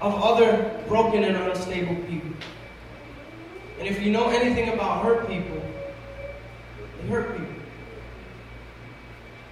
of 0.00 0.14
other 0.22 0.82
broken 0.88 1.24
and 1.24 1.36
unstable 1.36 1.96
people. 2.06 2.30
And 3.78 3.88
if 3.88 4.02
you 4.02 4.10
know 4.10 4.28
anything 4.28 4.68
about 4.70 5.04
hurt 5.04 5.28
people, 5.28 5.62
they 7.00 7.08
hurt 7.08 7.36
people. 7.36 7.55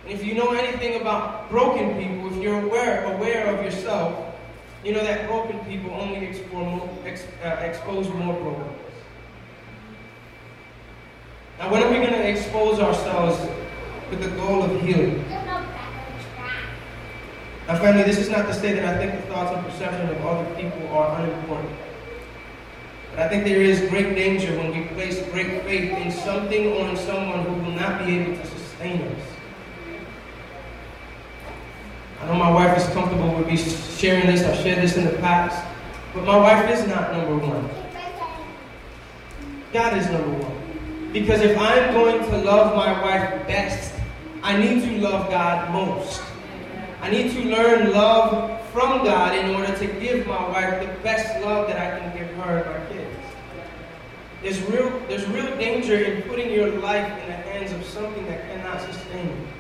And 0.05 0.13
if 0.13 0.25
you 0.25 0.35
know 0.35 0.53
anything 0.53 1.01
about 1.01 1.49
broken 1.49 1.97
people, 1.97 2.33
if 2.35 2.43
you're 2.43 2.61
aware, 2.63 3.05
aware 3.15 3.55
of 3.55 3.65
yourself, 3.65 4.35
you 4.85 4.93
know 4.93 5.03
that 5.03 5.27
broken 5.27 5.59
people 5.61 5.91
only 5.93 6.39
more, 6.53 6.89
ex, 7.07 7.25
uh, 7.43 7.49
expose 7.61 8.07
more 8.11 8.35
brokenness. 8.35 8.81
Now, 11.59 11.73
when 11.73 11.83
are 11.83 11.89
we 11.89 11.97
going 11.97 12.13
to 12.13 12.29
expose 12.29 12.81
ourselves 12.81 13.41
with 14.11 14.21
the 14.21 14.29
goal 14.37 14.63
of 14.63 14.83
healing? 14.83 15.25
Now, 17.67 17.79
family, 17.79 18.03
this 18.03 18.19
is 18.19 18.29
not 18.29 18.47
to 18.49 18.53
say 18.53 18.75
that 18.75 18.85
I 18.85 18.99
think 18.99 19.23
the 19.23 19.33
thoughts 19.33 19.57
and 19.57 19.65
perception 19.65 20.11
of 20.11 20.27
other 20.27 20.55
people 20.55 20.87
are 20.89 21.19
unimportant. 21.23 21.71
But 23.13 23.21
I 23.21 23.29
think 23.29 23.45
there 23.45 23.63
is 23.63 23.89
great 23.89 24.15
danger 24.15 24.55
when 24.59 24.71
we 24.71 24.85
place 24.89 25.25
great 25.31 25.63
faith 25.63 25.97
in 25.97 26.11
something 26.11 26.73
or 26.73 26.91
in 26.91 26.97
someone 26.99 27.47
who 27.47 27.55
will 27.55 27.73
not 27.73 28.05
be 28.05 28.19
able 28.19 28.37
to 28.37 28.47
sustain 28.47 29.01
us. 29.01 29.34
I 32.25 32.29
know 32.29 32.37
my 32.37 32.51
wife 32.51 32.79
is 32.79 32.87
comfortable 32.95 33.35
with 33.35 33.47
me 33.47 33.59
sharing 33.59 34.25
this. 34.25 34.43
I've 34.45 34.57
shared 34.63 34.83
this 34.83 34.97
in 34.97 35.05
the 35.05 35.13
past. 35.19 35.63
But 36.15 36.25
my 36.25 36.39
wife 36.39 36.71
is 36.71 36.89
not 36.89 37.13
number 37.13 37.37
one. 37.37 37.69
God 39.75 39.99
is 39.99 40.09
number 40.09 40.31
one. 40.31 41.13
Because 41.13 41.43
if 41.43 41.59
I'm 41.59 41.93
going 41.93 42.21
to 42.21 42.39
love 42.39 42.75
my 42.75 42.99
wife 43.03 43.47
best, 43.47 43.93
I 44.43 44.57
need 44.57 44.85
to 44.85 45.03
love 45.03 45.29
God 45.29 45.71
most. 45.71 46.23
I 47.03 47.11
need 47.11 47.31
to 47.33 47.45
learn 47.45 47.93
love 47.93 48.59
from 48.73 49.05
God 49.05 49.37
in 49.37 49.55
order 49.55 49.77
to 49.77 49.87
give 50.01 50.27
my 50.27 50.49
wife 50.49 50.81
the 50.81 51.03
best 51.03 51.45
love 51.45 51.69
that 51.69 51.77
I 51.77 51.99
can 51.99 52.17
give 52.17 52.35
her 52.37 52.57
and 52.57 52.71
my 52.71 52.91
kids. 52.91 53.17
There's 54.41 54.63
real, 54.71 54.99
there's 55.09 55.27
real 55.27 55.55
danger 55.59 55.97
in 56.03 56.23
putting 56.23 56.51
your 56.51 56.71
life 56.81 57.07
in 57.21 57.29
the 57.29 57.37
hands 57.37 57.71
of 57.73 57.85
something 57.85 58.25
that 58.29 58.49
cannot 58.49 58.81
sustain 58.81 59.27
you 59.27 59.54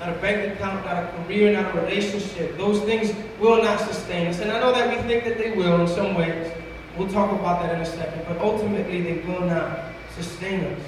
not 0.00 0.08
a 0.08 0.20
bank 0.20 0.54
account, 0.54 0.84
not 0.84 1.04
a 1.04 1.24
career, 1.24 1.52
not 1.52 1.74
a 1.74 1.80
relationship. 1.80 2.56
Those 2.58 2.80
things 2.82 3.14
will 3.38 3.62
not 3.62 3.80
sustain 3.80 4.26
us. 4.28 4.40
And 4.40 4.50
I 4.50 4.60
know 4.60 4.72
that 4.72 4.90
we 4.90 5.02
think 5.08 5.24
that 5.24 5.38
they 5.38 5.52
will 5.52 5.80
in 5.80 5.88
some 5.88 6.14
ways. 6.14 6.52
We'll 6.96 7.08
talk 7.08 7.32
about 7.32 7.62
that 7.62 7.74
in 7.74 7.80
a 7.80 7.86
second. 7.86 8.24
But 8.26 8.38
ultimately, 8.38 9.02
they 9.02 9.18
will 9.26 9.42
not 9.42 9.90
sustain 10.16 10.64
us. 10.64 10.80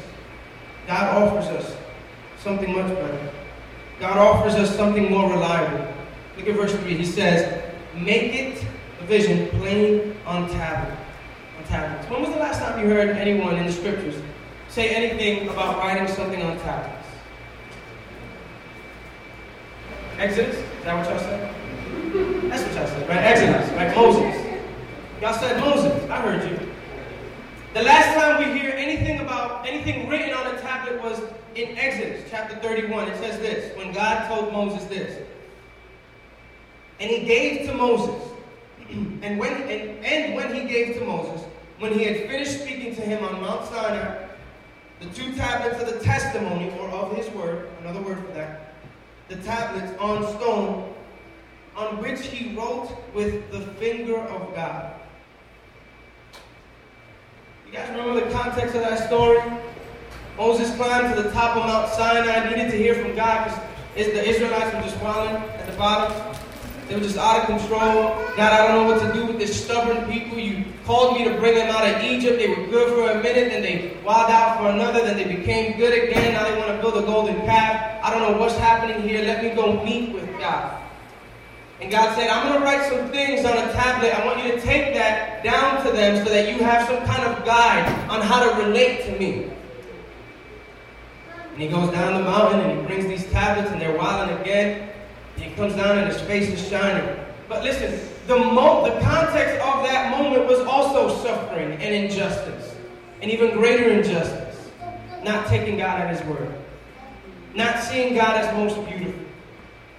God 0.86 1.22
offers 1.22 1.46
us 1.46 1.76
something 2.38 2.72
much 2.72 2.88
better. 2.94 3.32
God 3.98 4.18
offers 4.18 4.54
us 4.54 4.74
something 4.76 5.10
more 5.10 5.30
reliable. 5.30 5.92
Look 6.36 6.48
at 6.48 6.54
verse 6.54 6.74
3. 6.74 6.94
He 6.94 7.04
says, 7.04 7.62
Make 7.94 8.34
it, 8.34 8.64
the 9.00 9.06
vision, 9.06 9.48
plain 9.58 10.14
on 10.26 10.48
tablet. 10.50 10.96
On 11.58 11.64
tablets. 11.64 12.08
When 12.10 12.22
was 12.22 12.30
the 12.30 12.38
last 12.38 12.60
time 12.60 12.80
you 12.80 12.92
heard 12.92 13.16
anyone 13.16 13.56
in 13.56 13.66
the 13.66 13.72
scriptures 13.72 14.14
say 14.68 14.90
anything 14.90 15.48
about 15.48 15.78
writing 15.78 16.06
something 16.14 16.42
on 16.42 16.58
tablets? 16.58 16.95
Exodus? 20.18 20.56
Is 20.56 20.84
that 20.84 20.96
what 20.96 21.10
y'all 21.10 21.18
said? 21.18 22.50
That's 22.50 22.62
what 22.62 22.74
y'all 22.74 22.86
said, 22.86 23.08
right? 23.08 23.18
Exodus, 23.18 23.70
right? 23.72 23.94
Moses. 23.94 24.60
Y'all 25.20 25.34
said 25.34 25.60
Moses. 25.60 26.10
I 26.10 26.20
heard 26.20 26.50
you. 26.50 26.72
The 27.74 27.82
last 27.82 28.14
time 28.14 28.38
we 28.38 28.58
hear 28.58 28.70
anything 28.70 29.20
about 29.20 29.66
anything 29.66 30.08
written 30.08 30.32
on 30.32 30.54
a 30.54 30.60
tablet 30.60 31.02
was 31.02 31.20
in 31.54 31.76
Exodus 31.76 32.24
chapter 32.30 32.56
31. 32.56 33.08
It 33.08 33.18
says 33.18 33.38
this 33.40 33.76
when 33.76 33.92
God 33.92 34.26
told 34.28 34.52
Moses 34.52 34.84
this. 34.84 35.22
And 36.98 37.10
he 37.10 37.26
gave 37.26 37.66
to 37.66 37.74
Moses, 37.74 38.22
and 38.90 39.38
when 39.38 39.52
and, 39.52 40.04
and 40.04 40.34
when 40.34 40.54
he 40.54 40.64
gave 40.66 40.96
to 40.96 41.04
Moses, 41.04 41.44
when 41.78 41.92
he 41.92 42.04
had 42.04 42.28
finished 42.28 42.62
speaking 42.62 42.94
to 42.94 43.02
him 43.02 43.22
on 43.22 43.42
Mount 43.42 43.66
Sinai, 43.66 44.28
the 45.00 45.06
two 45.10 45.34
tablets 45.34 45.82
of 45.82 45.92
the 45.92 46.02
testimony, 46.02 46.70
or 46.78 46.88
of 46.88 47.14
his 47.14 47.28
word, 47.34 47.68
another 47.82 48.00
word 48.00 48.18
for 48.24 48.32
that, 48.32 48.65
the 49.28 49.36
tablets 49.36 49.92
on 49.98 50.22
stone 50.36 50.94
on 51.76 52.00
which 52.00 52.26
he 52.26 52.56
wrote 52.56 52.90
with 53.12 53.50
the 53.50 53.60
finger 53.74 54.18
of 54.18 54.54
God. 54.54 54.94
You 57.66 57.72
guys 57.72 57.90
remember 57.90 58.24
the 58.24 58.32
context 58.32 58.74
of 58.74 58.82
that 58.82 59.06
story? 59.06 59.40
Moses 60.36 60.74
climbed 60.76 61.14
to 61.14 61.22
the 61.22 61.30
top 61.30 61.56
of 61.56 61.66
Mount 61.66 61.88
Sinai, 61.92 62.48
needed 62.48 62.70
to 62.70 62.76
hear 62.76 62.94
from 62.94 63.14
God 63.14 63.44
because 63.94 64.12
the 64.12 64.28
Israelites 64.28 64.74
were 64.74 64.82
just 64.82 65.00
wilding 65.02 65.36
at 65.36 65.66
the 65.66 65.76
bottom. 65.76 66.35
They 66.88 66.94
were 66.94 67.00
just 67.00 67.18
out 67.18 67.40
of 67.40 67.46
control. 67.46 68.14
God, 68.36 68.52
I 68.52 68.68
don't 68.68 68.86
know 68.86 68.94
what 68.94 69.02
to 69.02 69.12
do 69.12 69.26
with 69.26 69.38
this 69.38 69.64
stubborn 69.64 70.08
people. 70.10 70.38
You 70.38 70.64
called 70.84 71.18
me 71.18 71.24
to 71.24 71.36
bring 71.38 71.56
them 71.56 71.68
out 71.74 71.84
of 71.84 72.02
Egypt. 72.02 72.38
They 72.38 72.48
were 72.48 72.66
good 72.68 72.94
for 72.94 73.10
a 73.10 73.22
minute, 73.22 73.50
then 73.50 73.62
they 73.62 73.96
wild 74.04 74.30
out 74.30 74.58
for 74.58 74.68
another, 74.68 75.00
then 75.00 75.16
they 75.16 75.36
became 75.36 75.76
good 75.76 76.04
again. 76.04 76.34
Now 76.34 76.48
they 76.48 76.56
want 76.56 76.68
to 76.68 76.80
build 76.80 77.02
a 77.02 77.06
golden 77.06 77.36
calf. 77.44 78.04
I 78.04 78.10
don't 78.10 78.22
know 78.22 78.38
what's 78.38 78.56
happening 78.56 79.02
here. 79.02 79.24
Let 79.24 79.42
me 79.42 79.50
go 79.50 79.82
meet 79.82 80.14
with 80.14 80.28
God. 80.38 80.82
And 81.80 81.90
God 81.90 82.14
said, 82.14 82.30
I'm 82.30 82.48
going 82.48 82.60
to 82.60 82.64
write 82.64 82.88
some 82.88 83.10
things 83.10 83.44
on 83.44 83.52
a 83.52 83.72
tablet. 83.72 84.14
I 84.18 84.24
want 84.24 84.42
you 84.44 84.52
to 84.52 84.60
take 84.60 84.94
that 84.94 85.44
down 85.44 85.84
to 85.84 85.92
them 85.92 86.24
so 86.24 86.32
that 86.32 86.48
you 86.48 86.62
have 86.64 86.86
some 86.88 87.04
kind 87.04 87.24
of 87.24 87.44
guide 87.44 87.86
on 88.08 88.22
how 88.22 88.48
to 88.48 88.64
relate 88.64 89.04
to 89.04 89.18
me. 89.18 89.50
And 91.52 91.60
he 91.60 91.68
goes 91.68 91.90
down 91.90 92.14
the 92.14 92.22
mountain 92.22 92.60
and 92.60 92.80
he 92.80 92.86
brings 92.86 93.06
these 93.06 93.30
tablets 93.30 93.70
and 93.70 93.80
they're 93.80 93.96
wilding 93.96 94.38
again. 94.38 94.90
Comes 95.56 95.74
down 95.74 95.96
and 95.96 96.12
his 96.12 96.20
face 96.22 96.50
is 96.50 96.68
shining. 96.68 97.16
But 97.48 97.64
listen, 97.64 97.98
the, 98.26 98.36
mo- 98.36 98.84
the 98.84 99.00
context 99.00 99.54
of 99.64 99.84
that 99.84 100.10
moment 100.10 100.46
was 100.46 100.60
also 100.60 101.16
suffering 101.22 101.72
and 101.80 101.94
injustice, 101.94 102.74
and 103.22 103.30
even 103.30 103.56
greater 103.56 103.88
injustice. 103.88 104.70
Not 105.24 105.46
taking 105.46 105.78
God 105.78 105.98
at 105.98 106.14
his 106.14 106.22
word, 106.28 106.52
not 107.54 107.82
seeing 107.82 108.14
God 108.14 108.36
as 108.36 108.54
most 108.54 108.86
beautiful, 108.86 109.24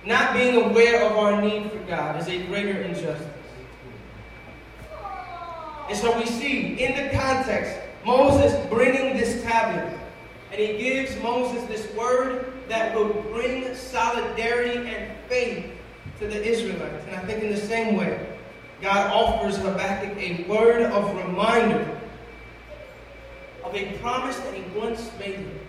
not 0.05 0.33
being 0.33 0.61
aware 0.61 1.03
of 1.03 1.17
our 1.17 1.41
need 1.41 1.71
for 1.71 1.79
God 1.79 2.21
is 2.21 2.27
a 2.27 2.45
greater 2.45 2.79
injustice. 2.81 3.27
And 5.89 5.97
so 5.97 6.15
we 6.17 6.25
see 6.27 6.81
in 6.83 7.03
the 7.03 7.17
context 7.17 7.79
Moses 8.05 8.53
bringing 8.67 9.17
this 9.17 9.41
tablet, 9.41 9.97
and 10.51 10.61
he 10.61 10.77
gives 10.77 11.19
Moses 11.21 11.63
this 11.63 11.91
word 11.95 12.53
that 12.69 12.95
will 12.95 13.13
bring 13.33 13.73
solidarity 13.75 14.89
and 14.89 15.11
faith 15.27 15.65
to 16.19 16.27
the 16.27 16.43
Israelites. 16.43 17.05
And 17.07 17.15
I 17.15 17.25
think 17.25 17.43
in 17.43 17.49
the 17.49 17.57
same 17.57 17.95
way, 17.95 18.37
God 18.81 19.11
offers 19.11 19.57
Habakkuk 19.57 20.17
a 20.17 20.43
word 20.47 20.83
of 20.83 21.15
reminder 21.15 21.99
of 23.63 23.75
a 23.75 23.97
promise 23.97 24.37
that 24.37 24.53
he 24.53 24.63
once 24.77 25.11
made 25.19 25.35
him. 25.35 25.59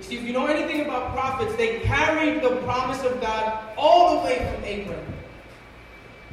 See, 0.00 0.18
if 0.18 0.22
you 0.24 0.32
know 0.32 0.46
anything 0.46 0.82
about 0.82 1.12
prophets, 1.14 1.54
they 1.56 1.80
carried 1.80 2.42
the 2.42 2.56
promise 2.56 3.02
of 3.04 3.20
God 3.20 3.58
all 3.76 4.20
the 4.20 4.26
way 4.26 4.36
from 4.52 4.64
Abraham. 4.64 5.14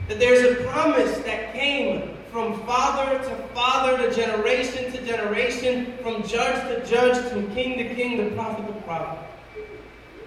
That 0.10 0.20
there's 0.20 0.42
a 0.42 0.64
promise 0.66 1.18
that 1.20 1.54
came 1.54 2.11
from 2.32 2.66
father 2.66 3.18
to 3.20 3.36
father, 3.54 3.98
to 3.98 4.16
generation 4.16 4.92
to 4.94 5.06
generation, 5.06 5.98
from 6.02 6.24
judge 6.24 6.56
to 6.70 6.90
judge, 6.90 7.16
to 7.30 7.54
king 7.54 7.78
to 7.78 7.94
king, 7.94 8.24
the 8.24 8.36
prophet 8.36 8.66
to 8.66 8.74
prophet. 8.82 9.28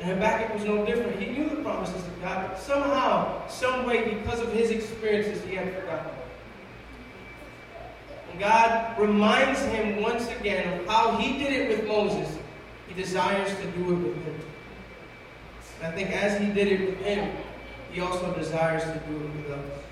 And 0.00 0.10
Habakkuk 0.10 0.54
was 0.54 0.64
no 0.64 0.84
different. 0.84 1.18
He 1.18 1.30
knew 1.30 1.48
the 1.48 1.62
promises 1.62 1.96
of 1.96 2.20
God, 2.20 2.50
but 2.50 2.60
somehow, 2.60 3.48
some 3.48 3.86
way, 3.86 4.14
because 4.14 4.40
of 4.40 4.52
his 4.52 4.70
experiences, 4.70 5.42
he 5.44 5.54
had 5.54 5.74
forgotten. 5.74 6.12
And 8.30 8.40
God 8.40 8.98
reminds 8.98 9.60
him 9.62 10.02
once 10.02 10.28
again 10.28 10.80
of 10.80 10.86
how 10.86 11.16
he 11.16 11.38
did 11.38 11.52
it 11.52 11.68
with 11.70 11.88
Moses. 11.88 12.36
He 12.86 12.94
desires 12.94 13.48
to 13.48 13.66
do 13.78 13.92
it 13.92 13.96
with 13.96 14.24
him. 14.24 14.40
And 15.80 15.92
I 15.92 15.96
think 15.96 16.10
as 16.10 16.38
he 16.38 16.52
did 16.52 16.68
it 16.68 16.80
with 16.80 16.98
him, 16.98 17.34
he 17.90 18.00
also 18.00 18.34
desires 18.34 18.82
to 18.82 19.02
do 19.08 19.16
it 19.16 19.36
with 19.36 19.50
us. 19.52 19.83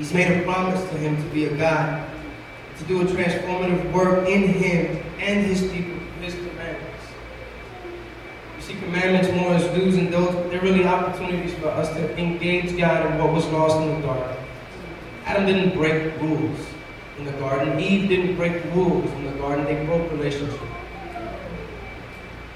He's 0.00 0.14
made 0.14 0.34
a 0.34 0.42
promise 0.44 0.80
to 0.80 0.96
him 0.96 1.14
to 1.14 1.28
be 1.28 1.44
a 1.44 1.54
God, 1.58 2.08
to 2.78 2.84
do 2.84 3.02
a 3.02 3.04
transformative 3.04 3.92
work 3.92 4.26
in 4.26 4.44
him 4.44 4.96
and 5.18 5.44
his 5.44 5.60
people, 5.70 5.94
his 6.22 6.32
commandments. 6.36 7.04
You 8.56 8.62
see, 8.62 8.74
commandments 8.80 9.28
more 9.36 9.52
as 9.52 9.64
do's 9.76 9.98
and 9.98 10.10
don'ts, 10.10 10.32
they're 10.48 10.62
really 10.62 10.86
opportunities 10.86 11.52
for 11.52 11.68
us 11.68 11.90
to 11.90 12.18
engage 12.18 12.78
God 12.78 13.12
in 13.12 13.18
what 13.18 13.30
was 13.34 13.46
lost 13.48 13.76
in 13.76 14.00
the 14.00 14.06
garden. 14.06 14.36
Adam 15.26 15.44
didn't 15.44 15.76
break 15.76 16.18
rules 16.18 16.58
in 17.18 17.26
the 17.26 17.32
garden. 17.32 17.78
Eve 17.78 18.08
didn't 18.08 18.36
break 18.36 18.64
rules 18.74 19.04
in 19.04 19.24
the 19.26 19.32
garden. 19.32 19.66
They 19.66 19.84
broke 19.84 20.10
relationship. 20.12 20.62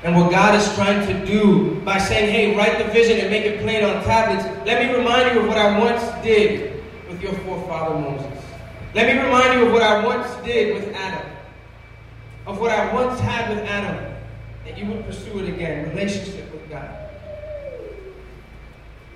And 0.02 0.16
what 0.16 0.30
God 0.30 0.54
is 0.54 0.74
trying 0.76 1.06
to 1.08 1.26
do 1.26 1.78
by 1.82 1.98
saying, 1.98 2.32
hey, 2.32 2.56
write 2.56 2.78
the 2.78 2.90
vision 2.90 3.20
and 3.20 3.28
make 3.28 3.44
it 3.44 3.60
plain 3.60 3.84
on 3.84 4.02
tablets, 4.04 4.46
let 4.64 4.82
me 4.82 4.96
remind 4.96 5.34
you 5.34 5.42
of 5.42 5.48
what 5.48 5.58
I 5.58 5.78
once 5.78 6.24
did 6.24 6.73
with 7.14 7.22
your 7.22 7.32
forefather 7.44 7.96
Moses. 7.98 8.44
Let 8.92 9.14
me 9.14 9.22
remind 9.22 9.60
you 9.60 9.66
of 9.66 9.72
what 9.72 9.82
I 9.82 10.04
once 10.04 10.28
did 10.44 10.74
with 10.74 10.94
Adam. 10.94 11.30
Of 12.46 12.60
what 12.60 12.72
I 12.72 12.92
once 12.92 13.20
had 13.20 13.50
with 13.50 13.64
Adam. 13.68 14.14
That 14.64 14.76
you 14.76 14.86
would 14.86 15.06
pursue 15.06 15.38
it 15.38 15.48
again. 15.48 15.90
Relationship 15.90 16.50
with 16.50 16.68
God. 16.68 16.90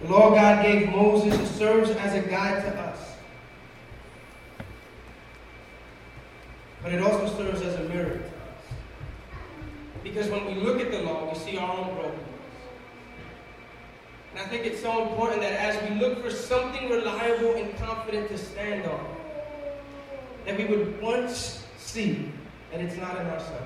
The 0.02 0.08
law 0.08 0.30
God 0.30 0.62
gave 0.62 0.90
Moses 0.90 1.50
serves 1.56 1.90
as 1.90 2.14
a 2.14 2.20
guide 2.28 2.62
to 2.62 2.80
us. 2.80 2.98
But 6.82 6.92
it 6.92 7.02
also 7.02 7.36
serves 7.36 7.60
as 7.62 7.74
a 7.74 7.88
mirror 7.88 8.18
to 8.18 8.24
us. 8.24 8.30
Because 10.04 10.28
when 10.28 10.46
we 10.46 10.54
look 10.54 10.80
at 10.80 10.92
the 10.92 11.00
law, 11.00 11.28
we 11.28 11.36
see 11.36 11.58
our 11.58 11.76
own 11.76 11.94
brokenness. 11.94 12.27
And 14.38 14.46
I 14.46 14.50
think 14.50 14.66
it's 14.66 14.80
so 14.80 15.02
important 15.02 15.40
that 15.40 15.54
as 15.54 15.90
we 15.90 15.96
look 15.96 16.22
for 16.22 16.30
something 16.30 16.88
reliable 16.88 17.56
and 17.56 17.76
confident 17.76 18.28
to 18.28 18.38
stand 18.38 18.88
on, 18.88 19.04
that 20.46 20.56
we 20.56 20.64
would 20.64 21.02
once 21.02 21.66
see 21.76 22.30
that 22.70 22.80
it's 22.80 22.96
not 22.96 23.20
in 23.20 23.26
ourselves. 23.26 23.64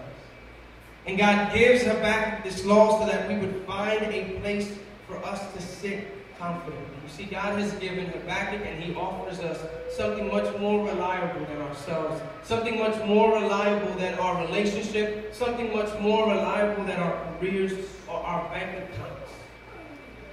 And 1.05 1.19
God 1.19 1.53
gives 1.53 1.83
Habakkuk 1.83 2.45
this 2.45 2.65
law 2.65 3.01
so 3.01 3.07
that 3.07 3.29
we 3.29 3.37
would 3.37 3.67
find 3.67 4.03
a 4.03 4.39
place 4.41 4.75
for 5.07 5.23
us 5.27 5.53
to 5.53 5.61
sit 5.61 6.09
confidently. 6.39 6.87
You 7.05 7.11
see, 7.11 7.25
God 7.25 7.59
has 7.59 7.73
given 7.75 8.07
Habakkuk 8.07 8.65
and 8.65 8.83
He 8.83 8.95
offers 8.95 9.41
us 9.41 9.61
something 9.95 10.29
much 10.29 10.59
more 10.59 10.87
reliable 10.89 11.45
than 11.45 11.61
ourselves, 11.61 12.23
something 12.45 12.79
much 12.79 12.97
more 13.05 13.35
reliable 13.35 13.95
than 13.97 14.15
our 14.15 14.43
relationship, 14.47 15.35
something 15.35 15.71
much 15.71 15.93
more 16.01 16.29
reliable 16.29 16.85
than 16.85 16.99
our 16.99 17.37
careers 17.39 17.75
or 18.09 18.17
our 18.21 18.49
bank 18.49 18.89
accounts. 18.89 19.12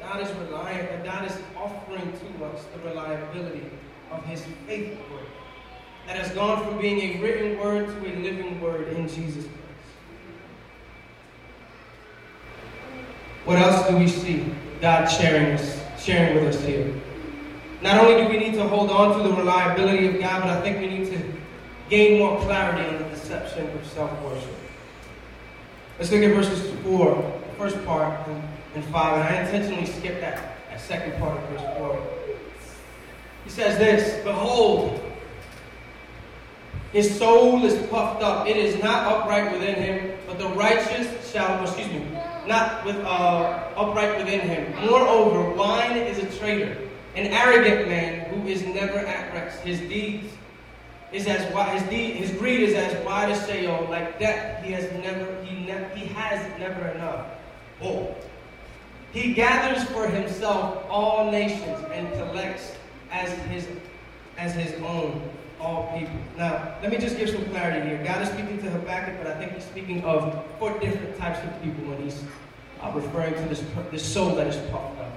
God 0.10 0.22
is 0.22 0.32
reliant, 0.38 0.90
and 0.90 1.04
God 1.04 1.24
is 1.30 1.38
offering 1.56 2.02
to 2.02 2.46
us 2.46 2.66
the 2.74 2.90
reliability 2.90 3.62
of 4.10 4.26
His 4.26 4.44
faithful 4.66 5.16
word 5.16 5.28
that 6.08 6.16
has 6.16 6.32
gone 6.32 6.66
from 6.66 6.82
being 6.82 7.00
a 7.00 7.22
written 7.22 7.60
word 7.60 7.86
to 7.86 8.12
a 8.12 8.14
living 8.16 8.60
word 8.60 8.88
in 8.88 9.08
Jesus 9.08 9.46
Christ. 9.46 9.60
What 13.46 13.60
else 13.60 13.88
do 13.88 13.98
we 13.98 14.08
see 14.08 14.52
God 14.82 15.06
sharing 15.06 15.60
sharing 16.00 16.44
with 16.44 16.56
us 16.56 16.64
here? 16.64 16.92
Not 17.84 18.04
only 18.04 18.24
do 18.24 18.30
we 18.30 18.40
need 18.40 18.56
to 18.56 18.68
hold 18.68 18.90
on 18.90 19.16
to 19.16 19.30
the 19.30 19.36
reliability 19.36 20.08
of 20.08 20.20
God, 20.20 20.42
but 20.42 20.50
I 20.50 20.62
think 20.62 20.80
we 20.80 20.88
need 20.88 21.12
to 21.12 21.22
gain 21.88 22.18
more 22.18 22.42
clarity 22.42 22.90
on 22.90 23.04
the 23.04 23.10
deception 23.10 23.70
of 23.70 23.86
self-worship. 23.86 24.56
Let's 26.00 26.12
look 26.12 26.24
at 26.24 26.34
verses 26.34 26.68
4, 26.84 27.16
the 27.16 27.56
first 27.58 27.86
part, 27.86 28.28
and 28.28 28.42
5, 28.84 29.14
and 29.14 29.24
I 29.24 29.42
intentionally 29.42 29.86
skipped 29.86 30.22
that, 30.22 30.58
that 30.70 30.82
second 30.82 31.20
part 31.20 31.38
of 31.38 31.50
verse 31.50 31.78
4. 31.78 32.08
He 33.44 33.50
says 33.50 33.78
this 33.78 34.24
Behold, 34.24 35.02
his 36.92 37.18
soul 37.18 37.64
is 37.66 37.76
puffed 37.88 38.24
up. 38.24 38.48
It 38.48 38.58
is 38.58 38.82
not 38.82 39.12
upright 39.12 39.52
within 39.52 39.76
him, 39.76 40.18
but 40.26 40.40
the 40.40 40.50
righteous 40.50 41.32
shall, 41.32 41.64
excuse 41.64 41.88
me, 41.88 42.06
not 42.48 42.84
with 42.84 42.96
uh, 42.98 43.70
upright 43.76 44.18
within 44.18 44.42
him. 44.42 44.74
Moreover, 44.86 45.52
wine 45.52 45.98
is 45.98 46.18
a 46.18 46.38
traitor, 46.40 46.78
an 47.16 47.28
arrogant 47.28 47.88
man 47.88 48.26
who 48.30 48.48
is 48.48 48.66
never 48.66 48.98
at 48.98 49.34
rest. 49.34 49.62
His 49.62 49.80
deeds 49.82 50.34
is 51.12 51.28
as 51.28 51.52
wide, 51.54 51.80
his 51.80 51.90
deed, 51.90 52.16
his 52.16 52.32
greed 52.32 52.62
is 52.62 52.76
as 52.76 53.06
wide 53.06 53.32
as 53.32 53.48
Sheol. 53.48 53.88
Like 53.90 54.20
death, 54.20 54.64
he 54.64 54.72
has 54.72 54.92
never, 55.04 55.44
he, 55.44 55.66
ne- 55.66 55.90
he 55.96 56.08
has 56.08 56.60
never 56.60 56.88
enough. 56.90 57.28
Oh, 57.82 58.16
he 59.14 59.34
gathers 59.34 59.84
for 59.86 60.08
himself 60.08 60.86
all 60.90 61.32
nations 61.32 61.84
and 61.92 62.12
collects 62.14 62.74
as 63.12 63.32
his, 63.48 63.68
as 64.38 64.54
his 64.54 64.74
own 64.84 65.22
all 65.60 65.92
people. 65.98 66.16
Now, 66.38 66.76
let 66.82 66.92
me 66.92 66.98
just 66.98 67.18
give 67.18 67.30
some 67.30 67.44
clarity 67.46 67.88
here. 67.88 68.04
God 68.04 68.22
is 68.22 68.30
speaking 68.30 68.60
to 68.60 68.70
Habakkuk, 68.70 69.16
but 69.18 69.28
I 69.28 69.38
think 69.38 69.54
he's 69.54 69.64
speaking 69.64 70.04
of 70.04 70.46
four 70.58 70.72
different 70.80 71.18
types 71.18 71.40
of 71.44 71.64
people 71.64 71.86
when 71.86 72.02
he's 72.02 72.24
uh, 72.82 72.92
referring 72.94 73.34
to 73.34 73.42
this, 73.50 73.64
this 73.92 74.06
soul 74.06 74.36
that 74.36 74.48
is 74.48 74.56
puffed 74.72 75.00
up. 75.00 75.12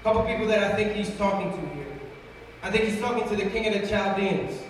A 0.00 0.04
couple 0.04 0.22
people 0.24 0.46
that 0.46 0.62
I 0.62 0.76
think 0.76 0.92
he's 0.92 1.10
talking 1.16 1.50
to 1.50 1.74
here. 1.74 1.86
I 2.62 2.70
think 2.70 2.84
he's 2.84 3.00
talking 3.00 3.28
to 3.28 3.36
the 3.36 3.50
king 3.50 3.74
of 3.74 3.80
the 3.80 3.88
Chaldeans. 3.88 4.60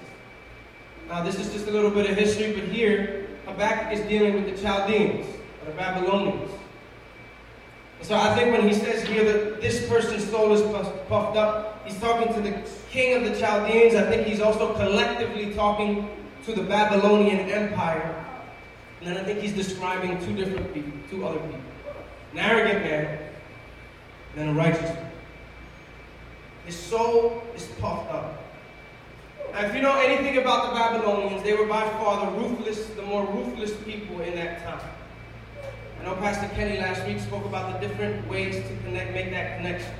Now, 1.08 1.22
this 1.22 1.38
is 1.38 1.52
just 1.52 1.66
a 1.66 1.70
little 1.70 1.90
bit 1.90 2.08
of 2.08 2.16
history, 2.16 2.52
but 2.52 2.64
here, 2.64 3.28
Habakkuk 3.46 3.98
is 3.98 4.00
dealing 4.08 4.34
with 4.34 4.54
the 4.54 4.62
Chaldeans, 4.62 5.26
or 5.60 5.66
the 5.66 5.76
Babylonians. 5.76 6.50
So 8.02 8.16
I 8.16 8.34
think 8.34 8.50
when 8.50 8.68
he 8.68 8.74
says 8.74 9.04
here 9.04 9.24
that 9.24 9.60
this 9.60 9.88
person's 9.88 10.28
soul 10.28 10.52
is 10.52 10.62
puffed 11.08 11.36
up, 11.36 11.86
he's 11.86 11.98
talking 12.00 12.34
to 12.34 12.40
the 12.40 12.68
king 12.90 13.14
of 13.14 13.32
the 13.32 13.38
Chaldeans. 13.38 13.94
I 13.94 14.02
think 14.02 14.26
he's 14.26 14.40
also 14.40 14.74
collectively 14.74 15.54
talking 15.54 16.10
to 16.44 16.52
the 16.52 16.62
Babylonian 16.62 17.48
Empire. 17.48 18.24
And 19.00 19.08
then 19.08 19.16
I 19.16 19.24
think 19.24 19.38
he's 19.38 19.52
describing 19.52 20.18
two 20.24 20.34
different 20.34 20.74
people, 20.74 20.92
two 21.10 21.26
other 21.26 21.38
people. 21.38 21.60
An 22.32 22.38
arrogant 22.38 22.82
man 22.84 23.18
and 24.36 24.50
a 24.50 24.52
righteous 24.52 24.82
man. 24.82 25.10
His 26.66 26.76
soul 26.76 27.42
is 27.54 27.66
puffed 27.80 28.10
up. 28.10 28.42
Now, 29.52 29.66
if 29.66 29.74
you 29.74 29.82
know 29.82 29.96
anything 29.98 30.38
about 30.38 30.70
the 30.70 30.78
Babylonians, 30.78 31.42
they 31.42 31.54
were 31.54 31.66
by 31.66 31.88
far 31.90 32.26
the 32.26 32.38
ruthless, 32.38 32.86
the 32.90 33.02
more 33.02 33.26
ruthless 33.26 33.76
people 33.84 34.20
in 34.20 34.34
that 34.36 34.64
time. 34.64 34.88
I 36.02 36.04
know 36.04 36.16
Pastor 36.16 36.52
Kenny 36.56 36.80
last 36.80 37.06
week 37.06 37.20
spoke 37.20 37.44
about 37.44 37.80
the 37.80 37.86
different 37.86 38.28
ways 38.28 38.56
to 38.56 38.76
connect, 38.82 39.12
make 39.14 39.30
that 39.30 39.58
connection. 39.58 39.92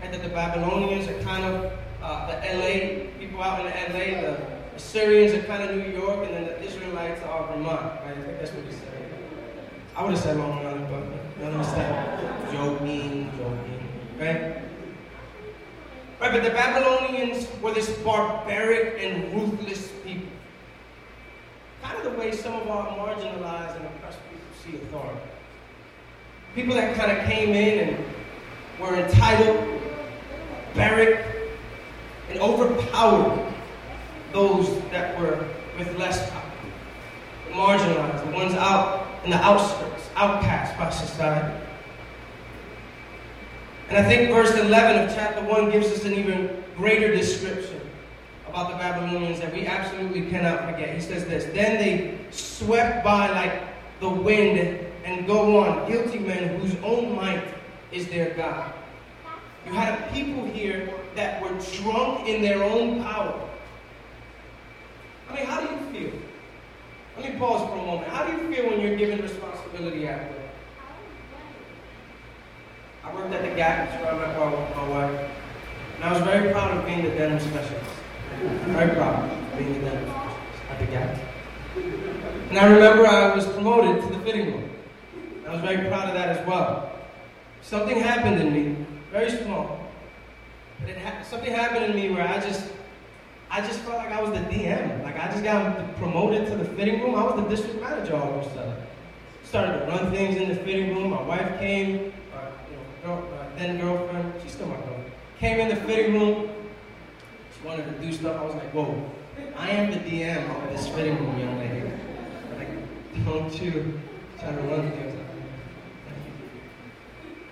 And 0.00 0.14
that 0.14 0.22
the 0.22 0.28
Babylonians 0.28 1.08
are 1.08 1.20
kind 1.24 1.44
of 1.44 1.72
uh, 2.00 2.26
the 2.28 2.34
LA, 2.56 3.18
people 3.18 3.42
out 3.42 3.58
in 3.58 3.66
LA, 3.66 4.20
the 4.20 4.40
Assyrians 4.76 5.34
are 5.34 5.42
kind 5.48 5.68
of 5.68 5.76
New 5.76 5.90
York, 5.90 6.24
and 6.24 6.36
then 6.36 6.44
the 6.44 6.62
Israelites 6.62 7.20
are 7.22 7.48
Vermont, 7.48 7.82
right? 7.82 8.16
I 8.16 8.32
that's 8.38 8.52
what 8.52 8.64
he 8.64 8.70
said. 8.70 9.10
I 9.96 10.04
would 10.04 10.12
have 10.12 10.20
said 10.20 10.36
Long 10.36 10.64
Island, 10.64 10.86
but 10.88 11.42
you 11.42 11.52
understand. 11.52 12.52
Joking, 12.52 13.32
joking, 13.36 13.88
right? 14.20 14.62
Right, 16.20 16.32
but 16.32 16.44
the 16.44 16.50
Babylonians 16.50 17.48
were 17.60 17.74
this 17.74 17.90
barbaric 17.98 19.02
and 19.02 19.34
ruthless 19.34 19.90
people. 20.04 20.30
Kind 21.82 21.98
of 21.98 22.04
the 22.04 22.18
way 22.20 22.30
some 22.30 22.54
of 22.54 22.68
our 22.68 22.86
marginalized 22.96 23.76
and 23.78 23.86
oppressed 23.86 24.20
people 24.30 24.46
see 24.64 24.76
authority. 24.76 25.29
People 26.54 26.74
that 26.74 26.96
kind 26.96 27.16
of 27.16 27.24
came 27.26 27.50
in 27.50 27.88
and 27.88 28.04
were 28.80 28.96
entitled, 28.96 29.80
buried, 30.74 31.20
and 32.28 32.40
overpowered 32.40 33.52
those 34.32 34.80
that 34.90 35.18
were 35.20 35.46
with 35.78 35.96
less 35.96 36.28
power, 36.30 36.42
the 37.46 37.54
marginalized, 37.54 38.24
the 38.26 38.32
ones 38.32 38.54
out 38.54 39.06
in 39.24 39.30
the 39.30 39.36
outskirts, 39.36 40.08
outcast 40.16 40.76
by 40.76 40.90
society. 40.90 41.56
And 43.88 43.98
I 43.98 44.08
think 44.08 44.30
verse 44.30 44.54
11 44.54 45.08
of 45.08 45.14
chapter 45.14 45.42
1 45.42 45.70
gives 45.70 45.88
us 45.88 46.04
an 46.04 46.14
even 46.14 46.62
greater 46.76 47.14
description 47.14 47.80
about 48.48 48.70
the 48.70 48.76
Babylonians 48.76 49.40
that 49.40 49.52
we 49.52 49.66
absolutely 49.66 50.30
cannot 50.30 50.64
forget. 50.64 50.94
He 50.94 51.00
says 51.00 51.24
this 51.26 51.44
Then 51.54 51.78
they 51.78 52.18
swept 52.30 53.04
by 53.04 53.30
like 53.30 53.62
the 54.00 54.08
wind 54.08 54.89
and 55.04 55.26
go 55.26 55.58
on, 55.58 55.90
guilty 55.90 56.18
men 56.18 56.60
whose 56.60 56.76
own 56.82 57.14
might 57.16 57.42
is 57.92 58.08
their 58.08 58.34
God. 58.34 58.72
You 59.66 59.72
had 59.72 60.00
a 60.00 60.12
people 60.12 60.44
here 60.46 60.92
that 61.14 61.42
were 61.42 61.56
drunk 61.82 62.28
in 62.28 62.42
their 62.42 62.62
own 62.62 63.02
power. 63.02 63.48
I 65.28 65.34
mean, 65.34 65.44
how 65.44 65.60
do 65.60 65.72
you 65.72 65.92
feel? 65.92 66.18
Let 67.16 67.32
me 67.32 67.38
pause 67.38 67.68
for 67.68 67.76
a 67.76 67.86
moment. 67.86 68.08
How 68.08 68.24
do 68.24 68.32
you 68.32 68.54
feel 68.54 68.70
when 68.70 68.80
you're 68.80 68.96
given 68.96 69.20
responsibility 69.20 70.06
at 70.06 70.30
work? 70.30 70.38
I 73.04 73.14
worked 73.14 73.32
at 73.34 73.42
the 73.42 73.54
Gap, 73.54 73.90
that's 73.90 74.02
where 74.02 74.14
I 74.14 74.18
met 74.18 74.38
my, 74.38 74.82
my 74.82 74.88
wife. 74.88 75.30
And 75.96 76.04
I 76.04 76.12
was 76.12 76.22
very 76.22 76.52
proud 76.52 76.76
of 76.76 76.86
being 76.86 77.02
the 77.02 77.10
denim 77.10 77.40
specialist. 77.40 77.90
Very 78.40 78.94
proud 78.94 79.30
of 79.30 79.58
being 79.58 79.74
the 79.74 79.80
denim 79.80 80.08
specialist 80.08 80.70
at 80.70 80.78
the 80.78 80.86
Gap. 80.86 81.18
And 82.50 82.58
I 82.58 82.72
remember 82.72 83.06
I 83.06 83.34
was 83.34 83.46
promoted 83.46 84.02
to 84.02 84.14
the 84.14 84.24
fitting 84.24 84.46
room. 84.46 84.70
I 85.50 85.54
was 85.54 85.62
very 85.62 85.88
proud 85.88 86.08
of 86.08 86.14
that 86.14 86.28
as 86.28 86.46
well. 86.46 86.92
Something 87.60 87.98
happened 87.98 88.40
in 88.40 88.52
me, 88.52 88.86
very 89.10 89.30
small. 89.30 89.84
But 90.86 90.96
ha- 90.96 91.24
something 91.24 91.52
happened 91.52 91.86
in 91.86 91.96
me 91.96 92.10
where 92.10 92.22
I 92.22 92.38
just 92.38 92.70
I 93.50 93.60
just 93.60 93.80
felt 93.80 93.98
like 93.98 94.12
I 94.12 94.22
was 94.22 94.30
the 94.30 94.46
DM. 94.46 95.02
Like 95.02 95.18
I 95.18 95.26
just 95.26 95.42
got 95.42 95.96
promoted 95.96 96.46
to 96.46 96.56
the 96.56 96.64
fitting 96.64 97.00
room. 97.00 97.16
I 97.16 97.24
was 97.24 97.34
the 97.42 97.48
district 97.48 97.80
manager 97.80 98.14
all 98.14 98.38
of 98.38 98.46
a 98.46 98.54
sudden. 98.54 98.76
Started 99.42 99.80
to 99.80 99.86
run 99.86 100.12
things 100.12 100.36
in 100.36 100.50
the 100.50 100.54
fitting 100.54 100.94
room. 100.94 101.10
My 101.10 101.22
wife 101.22 101.58
came, 101.58 102.12
uh, 102.32 102.46
you 102.70 103.08
know, 103.08 103.16
girl, 103.16 103.28
uh, 103.34 103.58
then 103.58 103.80
girlfriend, 103.80 104.32
she's 104.44 104.52
still 104.52 104.68
my 104.68 104.76
girlfriend, 104.76 105.10
came 105.40 105.58
in 105.58 105.68
the 105.68 105.76
fitting 105.84 106.12
room. 106.12 106.48
She 107.58 107.66
wanted 107.66 107.86
to 107.86 108.06
do 108.06 108.12
stuff. 108.12 108.40
I 108.40 108.44
was 108.44 108.54
like, 108.54 108.72
whoa, 108.72 109.10
I 109.56 109.70
am 109.70 109.90
the 109.90 109.98
DM 109.98 110.48
of 110.64 110.72
this 110.72 110.86
fitting 110.90 111.18
room, 111.18 111.40
young 111.40 111.58
lady. 111.58 111.90
Like, 112.56 112.68
don't 113.24 113.60
you 113.60 114.00
try 114.38 114.52
to 114.52 114.62
run 114.62 114.92
things. 114.92 115.19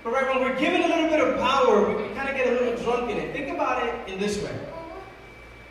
But 0.09 0.25
right 0.25 0.35
when 0.35 0.41
we're 0.43 0.59
given 0.59 0.81
a 0.81 0.89
little 0.89 1.11
bit 1.11 1.21
of 1.21 1.39
power, 1.39 1.87
we 1.87 2.15
kind 2.15 2.31
of 2.31 2.35
get 2.35 2.47
a 2.47 2.53
little 2.53 2.83
drunk 2.83 3.11
in 3.11 3.19
it. 3.19 3.31
Think 3.35 3.51
about 3.51 3.87
it 3.87 4.09
in 4.09 4.19
this 4.19 4.43
way. 4.43 4.59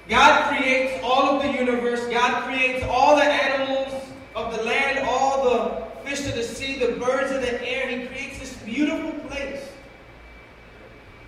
God 0.08 0.56
creates 0.56 1.04
all 1.04 1.36
of 1.36 1.42
the 1.42 1.52
universe. 1.52 2.06
God 2.06 2.44
creates 2.44 2.86
all 2.88 3.16
the 3.16 3.24
animals 3.24 4.00
of 4.36 4.56
the 4.56 4.62
land, 4.62 5.00
all 5.08 5.44
the 5.44 6.08
fish 6.08 6.28
of 6.28 6.36
the 6.36 6.44
sea, 6.44 6.78
the 6.78 7.00
birds 7.00 7.32
of 7.32 7.42
the 7.42 7.68
air. 7.68 7.90
And 7.90 8.02
he 8.02 8.08
creates 8.08 8.38
this 8.38 8.54
beautiful 8.58 9.12
place. 9.28 9.64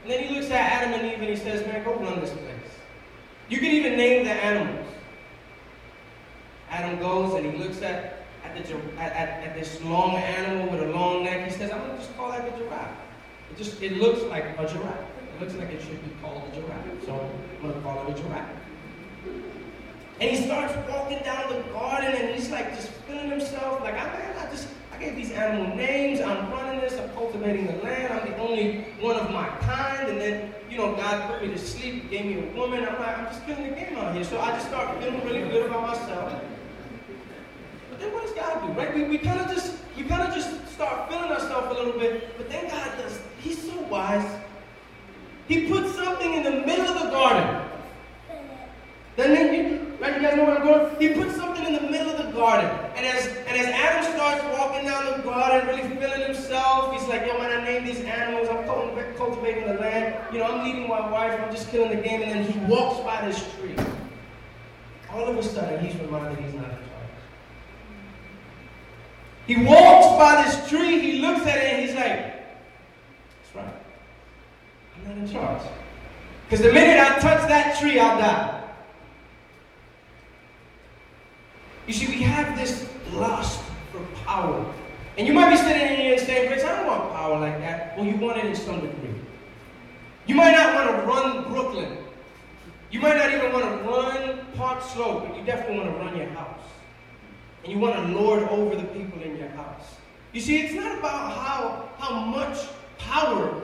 And 0.04 0.12
then 0.12 0.26
he 0.26 0.36
looks 0.36 0.52
at 0.52 0.72
Adam 0.72 0.94
and 0.94 1.12
Eve 1.12 1.20
and 1.20 1.30
he 1.30 1.36
says, 1.36 1.66
Man, 1.66 1.84
go 1.84 1.96
run 1.96 2.20
this 2.20 2.30
place. 2.30 2.46
You 3.50 3.58
can 3.58 3.72
even 3.72 3.98
name 3.98 4.24
the 4.24 4.34
animals. 4.34 4.86
Adam 6.70 7.00
goes 7.00 7.34
and 7.34 7.52
he 7.52 7.58
looks 7.58 7.82
at, 7.82 8.19
at, 8.44 8.56
the, 8.56 8.76
at, 9.00 9.12
at, 9.14 9.48
at 9.48 9.56
this 9.56 9.82
long 9.84 10.16
animal 10.16 10.72
with 10.72 10.82
a 10.82 10.92
long 10.92 11.24
neck. 11.24 11.46
He 11.50 11.52
says, 11.52 11.72
I'm 11.72 11.80
going 11.80 11.92
to 11.92 11.98
just 11.98 12.16
call 12.16 12.32
that 12.32 12.48
a 12.48 12.58
giraffe. 12.58 12.98
It 13.52 13.58
just 13.58 13.82
it 13.82 13.98
looks 13.98 14.22
like 14.24 14.46
a 14.58 14.68
giraffe. 14.68 15.06
It 15.36 15.42
looks 15.42 15.56
like 15.56 15.70
it 15.70 15.82
should 15.82 16.04
be 16.04 16.12
called 16.22 16.44
a 16.52 16.56
giraffe. 16.56 17.06
So 17.06 17.14
I'm 17.14 17.62
going 17.62 17.74
to 17.74 17.82
call 17.82 18.08
it 18.08 18.18
a 18.18 18.22
giraffe. 18.22 18.56
And 20.22 20.30
he 20.30 20.44
starts 20.44 20.74
walking 20.90 21.20
down 21.24 21.54
the 21.54 21.62
garden 21.72 22.14
and 22.14 22.36
he's 22.36 22.50
like 22.50 22.76
just 22.76 22.90
feeling 23.08 23.30
himself 23.30 23.80
like, 23.82 23.94
I, 23.94 24.04
man, 24.04 24.38
I 24.38 24.52
just, 24.52 24.68
I 24.92 24.98
gave 24.98 25.16
these 25.16 25.32
animal 25.32 25.76
names. 25.78 26.20
I'm 26.20 26.52
running 26.52 26.82
this. 26.82 27.00
I'm 27.00 27.10
cultivating 27.12 27.68
the 27.68 27.84
land. 27.84 28.14
I'm 28.14 28.30
the 28.30 28.38
only 28.38 28.82
one 29.00 29.16
of 29.16 29.32
my 29.32 29.48
kind. 29.62 30.10
And 30.10 30.20
then, 30.20 30.54
you 30.70 30.78
know, 30.78 30.94
God 30.96 31.30
put 31.30 31.42
me 31.42 31.54
to 31.54 31.58
sleep, 31.58 32.10
gave 32.10 32.26
me 32.26 32.50
a 32.50 32.54
woman. 32.54 32.84
I'm 32.84 33.00
like, 33.00 33.18
I'm 33.18 33.26
just 33.28 33.44
feeling 33.44 33.70
the 33.70 33.76
game 33.76 33.96
out 33.96 34.14
here. 34.14 34.26
So 34.26 34.40
I 34.42 34.52
just 34.52 34.68
start 34.68 35.02
feeling 35.02 35.24
really 35.26 35.48
good 35.50 35.68
about 35.68 35.84
myself. 35.84 36.44
Then 38.00 38.14
what 38.14 38.24
does 38.24 38.34
God 38.34 38.66
do, 38.66 38.74
right? 38.80 38.94
We, 38.96 39.04
we 39.04 39.18
kind 39.18 39.40
of 39.40 39.48
just, 39.48 39.78
we 39.98 40.04
kind 40.04 40.24
of 40.24 40.34
just 40.34 40.68
start 40.74 41.10
feeling 41.10 41.32
ourselves 41.32 41.68
a 41.70 41.74
little 41.74 42.00
bit. 42.00 42.38
But 42.38 42.50
then 42.50 42.68
God 42.70 42.98
does, 42.98 43.20
he's 43.40 43.62
so 43.62 43.80
wise. 43.82 44.40
He 45.48 45.68
puts 45.68 45.96
something 45.96 46.34
in 46.34 46.44
the 46.44 46.66
middle 46.66 46.88
of 46.88 47.04
the 47.04 47.10
garden. 47.10 47.66
Then 49.16 49.54
you, 49.54 49.90
Right? 50.00 50.16
You 50.16 50.22
guys 50.22 50.38
know 50.38 50.46
where 50.46 50.58
I'm 50.58 50.64
going? 50.64 50.96
He 50.96 51.10
puts 51.10 51.36
something 51.36 51.66
in 51.66 51.74
the 51.74 51.92
middle 51.92 52.10
of 52.10 52.26
the 52.26 52.32
garden. 52.32 52.70
And 52.96 53.06
as 53.06 53.28
and 53.48 53.58
as 53.58 53.68
Adam 53.68 54.14
starts 54.14 54.44
walking 54.58 54.86
down 54.86 55.18
the 55.18 55.24
garden, 55.24 55.68
really 55.68 55.82
feeling 55.98 56.22
himself, 56.22 56.94
he's 56.94 57.06
like, 57.10 57.28
yo, 57.28 57.38
man, 57.38 57.52
I 57.52 57.66
named 57.66 57.86
these 57.86 58.00
animals. 58.00 58.48
I'm 58.48 58.66
cultivating 59.18 59.68
the 59.68 59.74
land. 59.74 60.16
You 60.32 60.40
know, 60.40 60.46
I'm 60.46 60.66
leading 60.66 60.88
my 60.88 61.10
wife. 61.10 61.38
I'm 61.38 61.52
just 61.52 61.70
killing 61.70 61.90
the 61.90 62.02
game. 62.02 62.22
And 62.22 62.32
then 62.32 62.50
he 62.50 62.58
walks 62.72 63.02
by 63.02 63.28
this 63.28 63.44
tree. 63.56 63.76
All 65.12 65.28
of 65.28 65.38
a 65.38 65.44
sudden, 65.44 65.84
he's 65.84 66.00
reminded 66.00 66.40
he's 66.46 66.54
not 66.54 66.70
charge. 66.70 66.89
He 69.50 69.56
walks 69.56 70.06
by 70.20 70.44
this 70.44 70.70
tree. 70.70 71.00
He 71.00 71.18
looks 71.22 71.42
at 71.48 71.58
it 71.58 71.74
and 71.74 71.82
he's 71.84 71.96
like, 71.96 72.20
that's 72.20 73.56
right. 73.56 73.74
I'm 74.96 75.10
not 75.10 75.18
in 75.18 75.34
charge. 75.34 75.64
Because 76.44 76.64
the 76.64 76.72
minute 76.72 77.00
I 77.00 77.18
touch 77.18 77.48
that 77.50 77.80
tree, 77.80 77.98
I'll 77.98 78.20
die. 78.20 78.64
You 81.88 81.94
see, 81.94 82.06
we 82.06 82.22
have 82.22 82.60
this 82.60 82.88
lust 83.12 83.60
for 83.92 84.06
power. 84.24 84.72
And 85.18 85.26
you 85.26 85.34
might 85.34 85.50
be 85.50 85.58
sitting 85.58 85.82
in 85.82 85.96
here 85.96 86.14
and 86.14 86.22
saying, 86.22 86.48
Grace, 86.50 86.64
I 86.64 86.76
don't 86.76 86.86
want 86.86 87.12
power 87.12 87.40
like 87.40 87.58
that. 87.58 87.98
Well, 87.98 88.06
you 88.06 88.18
want 88.18 88.38
it 88.38 88.46
in 88.46 88.56
some 88.56 88.82
degree. 88.82 89.16
You 90.28 90.36
might 90.36 90.52
not 90.52 90.76
want 90.76 90.90
to 90.92 91.08
run 91.08 91.52
Brooklyn. 91.52 91.98
You 92.92 93.00
might 93.00 93.18
not 93.18 93.32
even 93.32 93.52
want 93.52 93.66
to 93.66 93.90
run 93.90 94.46
Park 94.56 94.84
Slope, 94.84 95.28
but 95.28 95.36
you 95.36 95.44
definitely 95.44 95.80
want 95.80 95.90
to 95.90 95.98
run 95.98 96.16
your 96.16 96.30
house. 96.30 96.62
And 97.64 97.74
you 97.74 97.80
want 97.80 97.96
to 97.96 98.02
lord 98.14 98.44
over 98.44 98.76
the 98.76 98.88
people 98.88 99.22
in 99.22 99.38
your 99.38 99.50
house. 99.50 99.96
You 100.32 100.42
see, 100.42 100.60
it's 100.60 100.74
not 100.74 100.98
about 101.00 101.34
how, 101.34 101.90
how 101.98 102.20
much 102.26 102.58
power 102.98 103.62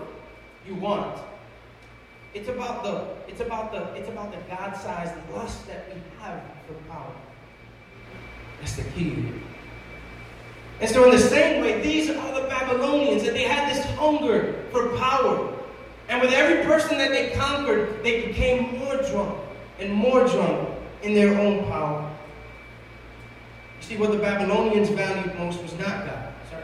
you 0.68 0.76
want. 0.76 1.20
It's 2.34 2.50
about 2.50 2.84
the 2.84 3.16
it's 3.30 3.40
about 3.40 3.72
the 3.72 3.94
it's 3.94 4.10
about 4.10 4.32
the 4.32 4.38
God-sized 4.54 5.14
lust 5.34 5.66
that 5.68 5.88
we 5.88 6.02
have 6.20 6.42
for 6.68 6.74
power. 6.92 7.12
That's 8.60 8.76
the 8.76 8.84
key. 8.84 9.26
And 10.82 10.90
so, 10.90 11.06
in 11.06 11.12
the 11.12 11.20
same 11.20 11.62
way, 11.62 11.82
these 11.82 12.10
are 12.10 12.42
the 12.42 12.48
Babylonians, 12.50 13.24
and 13.24 13.36
they 13.36 13.44
had 13.44 13.74
this 13.74 13.86
hunger 13.96 14.66
for 14.72 14.98
power. 14.98 15.54
And 16.10 16.22
with 16.22 16.34
every 16.34 16.66
person 16.66 16.98
that 16.98 17.12
they 17.12 17.30
conquered, 17.32 18.04
they 18.04 18.28
became 18.28 18.80
more 18.80 18.98
drunk 18.98 19.40
and 19.80 19.94
more 19.94 20.28
drunk 20.28 20.70
in 21.04 21.14
their 21.14 21.40
own 21.40 21.66
power. 21.66 22.15
See, 23.88 23.98
what 23.98 24.12
the 24.12 24.18
Babylonians 24.18 24.90
valued 24.90 25.38
most 25.38 25.62
was 25.62 25.72
not 25.74 26.08
God, 26.08 26.34
sorry. 26.50 26.64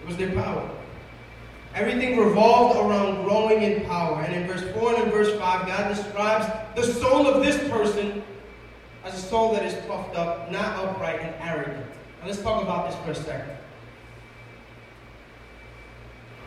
It 0.00 0.08
was 0.08 0.16
their 0.16 0.32
power. 0.32 0.70
Everything 1.74 2.18
revolved 2.18 2.78
around 2.78 3.24
growing 3.24 3.62
in 3.62 3.84
power. 3.84 4.22
And 4.22 4.34
in 4.34 4.46
verse 4.46 4.62
4 4.72 4.94
and 4.94 5.04
in 5.04 5.10
verse 5.10 5.38
5, 5.38 5.66
God 5.66 5.94
describes 5.94 6.46
the 6.74 6.82
soul 6.94 7.26
of 7.26 7.42
this 7.42 7.58
person 7.68 8.22
as 9.04 9.12
a 9.12 9.18
soul 9.18 9.52
that 9.52 9.66
is 9.66 9.74
puffed 9.84 10.16
up, 10.16 10.50
not 10.50 10.82
upright 10.82 11.20
and 11.20 11.34
arrogant. 11.42 11.86
Now 12.22 12.26
let's 12.26 12.40
talk 12.40 12.62
about 12.62 12.90
this 12.90 12.98
for 13.04 13.10
a 13.10 13.14
second. 13.14 13.54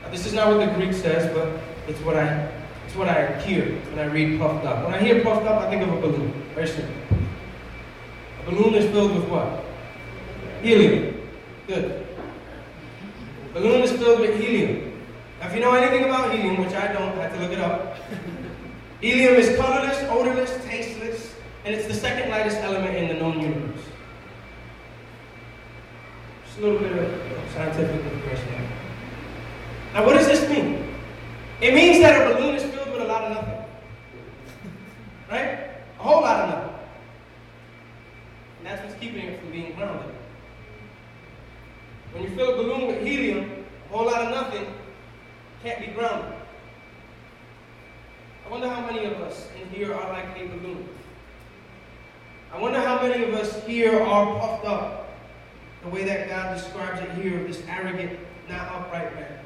Now, 0.02 0.10
this 0.10 0.26
is 0.26 0.34
not 0.34 0.48
what 0.48 0.66
the 0.66 0.74
Greek 0.74 0.94
says, 0.94 1.32
but 1.36 1.62
it's 1.88 2.00
what 2.02 2.18
I 2.18 2.52
it's 2.88 2.96
what 2.96 3.10
I 3.10 3.40
hear 3.42 3.76
when 3.92 4.00
I 4.00 4.12
read 4.12 4.40
puffed 4.40 4.66
up. 4.66 4.86
When 4.86 4.94
I 4.96 5.00
hear 5.00 5.24
puffed 5.24 5.46
up, 5.46 5.62
I 5.62 5.70
think 5.70 5.84
of 5.84 5.94
a 5.94 6.02
balloon. 6.02 6.32
Very 6.56 6.68
simple. 6.68 7.15
Balloon 8.46 8.76
is 8.76 8.90
filled 8.92 9.16
with 9.16 9.30
what? 9.30 9.64
Helium. 10.62 11.16
Good. 11.68 12.06
Balloon 13.54 13.82
is 13.82 13.92
filled 13.92 14.20
with 14.20 14.40
helium. 14.40 15.02
Now, 15.40 15.48
if 15.48 15.56
you 15.56 15.62
know 15.62 15.74
anything 15.74 16.06
about 16.06 16.32
helium, 16.32 16.64
which 16.64 16.74
I 16.74 16.94
don't, 16.94 17.18
I 17.18 17.24
have 17.24 17.34
to 17.34 17.40
look 17.40 17.52
it 17.52 17.60
up. 17.60 17.98
helium 19.02 19.36
is 19.36 19.58
colorless, 19.58 19.98
odorless, 20.10 20.64
tasteless, 20.66 21.36
and 21.66 21.74
it's 21.74 21.88
the 21.88 21.94
second 21.94 22.30
lightest 22.30 22.58
element 22.58 22.96
in 22.96 23.08
the 23.08 23.16
known 23.16 23.40
universe. 23.40 23.86
Just 26.46 26.60
a 26.60 26.62
little 26.62 26.80
bit 26.80 26.92
of 26.92 27.52
scientific 27.54 28.12
information. 28.12 28.68
Now, 29.94 30.06
what 30.06 30.14
does 30.14 30.28
this 30.28 30.48
mean? 30.50 30.96
It 31.62 31.74
means 31.74 32.00
that 32.00 32.30
a 32.30 32.36
balloon 32.36 32.56
is 32.56 32.64
filled 32.64 32.92
with 32.92 33.02
a 33.02 33.06
lot 33.06 33.24
of 33.24 33.32
nothing. 33.32 33.66
Right? 35.32 35.70
A 36.00 36.04
whole 36.04 36.22
lot 36.22 36.42
of 36.42 36.50
nothing. 36.50 36.76
And 38.58 38.68
that's 38.68 38.84
what's 38.84 39.00
keeping 39.00 39.26
it 39.26 39.40
from 39.40 39.52
being 39.52 39.74
grounded. 39.76 40.14
When 42.12 42.24
you 42.24 42.36
fill 42.36 42.54
a 42.54 42.58
balloon 42.58 42.88
with 42.88 43.02
helium, 43.02 43.66
a 43.92 43.96
grounded. 45.94 46.34
I 48.46 48.50
wonder 48.50 48.70
how 48.70 48.86
many 48.86 49.06
of 49.06 49.14
us 49.22 49.48
in 49.60 49.70
here 49.70 49.94
are 49.94 50.12
like 50.12 50.38
a 50.38 50.48
balloon. 50.48 50.88
I 52.54 52.60
wonder 52.60 52.80
how 52.80 53.02
many 53.02 53.24
of 53.24 53.34
us 53.34 53.64
here 53.66 54.02
are 54.02 54.40
puffed 54.40 54.66
up 54.66 55.10
the 55.84 55.90
way 55.90 56.04
that 56.04 56.30
God 56.30 56.56
describes 56.56 57.02
it 57.02 57.12
here 57.12 57.42
of 57.42 57.48
this 57.48 57.64
arrogant, 57.68 58.20
not 58.50 58.68
upright 58.70 59.14
man. 59.16 59.40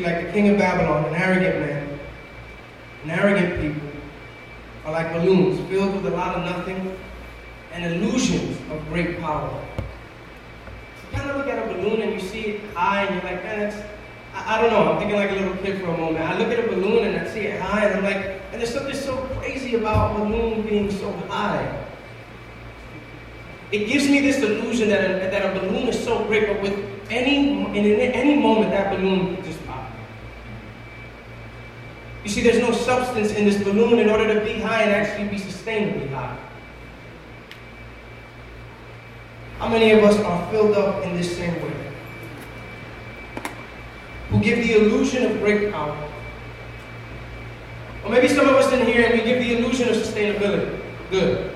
See, 0.00 0.06
like 0.06 0.26
the 0.26 0.32
king 0.32 0.48
of 0.48 0.56
Babylon, 0.56 1.04
an 1.04 1.14
arrogant 1.14 1.60
man, 1.60 2.00
an 3.04 3.10
arrogant 3.10 3.60
people 3.60 3.88
are 4.86 4.92
like 4.92 5.12
balloons 5.12 5.60
filled 5.68 5.94
with 5.94 6.06
a 6.06 6.16
lot 6.16 6.36
of 6.36 6.44
nothing 6.44 6.96
and 7.72 7.84
illusions 7.84 8.56
of 8.70 8.82
great 8.88 9.20
power. 9.20 9.62
You 11.12 11.18
kind 11.18 11.30
of 11.30 11.36
look 11.36 11.48
at 11.48 11.58
a 11.58 11.74
balloon 11.74 12.00
and 12.00 12.14
you 12.14 12.20
see 12.20 12.40
it 12.40 12.74
high 12.74 13.02
and 13.02 13.14
you're 13.14 13.30
like, 13.30 13.44
man, 13.44 13.60
that's, 13.60 13.76
I, 14.32 14.56
I 14.56 14.62
don't 14.62 14.70
know, 14.70 14.90
I'm 14.90 14.98
thinking 14.98 15.16
like 15.16 15.32
a 15.32 15.34
little 15.34 15.56
kid 15.56 15.78
for 15.82 15.88
a 15.88 15.98
moment. 15.98 16.24
I 16.24 16.38
look 16.38 16.48
at 16.48 16.64
a 16.64 16.68
balloon 16.68 17.06
and 17.06 17.18
I 17.18 17.30
see 17.30 17.40
it 17.40 17.60
high 17.60 17.84
and 17.84 17.98
I'm 17.98 18.04
like, 18.04 18.40
and 18.52 18.62
there's 18.62 18.72
something 18.72 18.94
so 18.94 19.16
crazy 19.38 19.74
about 19.74 20.16
a 20.16 20.24
balloon 20.24 20.62
being 20.62 20.90
so 20.90 21.12
high. 21.28 21.86
It 23.70 23.86
gives 23.86 24.08
me 24.08 24.20
this 24.20 24.38
illusion 24.38 24.88
that 24.88 25.10
a, 25.10 25.30
that 25.30 25.54
a 25.54 25.60
balloon 25.60 25.88
is 25.88 26.02
so 26.02 26.24
great, 26.24 26.46
but 26.46 26.62
with 26.62 26.90
any, 27.10 27.66
in 27.76 28.12
any 28.12 28.40
moment, 28.40 28.70
that 28.70 28.96
balloon. 28.96 29.39
You 32.24 32.30
see, 32.30 32.42
there's 32.42 32.58
no 32.58 32.72
substance 32.72 33.32
in 33.32 33.46
this 33.46 33.62
balloon 33.62 33.98
in 33.98 34.10
order 34.10 34.34
to 34.34 34.44
be 34.44 34.60
high 34.60 34.82
and 34.82 34.92
actually 34.92 35.28
be 35.28 35.36
sustainably 35.36 36.12
high. 36.12 36.36
How 39.58 39.68
many 39.68 39.90
of 39.92 40.04
us 40.04 40.18
are 40.20 40.50
filled 40.50 40.76
up 40.76 41.02
in 41.04 41.16
this 41.16 41.36
same 41.36 41.54
way? 41.62 41.72
Who 44.30 44.40
give 44.40 44.58
the 44.58 44.76
illusion 44.76 45.30
of 45.30 45.38
great 45.38 45.72
power. 45.72 45.96
Or 48.04 48.10
maybe 48.10 48.28
some 48.28 48.48
of 48.48 48.54
us 48.54 48.72
in 48.72 48.86
here 48.86 49.06
and 49.06 49.18
we 49.18 49.24
give 49.24 49.38
the 49.38 49.58
illusion 49.58 49.88
of 49.88 49.96
sustainability. 49.96 50.80
Good. 51.10 51.52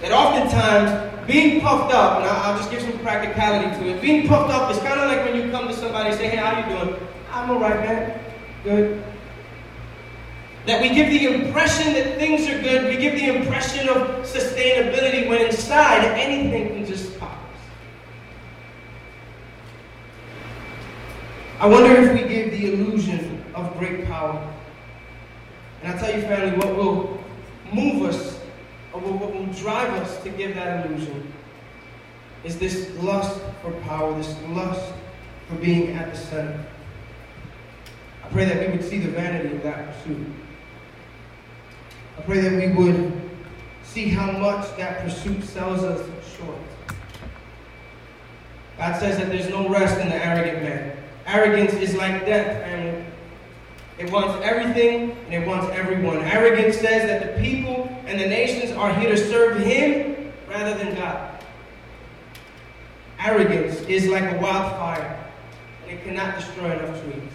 That 0.00 0.12
oftentimes 0.12 1.26
being 1.26 1.60
puffed 1.60 1.92
up, 1.92 2.18
and 2.18 2.26
I'll 2.26 2.56
just 2.56 2.70
give 2.70 2.80
some 2.80 2.98
practicality 3.00 3.78
to 3.78 3.90
it, 3.90 4.00
being 4.00 4.26
puffed 4.26 4.52
up 4.52 4.70
is 4.70 4.78
kind 4.78 4.98
of 4.98 5.08
like 5.08 5.24
when 5.24 5.36
you 5.36 5.50
come 5.50 5.68
to 5.68 5.74
somebody 5.74 6.10
and 6.10 6.18
say, 6.18 6.28
hey, 6.28 6.36
how 6.36 6.58
you 6.58 6.76
doing? 6.76 7.00
I'm 7.30 7.50
all 7.50 7.60
right, 7.60 7.80
man. 7.80 8.20
Good. 8.64 9.02
That 10.66 10.82
we 10.82 10.90
give 10.90 11.08
the 11.08 11.26
impression 11.32 11.94
that 11.94 12.18
things 12.18 12.46
are 12.48 12.60
good, 12.60 12.84
we 12.84 12.96
give 13.00 13.14
the 13.14 13.36
impression 13.36 13.88
of 13.88 14.26
sustainability 14.26 15.28
when 15.28 15.46
inside 15.46 16.04
anything 16.04 16.68
can 16.68 16.86
just 16.86 17.18
pop. 17.18 17.38
I 21.60 21.66
wonder 21.66 21.90
if 21.90 22.12
we 22.12 22.28
give 22.28 22.50
the 22.52 22.72
illusion 22.72 23.44
of 23.54 23.76
great 23.78 24.04
power. 24.06 24.54
And 25.82 25.92
I 25.92 25.98
tell 25.98 26.14
you, 26.14 26.22
family, 26.22 26.56
what 26.58 26.76
will 26.76 27.18
move 27.72 28.02
us, 28.08 28.38
or 28.92 29.00
what 29.00 29.34
will 29.34 29.46
drive 29.54 29.92
us 29.94 30.22
to 30.22 30.30
give 30.30 30.54
that 30.54 30.86
illusion, 30.86 31.32
is 32.44 32.58
this 32.58 32.90
lust 33.02 33.40
for 33.62 33.72
power, 33.82 34.14
this 34.16 34.36
lust 34.48 34.92
for 35.48 35.56
being 35.56 35.96
at 35.96 36.12
the 36.12 36.18
center. 36.18 36.66
I 38.28 38.30
pray 38.30 38.44
that 38.44 38.60
we 38.60 38.76
would 38.76 38.86
see 38.86 38.98
the 38.98 39.08
vanity 39.08 39.56
of 39.56 39.62
that 39.62 39.94
pursuit. 39.94 40.26
I 42.18 42.20
pray 42.22 42.40
that 42.40 42.52
we 42.52 42.74
would 42.74 43.30
see 43.84 44.10
how 44.10 44.30
much 44.32 44.76
that 44.76 45.02
pursuit 45.02 45.42
sells 45.44 45.82
us 45.82 46.06
short. 46.36 46.58
God 48.76 49.00
says 49.00 49.16
that 49.16 49.30
there's 49.30 49.48
no 49.48 49.66
rest 49.70 49.98
in 49.98 50.10
the 50.10 50.14
arrogant 50.14 50.62
man. 50.62 50.96
Arrogance 51.26 51.72
is 51.72 51.94
like 51.94 52.26
death, 52.26 52.62
family. 52.64 53.04
It 53.96 54.12
wants 54.12 54.44
everything 54.44 55.16
and 55.24 55.34
it 55.34 55.46
wants 55.46 55.74
everyone. 55.74 56.18
Arrogance 56.18 56.76
says 56.76 57.08
that 57.08 57.34
the 57.34 57.42
people 57.42 57.88
and 58.04 58.20
the 58.20 58.26
nations 58.26 58.72
are 58.72 58.92
here 58.92 59.08
to 59.08 59.16
serve 59.16 59.58
Him 59.58 60.32
rather 60.50 60.76
than 60.76 60.94
God. 60.94 61.42
Arrogance 63.18 63.80
is 63.88 64.06
like 64.06 64.30
a 64.34 64.38
wildfire 64.38 65.18
and 65.82 65.98
it 65.98 66.04
cannot 66.04 66.36
destroy 66.36 66.78
enough 66.78 67.02
trees. 67.02 67.32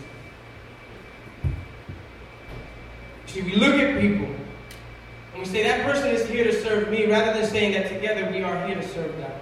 See, 3.33 3.41
we 3.41 3.55
look 3.55 3.73
at 3.73 3.99
people 3.99 4.27
and 4.27 5.39
we 5.39 5.45
say 5.45 5.63
that 5.63 5.83
person 5.83 6.09
is 6.09 6.29
here 6.29 6.43
to 6.43 6.61
serve 6.61 6.89
me 6.89 7.07
rather 7.07 7.33
than 7.33 7.49
saying 7.49 7.73
that 7.73 7.89
together 7.89 8.29
we 8.31 8.43
are 8.43 8.67
here 8.67 8.75
to 8.75 8.87
serve 8.87 9.17
God. 9.17 9.33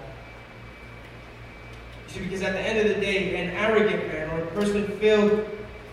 See, 2.07 2.21
because 2.21 2.41
at 2.41 2.53
the 2.53 2.61
end 2.61 2.79
of 2.79 2.87
the 2.87 3.01
day, 3.01 3.35
an 3.35 3.53
arrogant 3.53 4.07
man 4.07 4.29
or 4.29 4.43
a 4.43 4.47
person 4.51 4.87
filled, 4.99 5.45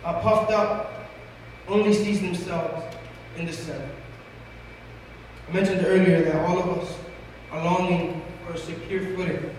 uh, 0.05 0.21
puffed 0.21 0.53
up, 0.53 1.09
only 1.67 1.93
sees 1.93 2.21
themselves 2.21 2.85
in 3.37 3.47
the 3.47 3.53
center. 3.53 3.91
I 5.49 5.53
mentioned 5.53 5.85
earlier 5.85 6.23
that 6.23 6.37
all 6.47 6.57
of 6.57 6.79
us 6.79 6.97
are 7.51 7.65
longing 7.65 8.23
for 8.47 8.53
a 8.53 8.59
secure 8.59 9.17
footing, 9.17 9.51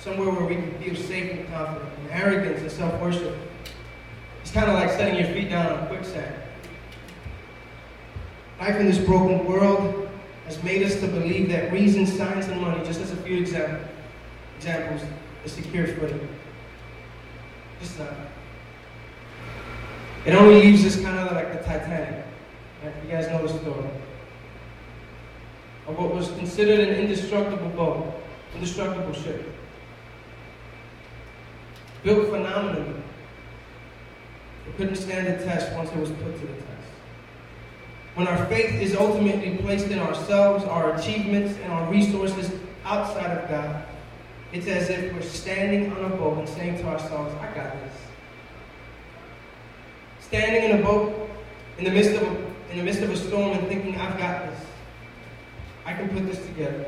somewhere 0.00 0.30
where 0.30 0.46
we 0.46 0.54
can 0.54 0.72
feel 0.78 0.96
safe 0.96 1.32
and 1.32 1.48
confident. 1.48 1.90
And 1.98 2.10
arrogance 2.12 2.62
and 2.62 2.72
self-worship, 2.72 3.36
it's 4.40 4.52
kind 4.52 4.70
of 4.70 4.74
like 4.74 4.88
setting 4.88 5.16
your 5.16 5.28
feet 5.34 5.50
down 5.50 5.70
on 5.70 5.86
quicksand. 5.88 6.34
Life 8.60 8.76
in 8.76 8.86
this 8.86 8.98
broken 8.98 9.44
world 9.46 10.08
has 10.46 10.62
made 10.62 10.82
us 10.82 11.00
to 11.00 11.06
believe 11.08 11.48
that 11.48 11.72
reason, 11.72 12.06
science, 12.06 12.46
and 12.46 12.60
money, 12.60 12.84
just 12.84 13.00
as 13.00 13.10
a 13.10 13.16
few 13.16 13.38
example, 13.38 13.80
examples, 14.56 15.02
is 15.44 15.52
secure 15.52 15.86
footing. 15.86 16.28
Just 17.80 17.98
not. 17.98 18.14
It 20.24 20.34
only 20.34 20.62
leaves 20.62 20.84
us 20.86 21.02
kind 21.02 21.18
of 21.18 21.32
like 21.32 21.52
the 21.52 21.64
Titanic. 21.64 22.24
You 23.04 23.10
guys 23.10 23.28
know 23.28 23.46
the 23.46 23.58
story. 23.58 23.88
Of 25.86 25.98
what 25.98 26.14
was 26.14 26.28
considered 26.28 26.80
an 26.80 26.94
indestructible 26.94 27.68
boat, 27.70 28.14
indestructible 28.54 29.12
ship. 29.12 29.52
Built 32.02 32.28
phenomenally. 32.28 33.02
It 34.66 34.76
couldn't 34.76 34.96
stand 34.96 35.26
the 35.26 35.44
test 35.44 35.74
once 35.74 35.90
it 35.90 35.96
was 35.98 36.10
put 36.10 36.40
to 36.40 36.46
the 36.46 36.52
test. 36.52 36.73
When 38.14 38.28
our 38.28 38.46
faith 38.46 38.80
is 38.80 38.94
ultimately 38.94 39.56
placed 39.58 39.88
in 39.88 39.98
ourselves, 39.98 40.64
our 40.64 40.94
achievements, 40.94 41.58
and 41.62 41.72
our 41.72 41.90
resources 41.90 42.52
outside 42.84 43.38
of 43.38 43.48
God, 43.48 43.84
it's 44.52 44.68
as 44.68 44.88
if 44.88 45.12
we're 45.12 45.22
standing 45.22 45.90
on 45.92 46.04
a 46.12 46.16
boat 46.16 46.38
and 46.38 46.48
saying 46.48 46.78
to 46.78 46.84
ourselves, 46.84 47.34
I 47.40 47.46
got 47.54 47.72
this. 47.72 47.94
Standing 50.20 50.70
in 50.70 50.80
a 50.80 50.82
boat 50.82 51.28
in 51.78 51.84
the 51.84 51.90
midst 51.90 52.14
of 52.14 52.22
a, 52.22 52.70
in 52.70 52.78
the 52.78 52.84
midst 52.84 53.02
of 53.02 53.10
a 53.10 53.16
storm 53.16 53.58
and 53.58 53.66
thinking, 53.66 53.96
I've 53.96 54.16
got 54.16 54.48
this. 54.48 54.60
I 55.84 55.92
can 55.92 56.08
put 56.08 56.24
this 56.26 56.38
together. 56.46 56.86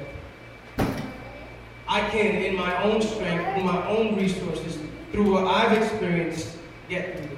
I 1.89 2.09
can, 2.11 2.37
in 2.37 2.57
my 2.57 2.83
own 2.85 3.03
strength, 3.03 3.53
through 3.55 3.65
my 3.65 3.87
own 3.89 4.17
resources, 4.17 4.79
through 5.11 5.33
what 5.33 5.45
I've 5.45 5.77
experienced, 5.77 6.57
get 6.89 7.19
through. 7.19 7.36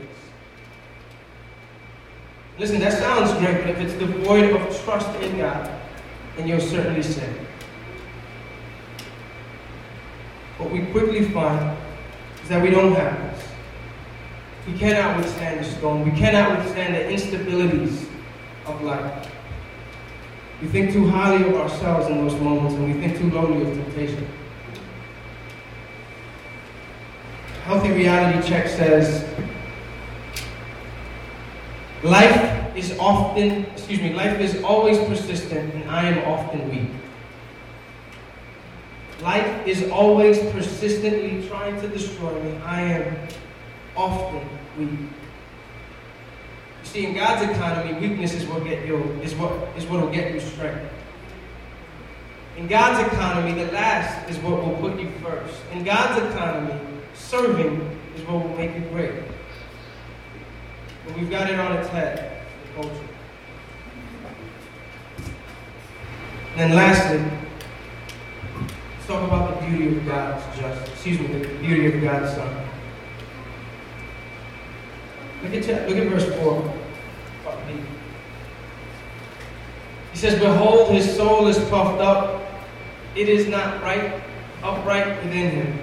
Listen, 2.59 2.81
that 2.81 2.93
sounds 2.95 3.33
great, 3.39 3.63
but 3.63 3.71
if 3.71 3.79
it's 3.79 3.95
devoid 3.95 4.51
of 4.51 4.85
trust 4.85 5.09
in 5.21 5.39
God, 5.39 5.71
then 6.37 6.49
you'll 6.49 6.61
certainly 6.61 7.03
sin. 7.03 7.33
What 10.57 10.73
we 10.73 10.81
quickly 10.87 11.29
find 11.31 11.77
is 12.43 12.49
that 12.49 12.61
we 12.61 12.71
don't 12.71 12.93
have 12.95 13.17
this. 13.17 13.49
We 14.67 14.77
cannot 14.77 15.19
withstand 15.19 15.61
the 15.61 15.65
storm. 15.65 16.05
We 16.05 16.19
cannot 16.19 16.59
withstand 16.59 16.97
the 16.97 17.15
instabilities 17.15 18.09
of 18.67 18.83
life. 18.83 19.29
We 20.61 20.67
think 20.67 20.93
too 20.93 21.09
highly 21.09 21.49
of 21.49 21.55
ourselves 21.55 22.09
in 22.09 22.17
those 22.19 22.39
moments, 22.41 22.75
and 22.75 22.93
we 22.93 23.01
think 23.01 23.19
too 23.19 23.31
lowly 23.31 23.71
of 23.71 23.77
temptation. 23.77 24.27
Healthy 27.63 27.93
reality 27.93 28.49
check 28.49 28.67
says 28.67 29.25
Life 32.03 32.77
is 32.77 32.97
often, 32.99 33.65
excuse 33.67 34.01
me, 34.01 34.13
life 34.15 34.39
is 34.41 34.63
always 34.63 34.99
persistent 35.09 35.75
and 35.75 35.91
I 35.91 36.05
am 36.05 36.33
often 36.33 36.71
weak. 36.71 36.91
Life 39.21 39.67
is 39.67 39.91
always 39.91 40.39
persistently 40.53 41.49
trying 41.49 41.81
to 41.81 41.89
destroy 41.89 42.33
me. 42.41 42.57
I 42.59 42.83
am 42.83 43.29
often 43.97 44.49
weak. 44.79 44.91
You 44.91 45.09
see, 46.85 47.07
in 47.07 47.15
God's 47.15 47.51
economy, 47.51 47.99
weakness 47.99 48.33
is 48.33 48.47
what 48.47 48.63
get 48.63 48.87
you 48.87 48.99
is 49.21 49.35
what 49.35 49.53
is 49.77 49.85
what 49.87 50.01
will 50.01 50.13
get 50.13 50.33
you 50.33 50.39
strength. 50.39 50.89
In 52.57 52.69
God's 52.69 53.13
economy, 53.13 53.65
the 53.65 53.73
last 53.73 54.29
is 54.31 54.39
what 54.39 54.65
will 54.65 54.77
put 54.77 55.01
you 55.01 55.11
first. 55.23 55.55
In 55.73 55.83
God's 55.83 56.25
economy, 56.33 56.81
serving 57.15 57.99
is 58.15 58.23
what 58.23 58.45
will 58.45 58.57
make 58.57 58.75
you 58.75 58.83
great. 58.91 59.28
But 61.09 61.17
we've 61.17 61.31
got 61.31 61.51
it 61.51 61.59
on 61.59 61.73
its 61.79 61.89
head, 61.89 62.43
culture. 62.75 62.93
And 66.53 66.59
then 66.59 66.75
lastly, 66.75 67.25
talk 69.07 69.27
about 69.27 69.59
the 69.59 69.67
beauty 69.67 69.97
of 69.97 70.07
God's 70.07 70.45
justice. 70.59 70.93
Excuse 70.93 71.19
me, 71.21 71.27
the 71.27 71.59
beauty 71.61 71.87
of 71.87 72.03
God's 72.03 72.35
Son. 72.35 72.69
Look 75.43 75.55
at, 75.55 75.89
look 75.89 75.97
at 75.97 76.09
verse 76.09 76.35
4. 76.41 76.75
He 80.13 80.19
says, 80.19 80.39
Behold, 80.41 80.91
his 80.91 81.17
soul 81.17 81.47
is 81.47 81.59
puffed 81.71 82.01
up. 82.01 82.43
It 83.15 83.29
is 83.29 83.47
not 83.47 83.81
right, 83.83 84.21
upright 84.63 85.23
within 85.23 85.51
him. 85.51 85.79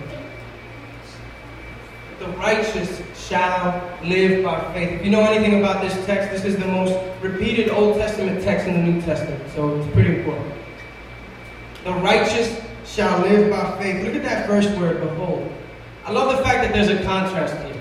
The 2.20 2.28
righteous 2.38 3.02
shall 3.28 3.98
live 4.04 4.44
by 4.44 4.74
faith. 4.74 5.00
If 5.00 5.06
you 5.06 5.12
know 5.12 5.22
anything 5.22 5.60
about 5.60 5.82
this 5.82 5.94
text, 6.06 6.32
this 6.32 6.46
is 6.46 6.60
the 6.60 6.68
most 6.68 6.94
repeated 7.22 7.70
Old 7.70 7.98
Testament 7.98 8.44
text 8.44 8.68
in 8.68 8.74
the 8.74 8.92
New 8.92 9.02
Testament, 9.02 9.42
so 9.54 9.80
it's 9.80 9.94
pretty 9.94 10.20
important. 10.20 10.54
The 11.84 11.94
righteous 11.94 12.62
shall 12.86 13.20
live 13.22 13.50
by 13.50 13.78
faith. 13.82 14.06
Look 14.06 14.16
at 14.16 14.24
that 14.24 14.48
first 14.48 14.70
word, 14.78 15.02
behold. 15.02 15.52
I 16.06 16.12
love 16.12 16.38
the 16.38 16.44
fact 16.44 16.64
that 16.64 16.74
there's 16.74 16.90
a 16.90 17.04
contrast 17.04 17.56
here. 17.66 17.76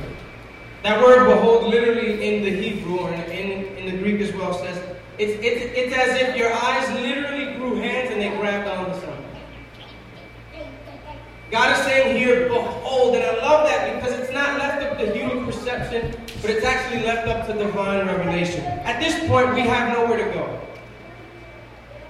That 0.82 1.02
word 1.02 1.28
behold, 1.28 1.68
literally 1.68 2.26
in 2.26 2.42
the 2.42 2.50
Hebrew 2.50 2.98
or 2.98 3.10
in, 3.10 3.64
in, 3.76 3.86
the 3.86 4.02
Greek 4.02 4.20
as 4.20 4.32
well, 4.34 4.52
says 4.54 4.78
it's, 5.18 5.32
it's, 5.42 5.72
it's 5.76 5.94
as 5.94 6.20
if 6.20 6.36
your 6.36 6.52
eyes 6.52 6.90
literally 7.00 7.54
grew 7.54 7.76
hands 7.76 8.10
and 8.10 8.20
they 8.20 8.30
grabbed 8.38 8.68
onto 8.68 8.92
something. 9.00 9.24
God 11.50 11.78
is 11.78 11.84
saying 11.84 12.16
here, 12.16 12.48
behold, 12.48 13.14
and 13.14 13.24
I 13.24 13.36
love 13.36 13.66
that 13.68 13.94
because 13.94 14.18
it's 14.18 14.32
not 14.32 14.58
left 14.58 14.82
up 14.82 14.98
to 14.98 15.16
human 15.16 15.46
perception, 15.46 16.12
but 16.44 16.50
it's 16.50 16.66
actually 16.66 17.02
left 17.04 17.26
up 17.26 17.46
to 17.46 17.54
divine 17.54 18.06
revelation. 18.06 18.62
At 18.84 19.00
this 19.00 19.18
point, 19.26 19.54
we 19.54 19.62
have 19.62 19.96
nowhere 19.96 20.26
to 20.26 20.30
go. 20.34 20.60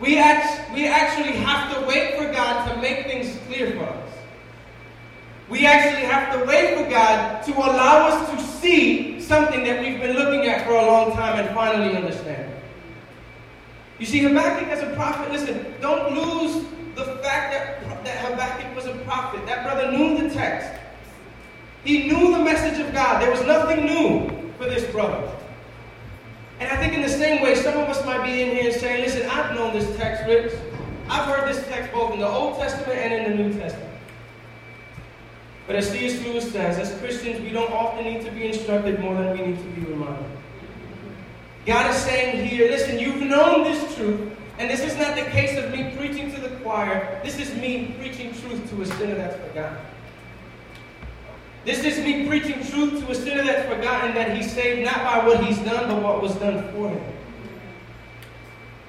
We, 0.00 0.18
act, 0.18 0.72
we 0.74 0.88
actually 0.88 1.34
have 1.38 1.72
to 1.72 1.86
wait 1.86 2.16
for 2.16 2.32
God 2.32 2.68
to 2.68 2.80
make 2.80 3.06
things 3.06 3.38
clear 3.46 3.70
for 3.76 3.84
us. 3.84 4.10
We 5.48 5.66
actually 5.66 6.04
have 6.06 6.36
to 6.36 6.44
wait 6.46 6.76
for 6.76 6.90
God 6.90 7.44
to 7.44 7.52
allow 7.52 8.08
us 8.08 8.30
to 8.32 8.44
see 8.58 9.20
something 9.20 9.62
that 9.62 9.80
we've 9.80 10.00
been 10.00 10.16
looking 10.16 10.48
at 10.48 10.66
for 10.66 10.72
a 10.72 10.84
long 10.84 11.12
time 11.12 11.38
and 11.38 11.54
finally 11.54 11.94
understand. 11.94 12.52
You 14.00 14.06
see, 14.06 14.18
Habakkuk 14.18 14.66
as 14.66 14.82
a 14.82 14.92
prophet, 14.96 15.30
listen, 15.30 15.74
don't 15.80 16.12
lose 16.12 16.64
the 16.96 17.04
fact 17.22 17.52
that, 17.52 18.04
that 18.04 18.18
Habakkuk 18.18 18.74
was 18.74 18.86
a 18.86 18.94
prophet. 19.04 19.46
That 19.46 19.62
brother 19.62 19.92
knew 19.92 20.26
the 20.26 20.34
text. 20.34 20.83
He 21.84 22.08
knew 22.08 22.32
the 22.32 22.42
message 22.42 22.80
of 22.80 22.92
God. 22.92 23.20
There 23.22 23.30
was 23.30 23.44
nothing 23.44 23.84
new 23.84 24.52
for 24.58 24.64
this 24.64 24.90
brother. 24.90 25.30
And 26.60 26.70
I 26.70 26.76
think 26.76 26.94
in 26.94 27.02
the 27.02 27.08
same 27.08 27.42
way, 27.42 27.54
some 27.54 27.78
of 27.78 27.88
us 27.88 28.04
might 28.06 28.24
be 28.24 28.40
in 28.42 28.56
here 28.56 28.70
and 28.70 28.80
saying, 28.80 29.04
listen, 29.04 29.28
I've 29.28 29.54
known 29.54 29.74
this 29.74 29.96
text, 29.96 30.24
Rich. 30.26 30.52
I've 31.08 31.26
heard 31.26 31.48
this 31.52 31.66
text 31.68 31.92
both 31.92 32.14
in 32.14 32.20
the 32.20 32.28
Old 32.28 32.58
Testament 32.58 32.98
and 32.98 33.12
in 33.12 33.36
the 33.36 33.44
New 33.44 33.52
Testament. 33.58 33.90
But 35.66 35.76
as 35.76 35.90
C.S. 35.90 36.22
Lewis 36.24 36.50
says, 36.50 36.78
as 36.78 36.98
Christians, 37.00 37.40
we 37.40 37.50
don't 37.50 37.70
often 37.70 38.04
need 38.04 38.24
to 38.24 38.30
be 38.30 38.46
instructed 38.46 39.00
more 39.00 39.14
than 39.14 39.38
we 39.38 39.46
need 39.46 39.58
to 39.58 39.80
be 39.80 39.90
reminded. 39.90 40.24
God 41.66 41.90
is 41.90 41.96
saying 41.96 42.46
here, 42.46 42.70
listen, 42.70 42.98
you've 42.98 43.22
known 43.22 43.64
this 43.64 43.94
truth, 43.94 44.30
and 44.58 44.70
this 44.70 44.80
is 44.80 44.96
not 44.96 45.16
the 45.16 45.22
case 45.30 45.58
of 45.58 45.70
me 45.70 45.94
preaching 45.96 46.32
to 46.34 46.40
the 46.40 46.50
choir. 46.56 47.20
This 47.24 47.38
is 47.38 47.54
me 47.54 47.94
preaching 47.98 48.34
truth 48.34 48.68
to 48.70 48.82
a 48.82 48.86
sinner 48.86 49.14
that's 49.14 49.36
forgotten. 49.48 49.78
This 51.64 51.84
is 51.84 51.98
me 51.98 52.26
preaching 52.26 52.64
truth 52.66 53.04
to 53.04 53.10
a 53.10 53.14
sinner 53.14 53.42
that's 53.42 53.68
forgotten 53.68 54.14
that 54.14 54.36
he's 54.36 54.52
saved 54.52 54.84
not 54.84 55.02
by 55.04 55.26
what 55.26 55.42
he's 55.44 55.58
done, 55.58 55.88
but 55.88 56.02
what 56.02 56.20
was 56.20 56.34
done 56.36 56.70
for 56.72 56.90
him. 56.90 57.02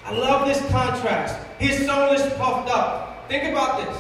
I 0.06 0.12
love 0.12 0.48
this 0.48 0.60
contrast. 0.70 1.36
His 1.58 1.86
soul 1.86 2.14
is 2.14 2.22
puffed 2.34 2.70
up. 2.70 3.28
Think 3.28 3.52
about 3.52 3.86
this. 3.86 3.98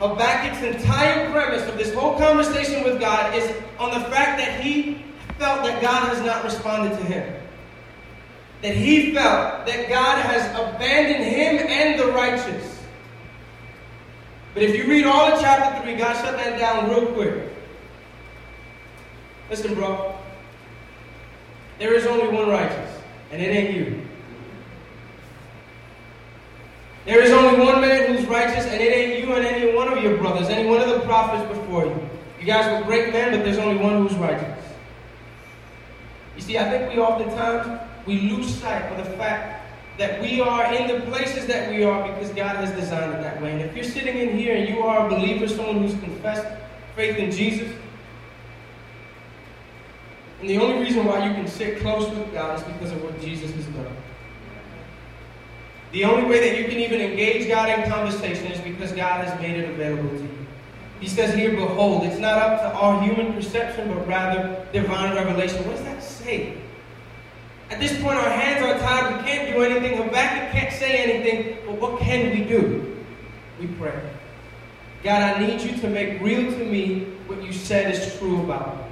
Habakkuk's 0.00 0.62
entire 0.62 1.30
premise 1.30 1.68
of 1.68 1.76
this 1.76 1.92
whole 1.92 2.18
conversation 2.18 2.82
with 2.82 2.98
God 2.98 3.34
is 3.34 3.54
on 3.78 3.90
the 3.90 4.08
fact 4.08 4.38
that 4.38 4.60
he 4.60 5.04
felt 5.38 5.62
that 5.64 5.82
God 5.82 6.08
has 6.08 6.24
not 6.24 6.42
responded 6.42 6.96
to 6.98 7.04
him 7.04 7.40
that 8.62 8.74
he 8.74 9.14
felt 9.14 9.66
that 9.66 9.88
God 9.88 10.18
has 10.22 10.44
abandoned 10.50 11.24
him 11.24 11.66
and 11.66 11.98
the 11.98 12.12
righteous. 12.12 12.78
But 14.52 14.64
if 14.64 14.76
you 14.76 14.86
read 14.90 15.06
all 15.06 15.32
of 15.32 15.40
chapter 15.40 15.82
3, 15.82 15.96
God 15.96 16.14
shut 16.14 16.36
that 16.36 16.58
down 16.58 16.90
real 16.90 17.06
quick. 17.14 17.49
Listen, 19.50 19.74
bro. 19.74 20.14
There 21.80 21.92
is 21.94 22.06
only 22.06 22.28
one 22.28 22.48
righteous, 22.48 23.00
and 23.32 23.42
it 23.42 23.46
ain't 23.46 23.74
you. 23.74 24.06
There 27.04 27.20
is 27.20 27.32
only 27.32 27.58
one 27.58 27.80
man 27.80 28.14
who's 28.14 28.26
righteous, 28.26 28.64
and 28.66 28.80
it 28.80 28.92
ain't 28.92 29.26
you 29.26 29.34
and 29.34 29.44
any 29.44 29.74
one 29.74 29.92
of 29.92 30.02
your 30.02 30.18
brothers, 30.18 30.48
any 30.48 30.68
one 30.68 30.80
of 30.80 30.88
the 30.88 31.00
prophets 31.00 31.48
before 31.48 31.86
you. 31.86 32.08
You 32.38 32.46
guys 32.46 32.80
were 32.80 32.86
great 32.86 33.12
men, 33.12 33.32
but 33.32 33.44
there's 33.44 33.58
only 33.58 33.82
one 33.82 34.06
who's 34.06 34.16
righteous. 34.18 34.64
You 36.36 36.42
see, 36.42 36.56
I 36.56 36.70
think 36.70 36.92
we 36.92 37.00
oftentimes 37.00 37.80
we 38.06 38.20
lose 38.30 38.54
sight 38.54 38.82
of 38.92 39.04
the 39.04 39.16
fact 39.16 39.66
that 39.98 40.22
we 40.22 40.40
are 40.40 40.72
in 40.72 40.86
the 40.86 41.04
places 41.06 41.46
that 41.46 41.70
we 41.70 41.82
are 41.82 42.06
because 42.08 42.30
God 42.30 42.56
has 42.56 42.70
designed 42.70 43.14
it 43.14 43.22
that 43.22 43.42
way. 43.42 43.52
And 43.52 43.62
if 43.62 43.74
you're 43.74 43.84
sitting 43.84 44.16
in 44.16 44.38
here 44.38 44.54
and 44.54 44.68
you 44.68 44.82
are 44.82 45.06
a 45.06 45.10
believer, 45.10 45.48
someone 45.48 45.78
who's 45.78 45.98
confessed 46.00 46.46
faith 46.94 47.16
in 47.16 47.30
Jesus, 47.30 47.70
and 50.40 50.48
the 50.48 50.58
only 50.58 50.82
reason 50.82 51.04
why 51.04 51.26
you 51.26 51.34
can 51.34 51.46
sit 51.46 51.80
close 51.80 52.08
with 52.08 52.32
God 52.32 52.58
is 52.58 52.64
because 52.64 52.92
of 52.92 53.02
what 53.02 53.20
Jesus 53.20 53.50
has 53.52 53.66
done. 53.66 53.96
The 55.92 56.04
only 56.04 56.28
way 56.28 56.48
that 56.48 56.58
you 56.58 56.66
can 56.66 56.78
even 56.78 57.00
engage 57.00 57.48
God 57.48 57.68
in 57.68 57.90
conversation 57.90 58.46
is 58.46 58.60
because 58.60 58.92
God 58.92 59.24
has 59.24 59.40
made 59.40 59.56
it 59.56 59.68
available 59.68 60.08
to 60.08 60.22
you. 60.22 60.46
He 61.00 61.08
says 61.08 61.34
here, 61.34 61.50
behold, 61.50 62.04
it's 62.04 62.18
not 62.18 62.38
up 62.38 62.60
to 62.60 62.78
our 62.78 63.02
human 63.02 63.32
perception, 63.32 63.88
but 63.88 64.06
rather 64.06 64.66
divine 64.72 65.14
revelation. 65.14 65.64
What 65.66 65.76
does 65.76 65.84
that 65.84 66.02
say? 66.02 66.56
At 67.70 67.80
this 67.80 67.92
point, 68.02 68.18
our 68.18 68.30
hands 68.30 68.62
are 68.64 68.78
tied. 68.78 69.16
We 69.16 69.22
can't 69.28 69.54
do 69.54 69.62
anything. 69.62 69.96
Habakkuk 69.96 70.52
can't 70.52 70.72
say 70.72 70.98
anything. 70.98 71.58
But 71.66 71.80
what 71.80 72.00
can 72.00 72.30
we 72.30 72.44
do? 72.44 73.04
We 73.58 73.66
pray. 73.66 73.98
God, 75.02 75.22
I 75.22 75.46
need 75.46 75.60
you 75.60 75.76
to 75.78 75.88
make 75.88 76.20
real 76.20 76.50
to 76.50 76.64
me 76.64 77.04
what 77.26 77.42
you 77.42 77.52
said 77.52 77.94
is 77.94 78.18
true 78.18 78.42
about 78.42 78.76
me. 78.76 78.89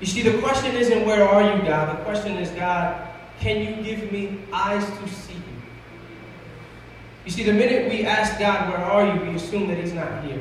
You 0.00 0.06
see, 0.06 0.22
the 0.22 0.38
question 0.38 0.74
isn't 0.76 1.06
where 1.06 1.26
are 1.26 1.42
you, 1.42 1.62
God? 1.62 1.98
The 1.98 2.04
question 2.04 2.36
is, 2.36 2.50
God, 2.50 3.08
can 3.40 3.62
you 3.62 3.82
give 3.82 4.12
me 4.12 4.38
eyes 4.52 4.84
to 4.84 5.08
see 5.08 5.34
you? 5.34 5.40
You 7.24 7.30
see, 7.30 7.42
the 7.42 7.52
minute 7.52 7.90
we 7.90 8.04
ask 8.04 8.38
God, 8.38 8.70
where 8.70 8.78
are 8.78 9.14
you, 9.14 9.20
we 9.22 9.36
assume 9.36 9.68
that 9.68 9.78
He's 9.78 9.92
not 9.92 10.24
here. 10.24 10.40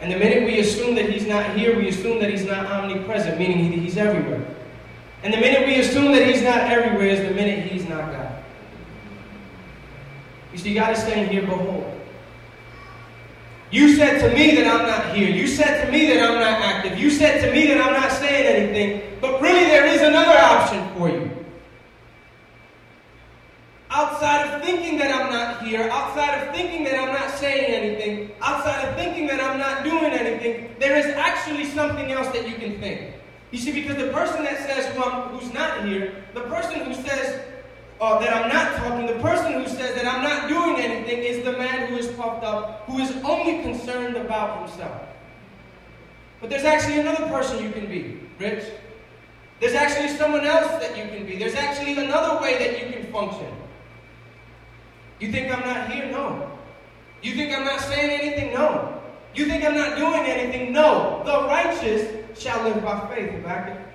And 0.00 0.12
the 0.12 0.18
minute 0.18 0.44
we 0.44 0.60
assume 0.60 0.94
that 0.96 1.08
He's 1.10 1.26
not 1.26 1.56
here, 1.56 1.76
we 1.76 1.88
assume 1.88 2.20
that 2.20 2.30
He's 2.30 2.44
not 2.44 2.66
omnipresent, 2.66 3.38
meaning 3.38 3.72
He's 3.72 3.96
everywhere. 3.96 4.46
And 5.22 5.32
the 5.32 5.38
minute 5.38 5.66
we 5.66 5.76
assume 5.76 6.12
that 6.12 6.26
he's 6.26 6.42
not 6.42 6.58
everywhere 6.62 7.06
is 7.06 7.20
the 7.20 7.34
minute 7.34 7.70
he's 7.70 7.88
not 7.88 8.12
God. 8.12 8.42
You 10.52 10.58
see, 10.58 10.74
God 10.74 10.92
is 10.96 11.02
saying 11.02 11.28
here, 11.30 11.42
behold. 11.42 11.91
You 13.72 13.96
said 13.96 14.20
to 14.20 14.34
me 14.34 14.54
that 14.56 14.66
I'm 14.66 14.86
not 14.86 15.16
here. 15.16 15.30
You 15.30 15.46
said 15.46 15.86
to 15.86 15.90
me 15.90 16.06
that 16.08 16.22
I'm 16.22 16.34
not 16.34 16.60
active. 16.60 16.98
You 16.98 17.10
said 17.10 17.40
to 17.40 17.50
me 17.50 17.68
that 17.68 17.80
I'm 17.80 17.94
not 17.94 18.12
saying 18.12 18.44
anything. 18.44 19.18
But 19.18 19.40
really, 19.40 19.64
there 19.64 19.86
is 19.86 20.02
another 20.02 20.38
option 20.38 20.94
for 20.94 21.08
you. 21.08 21.30
Outside 23.88 24.48
of 24.48 24.62
thinking 24.62 24.98
that 24.98 25.10
I'm 25.14 25.32
not 25.32 25.64
here, 25.64 25.88
outside 25.88 26.42
of 26.42 26.54
thinking 26.54 26.84
that 26.84 27.00
I'm 27.00 27.14
not 27.14 27.30
saying 27.30 27.64
anything, 27.64 28.32
outside 28.42 28.88
of 28.88 28.94
thinking 28.94 29.26
that 29.28 29.40
I'm 29.40 29.58
not 29.58 29.84
doing 29.84 30.12
anything, 30.12 30.74
there 30.78 30.96
is 30.98 31.06
actually 31.06 31.64
something 31.64 32.12
else 32.12 32.28
that 32.28 32.46
you 32.46 32.56
can 32.56 32.78
think. 32.78 33.14
You 33.52 33.58
see, 33.58 33.72
because 33.72 33.96
the 33.96 34.12
person 34.12 34.44
that 34.44 34.58
says 34.66 34.86
who 34.94 35.02
who's 35.02 35.52
not 35.52 35.86
here, 35.86 36.24
the 36.34 36.42
person 36.42 36.80
who 36.80 36.94
says 36.94 37.40
uh, 38.02 38.18
that 38.18 38.34
I'm 38.34 38.48
not 38.48 38.74
talking, 38.78 39.06
the 39.06 39.22
person 39.22 39.52
who 39.52 39.68
says 39.68 39.94
that 39.94 40.04
I'm 40.04 40.24
not 40.24 40.48
doing 40.48 40.84
anything 40.84 41.22
is 41.22 41.44
the 41.44 41.52
man 41.52 41.86
who 41.86 41.96
is 41.96 42.08
puffed 42.08 42.42
up, 42.42 42.82
who 42.86 42.98
is 42.98 43.12
only 43.22 43.62
concerned 43.62 44.16
about 44.16 44.58
himself. 44.58 45.00
But 46.40 46.50
there's 46.50 46.64
actually 46.64 46.98
another 46.98 47.28
person 47.28 47.62
you 47.62 47.70
can 47.70 47.86
be, 47.86 48.18
Rich. 48.40 48.64
There's 49.60 49.74
actually 49.74 50.08
someone 50.08 50.44
else 50.44 50.72
that 50.82 50.98
you 50.98 51.04
can 51.16 51.24
be. 51.24 51.36
There's 51.38 51.54
actually 51.54 51.92
another 51.92 52.42
way 52.42 52.58
that 52.58 52.84
you 52.84 52.92
can 52.92 53.12
function. 53.12 53.46
You 55.20 55.30
think 55.30 55.56
I'm 55.56 55.60
not 55.60 55.88
here? 55.88 56.10
No. 56.10 56.50
You 57.22 57.36
think 57.36 57.56
I'm 57.56 57.64
not 57.64 57.78
saying 57.82 58.10
anything? 58.10 58.52
No. 58.52 59.00
You 59.36 59.46
think 59.46 59.64
I'm 59.64 59.76
not 59.76 59.96
doing 59.96 60.22
anything? 60.22 60.72
No. 60.72 61.22
The 61.24 61.46
righteous 61.46 62.26
shall 62.36 62.64
live 62.64 62.82
by 62.82 63.14
faith. 63.14 63.30
Habakkuk. 63.30 63.91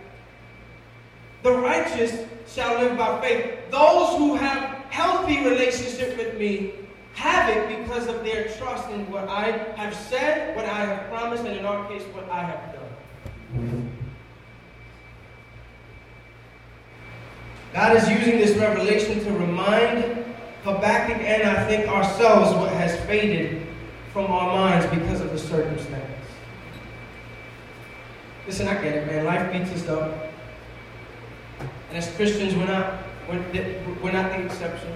The 1.44 1.52
righteous 1.52 2.26
shall 2.48 2.80
live 2.80 2.98
by 2.98 3.22
faith. 3.22 3.70
Those 3.70 4.18
who 4.18 4.36
have 4.36 4.86
healthy 4.90 5.44
relationship 5.44 6.18
with 6.18 6.38
me 6.38 6.74
have 7.14 7.50
it 7.50 7.80
because 7.80 8.08
of 8.08 8.24
their 8.24 8.48
trust 8.58 8.90
in 8.92 9.10
what 9.12 9.28
I 9.28 9.52
have 9.76 9.96
said, 9.96 10.56
what 10.56 10.66
I 10.66 10.86
have 10.86 11.10
promised, 11.10 11.44
and 11.46 11.58
in 11.58 11.66
our 11.66 11.88
case, 11.88 12.04
what 12.14 12.30
I 12.30 12.44
have 12.44 12.74
done. 12.74 13.92
God 17.74 17.96
is 17.96 18.10
using 18.10 18.38
this 18.40 18.56
revelation 18.58 19.24
to 19.24 19.32
remind 19.32 20.26
Habakkuk 20.64 21.18
and 21.18 21.44
I 21.44 21.68
think 21.68 21.88
ourselves 21.88 22.56
what 22.56 22.72
has 22.72 23.00
faded 23.06 23.68
from 24.14 24.32
our 24.32 24.48
minds 24.48 24.86
because 24.88 25.22
of 25.22 25.32
the 25.32 25.38
circumstance. 25.38 26.04
Listen, 28.46 28.68
I 28.68 28.76
get 28.82 28.96
it, 28.96 29.08
man. 29.08 29.26
Life 29.26 29.52
beats 29.52 29.72
us 29.72 29.90
up. 29.90 30.34
And 31.90 31.98
as 31.98 32.14
Christians, 32.16 32.56
we're 32.56 32.66
not, 32.66 33.04
we're, 33.30 33.44
we're 34.02 34.12
not 34.12 34.32
the 34.32 34.46
exception. 34.46 34.94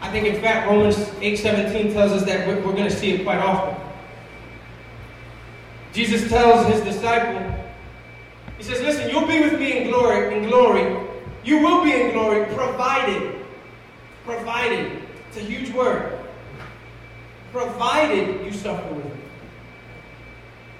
I 0.00 0.10
think, 0.10 0.26
in 0.26 0.40
fact, 0.40 0.68
Romans 0.68 0.96
8.17 0.96 1.92
tells 1.92 2.12
us 2.12 2.24
that 2.24 2.46
we're, 2.46 2.56
we're 2.56 2.72
going 2.72 2.88
to 2.88 2.94
see 2.94 3.12
it 3.12 3.24
quite 3.24 3.38
often. 3.38 3.82
Jesus 5.92 6.28
tells 6.28 6.66
his 6.66 6.82
disciple, 6.82 7.54
he 8.58 8.64
says, 8.64 8.82
listen, 8.82 9.08
you'll 9.10 9.26
be 9.26 9.40
with 9.40 9.58
me 9.58 9.78
in 9.78 9.88
glory, 9.88 10.36
in 10.36 10.48
glory. 10.48 11.06
You 11.44 11.60
will 11.60 11.84
be 11.84 11.92
in 11.92 12.12
glory, 12.12 12.44
provided, 12.54 13.36
provided, 14.24 15.02
it's 15.28 15.36
a 15.36 15.40
huge 15.40 15.72
word, 15.72 16.18
provided 17.52 18.44
you 18.44 18.52
suffer 18.52 18.92
with 18.92 19.04
me. 19.04 19.20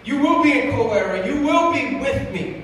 You 0.04 0.18
will 0.18 0.42
be 0.42 0.60
in 0.60 0.72
co-heir. 0.72 1.26
You 1.26 1.40
will 1.46 1.72
be 1.72 1.96
with 1.96 2.30
me. 2.32 2.63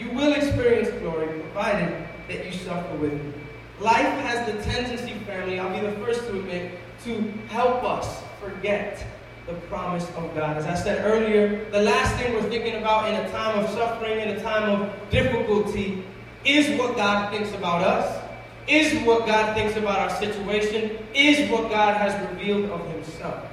You 0.00 0.10
will 0.12 0.32
experience 0.32 0.88
glory, 1.00 1.26
provided 1.40 1.94
that 2.28 2.46
you 2.46 2.52
suffer 2.52 2.96
with 2.96 3.12
me. 3.12 3.32
Life 3.80 4.06
has 4.24 4.50
the 4.50 4.62
tendency, 4.62 5.12
family, 5.26 5.58
I'll 5.58 5.78
be 5.78 5.86
the 5.86 5.92
first 6.04 6.20
to 6.26 6.38
admit, 6.38 6.72
to 7.04 7.20
help 7.48 7.84
us 7.84 8.22
forget 8.40 9.06
the 9.46 9.52
promise 9.68 10.08
of 10.16 10.34
God. 10.34 10.56
As 10.56 10.64
I 10.64 10.74
said 10.74 11.04
earlier, 11.04 11.68
the 11.70 11.82
last 11.82 12.16
thing 12.16 12.32
we're 12.32 12.48
thinking 12.48 12.76
about 12.76 13.08
in 13.08 13.14
a 13.14 13.30
time 13.30 13.62
of 13.62 13.68
suffering, 13.70 14.20
in 14.20 14.28
a 14.28 14.40
time 14.40 14.80
of 14.80 15.10
difficulty, 15.10 16.02
is 16.46 16.78
what 16.78 16.96
God 16.96 17.30
thinks 17.30 17.52
about 17.52 17.82
us, 17.82 18.24
is 18.66 19.02
what 19.04 19.26
God 19.26 19.54
thinks 19.54 19.76
about 19.76 19.98
our 19.98 20.10
situation, 20.18 20.96
is 21.14 21.50
what 21.50 21.68
God 21.68 21.96
has 21.98 22.14
revealed 22.30 22.70
of 22.70 22.86
Himself. 22.90 23.44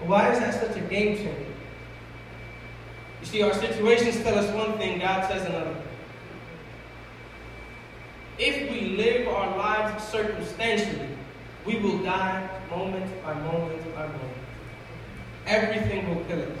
Why 0.00 0.32
is 0.32 0.40
that 0.40 0.54
such 0.54 0.76
a 0.76 0.80
game 0.80 1.16
changer? 1.16 1.51
You 3.22 3.28
see, 3.28 3.42
our 3.42 3.54
situations 3.54 4.20
tell 4.24 4.36
us 4.36 4.52
one 4.52 4.76
thing, 4.78 4.98
God 4.98 5.30
says 5.30 5.46
another. 5.46 5.76
If 8.36 8.68
we 8.68 8.96
live 8.96 9.28
our 9.28 9.56
lives 9.56 10.02
circumstantially, 10.08 11.08
we 11.64 11.78
will 11.78 12.02
die 12.02 12.48
moment 12.68 13.22
by 13.22 13.34
moment 13.34 13.94
by 13.94 14.06
moment. 14.06 14.36
Everything 15.46 16.08
will 16.08 16.24
kill 16.24 16.42
us. 16.42 16.58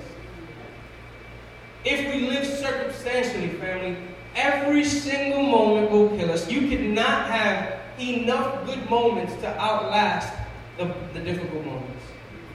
If 1.84 2.14
we 2.14 2.28
live 2.28 2.46
circumstantially, 2.46 3.48
family, 3.48 3.96
every 4.36 4.84
single 4.84 5.42
moment 5.42 5.90
will 5.90 6.10
kill 6.16 6.30
us. 6.30 6.48
You 6.48 6.68
cannot 6.68 7.28
have 7.28 7.80
enough 7.98 8.64
good 8.66 8.88
moments 8.88 9.34
to 9.42 9.48
outlast 9.58 10.32
the, 10.78 10.94
the 11.12 11.20
difficult 11.20 11.64
moments 11.64 12.04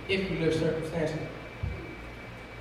if 0.07 0.31
you 0.31 0.39
live 0.39 0.53
circumstantially. 0.55 1.27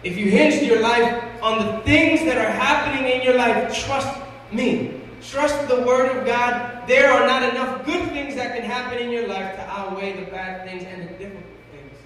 If 0.06 0.16
you 0.16 0.30
hinge 0.30 0.62
your 0.62 0.80
life 0.80 1.20
on 1.42 1.66
the 1.66 1.82
things 1.82 2.20
that 2.26 2.38
are 2.38 2.52
happening 2.52 3.10
in 3.10 3.22
your 3.22 3.34
life, 3.34 3.74
trust 3.74 4.16
me. 4.52 5.00
Trust 5.20 5.66
the 5.66 5.82
Word 5.82 6.16
of 6.16 6.24
God. 6.24 6.86
There 6.86 7.10
are 7.10 7.26
not 7.26 7.42
enough 7.42 7.84
good 7.84 8.10
things 8.10 8.36
that 8.36 8.54
can 8.54 8.62
happen 8.62 8.98
in 8.98 9.10
your 9.10 9.26
life 9.26 9.56
to 9.56 9.62
outweigh 9.62 10.12
the 10.12 10.30
bad 10.30 10.64
things 10.64 10.84
and 10.84 11.08
the 11.08 11.12
difficult 11.14 11.42
things 11.72 11.98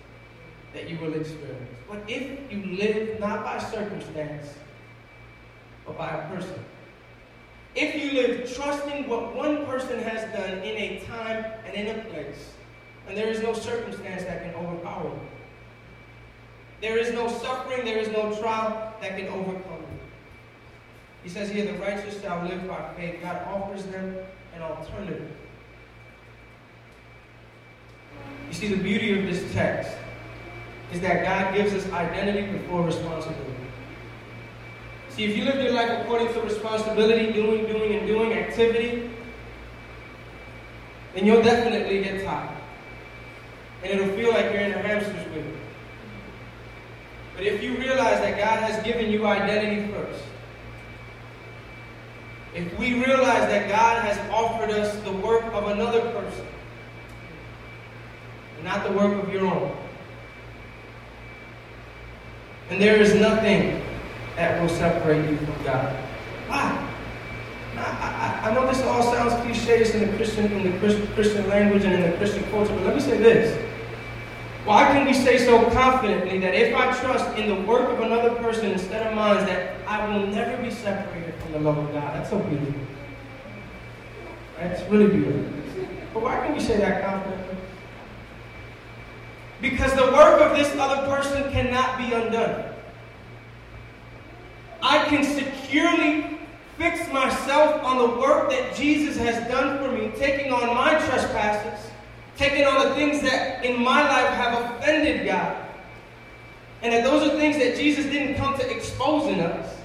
that 0.73 0.89
you 0.89 0.97
will 0.99 1.13
experience. 1.13 1.77
But 1.87 2.03
if 2.09 2.51
you 2.51 2.79
live 2.79 3.21
not 3.21 3.45
by 3.45 3.59
circumstance, 3.59 4.47
but 5.85 5.99
by 5.99 6.09
a 6.09 6.35
person, 6.35 6.59
if 7.75 7.95
you 7.95 8.13
live 8.13 8.51
trusting 8.55 9.11
what 9.11 9.37
one 9.37 9.67
person 9.67 9.99
has 9.99 10.23
done 10.35 10.59
in 10.61 10.75
a 10.75 11.05
time 11.05 11.45
and 11.67 11.75
in 11.75 11.99
a 11.99 12.05
place, 12.05 12.55
and 13.07 13.15
there 13.15 13.29
is 13.29 13.43
no 13.43 13.53
circumstance 13.53 14.23
that 14.23 14.43
can 14.43 14.55
overpower. 14.55 15.00
There 16.81 16.97
is 16.97 17.13
no 17.13 17.29
suffering, 17.29 17.85
there 17.85 17.99
is 17.99 18.09
no 18.09 18.35
trial 18.41 18.95
that 19.01 19.17
can 19.17 19.29
overcome 19.29 19.81
you. 19.81 19.99
He 21.23 21.29
says 21.29 21.51
here, 21.51 21.67
the 21.67 21.79
righteous 21.79 22.21
shall 22.23 22.43
live 22.45 22.67
by 22.67 22.95
faith. 22.97 23.21
God 23.23 23.43
offers 23.47 23.85
them 23.85 24.17
an 24.55 24.63
alternative. 24.63 25.31
You 28.49 28.55
see, 28.55 28.69
the 28.69 28.83
beauty 28.83 29.19
of 29.19 29.27
this 29.27 29.53
text 29.53 29.93
is 30.93 31.01
that 31.01 31.25
God 31.25 31.55
gives 31.55 31.73
us 31.73 31.91
identity 31.93 32.51
before 32.51 32.83
responsibility. 32.83 33.45
See, 35.11 35.25
if 35.25 35.37
you 35.37 35.45
live 35.45 35.63
your 35.63 35.73
life 35.73 35.91
according 36.01 36.33
to 36.33 36.41
responsibility, 36.41 37.33
doing, 37.33 37.67
doing, 37.67 37.95
and 37.95 38.07
doing 38.07 38.33
activity, 38.33 39.11
then 41.15 41.27
you'll 41.27 41.43
definitely 41.43 42.03
get 42.03 42.25
tired. 42.25 42.57
And 43.83 43.93
it'll 43.93 44.15
feel 44.17 44.31
like 44.31 44.47
you're 44.47 44.63
in 44.63 44.73
a 44.73 44.79
hamster's 44.79 45.27
wheel. 45.33 45.60
But 47.41 47.47
if 47.47 47.63
you 47.63 47.75
realize 47.79 48.21
that 48.21 48.37
God 48.37 48.71
has 48.71 48.85
given 48.85 49.11
you 49.11 49.27
identity 49.27 49.91
first, 49.95 50.23
if 52.55 52.79
we 52.79 53.03
realize 53.03 53.49
that 53.49 53.67
God 53.67 54.05
has 54.05 54.19
offered 54.31 54.69
us 54.69 54.95
the 55.05 55.13
work 55.13 55.45
of 55.55 55.69
another 55.69 56.03
person, 56.03 56.47
not 58.63 58.85
the 58.85 58.93
work 58.93 59.25
of 59.25 59.33
your 59.33 59.47
own, 59.47 59.75
and 62.69 62.79
there 62.79 62.97
is 62.97 63.15
nothing 63.15 63.83
that 64.37 64.61
will 64.61 64.69
separate 64.69 65.31
you 65.31 65.39
from 65.39 65.65
God. 65.65 65.97
Why? 66.47 66.89
I, 67.79 68.41
I, 68.45 68.51
I, 68.51 68.55
know 68.55 68.67
this 68.67 68.83
all 68.83 69.03
sounds 69.03 69.33
cliche 69.47 69.91
in 69.95 70.11
the 70.11 70.17
Christian 70.19 70.53
in 70.53 70.71
the 70.71 71.07
Christian 71.15 71.49
language 71.49 71.85
and 71.85 71.95
in 71.95 72.03
the 72.03 72.19
Christian 72.19 72.45
culture, 72.51 72.75
but 72.75 72.85
let 72.85 72.97
me 72.97 73.01
say 73.01 73.17
this. 73.17 73.70
Why 74.71 74.85
can 74.93 75.05
we 75.05 75.15
say 75.15 75.37
so 75.37 75.69
confidently 75.71 76.39
that 76.39 76.55
if 76.55 76.73
I 76.77 76.97
trust 77.01 77.37
in 77.37 77.49
the 77.49 77.61
work 77.69 77.91
of 77.91 77.99
another 77.99 78.37
person 78.37 78.71
instead 78.71 79.05
of 79.05 79.17
mine, 79.17 79.45
that 79.47 79.75
I 79.85 80.07
will 80.07 80.29
never 80.29 80.63
be 80.63 80.71
separated 80.71 81.35
from 81.43 81.51
the 81.51 81.59
love 81.59 81.77
of 81.77 81.93
God? 81.93 82.15
That's 82.15 82.31
so 82.31 82.39
beautiful. 82.39 82.81
That's 84.61 84.81
really 84.89 85.09
beautiful. 85.09 85.43
But 86.15 86.23
why 86.23 86.47
can 86.47 86.55
we 86.55 86.61
say 86.61 86.77
that 86.77 87.03
confidently? 87.05 87.57
Because 89.61 89.93
the 89.95 90.13
work 90.13 90.41
of 90.41 90.57
this 90.57 90.73
other 90.77 91.05
person 91.09 91.51
cannot 91.51 91.99
be 91.99 92.15
undone. 92.15 92.73
I 94.85 95.05
can 95.07 95.25
securely 95.25 96.39
fix 96.79 97.13
myself 97.13 97.83
on 97.83 97.99
the 97.99 98.21
work 98.21 98.51
that 98.51 98.77
Jesus 98.77 99.17
has 99.17 99.37
done 99.49 99.79
for 99.79 99.91
me, 99.91 100.13
taking 100.17 100.53
on 100.53 100.73
my 100.77 100.91
trespasses 100.91 101.90
taking 102.41 102.65
on 102.65 102.89
the 102.89 102.95
things 102.95 103.21
that 103.21 103.63
in 103.63 103.83
my 103.85 104.01
life 104.03 104.31
have 104.31 104.73
offended 104.73 105.27
God. 105.27 105.63
And 106.81 106.91
that 106.95 107.05
those 107.05 107.29
are 107.29 107.37
things 107.37 107.59
that 107.59 107.77
Jesus 107.77 108.07
didn't 108.07 108.37
come 108.37 108.59
to 108.59 108.75
expose 108.75 109.29
in 109.31 109.41
us. 109.41 109.77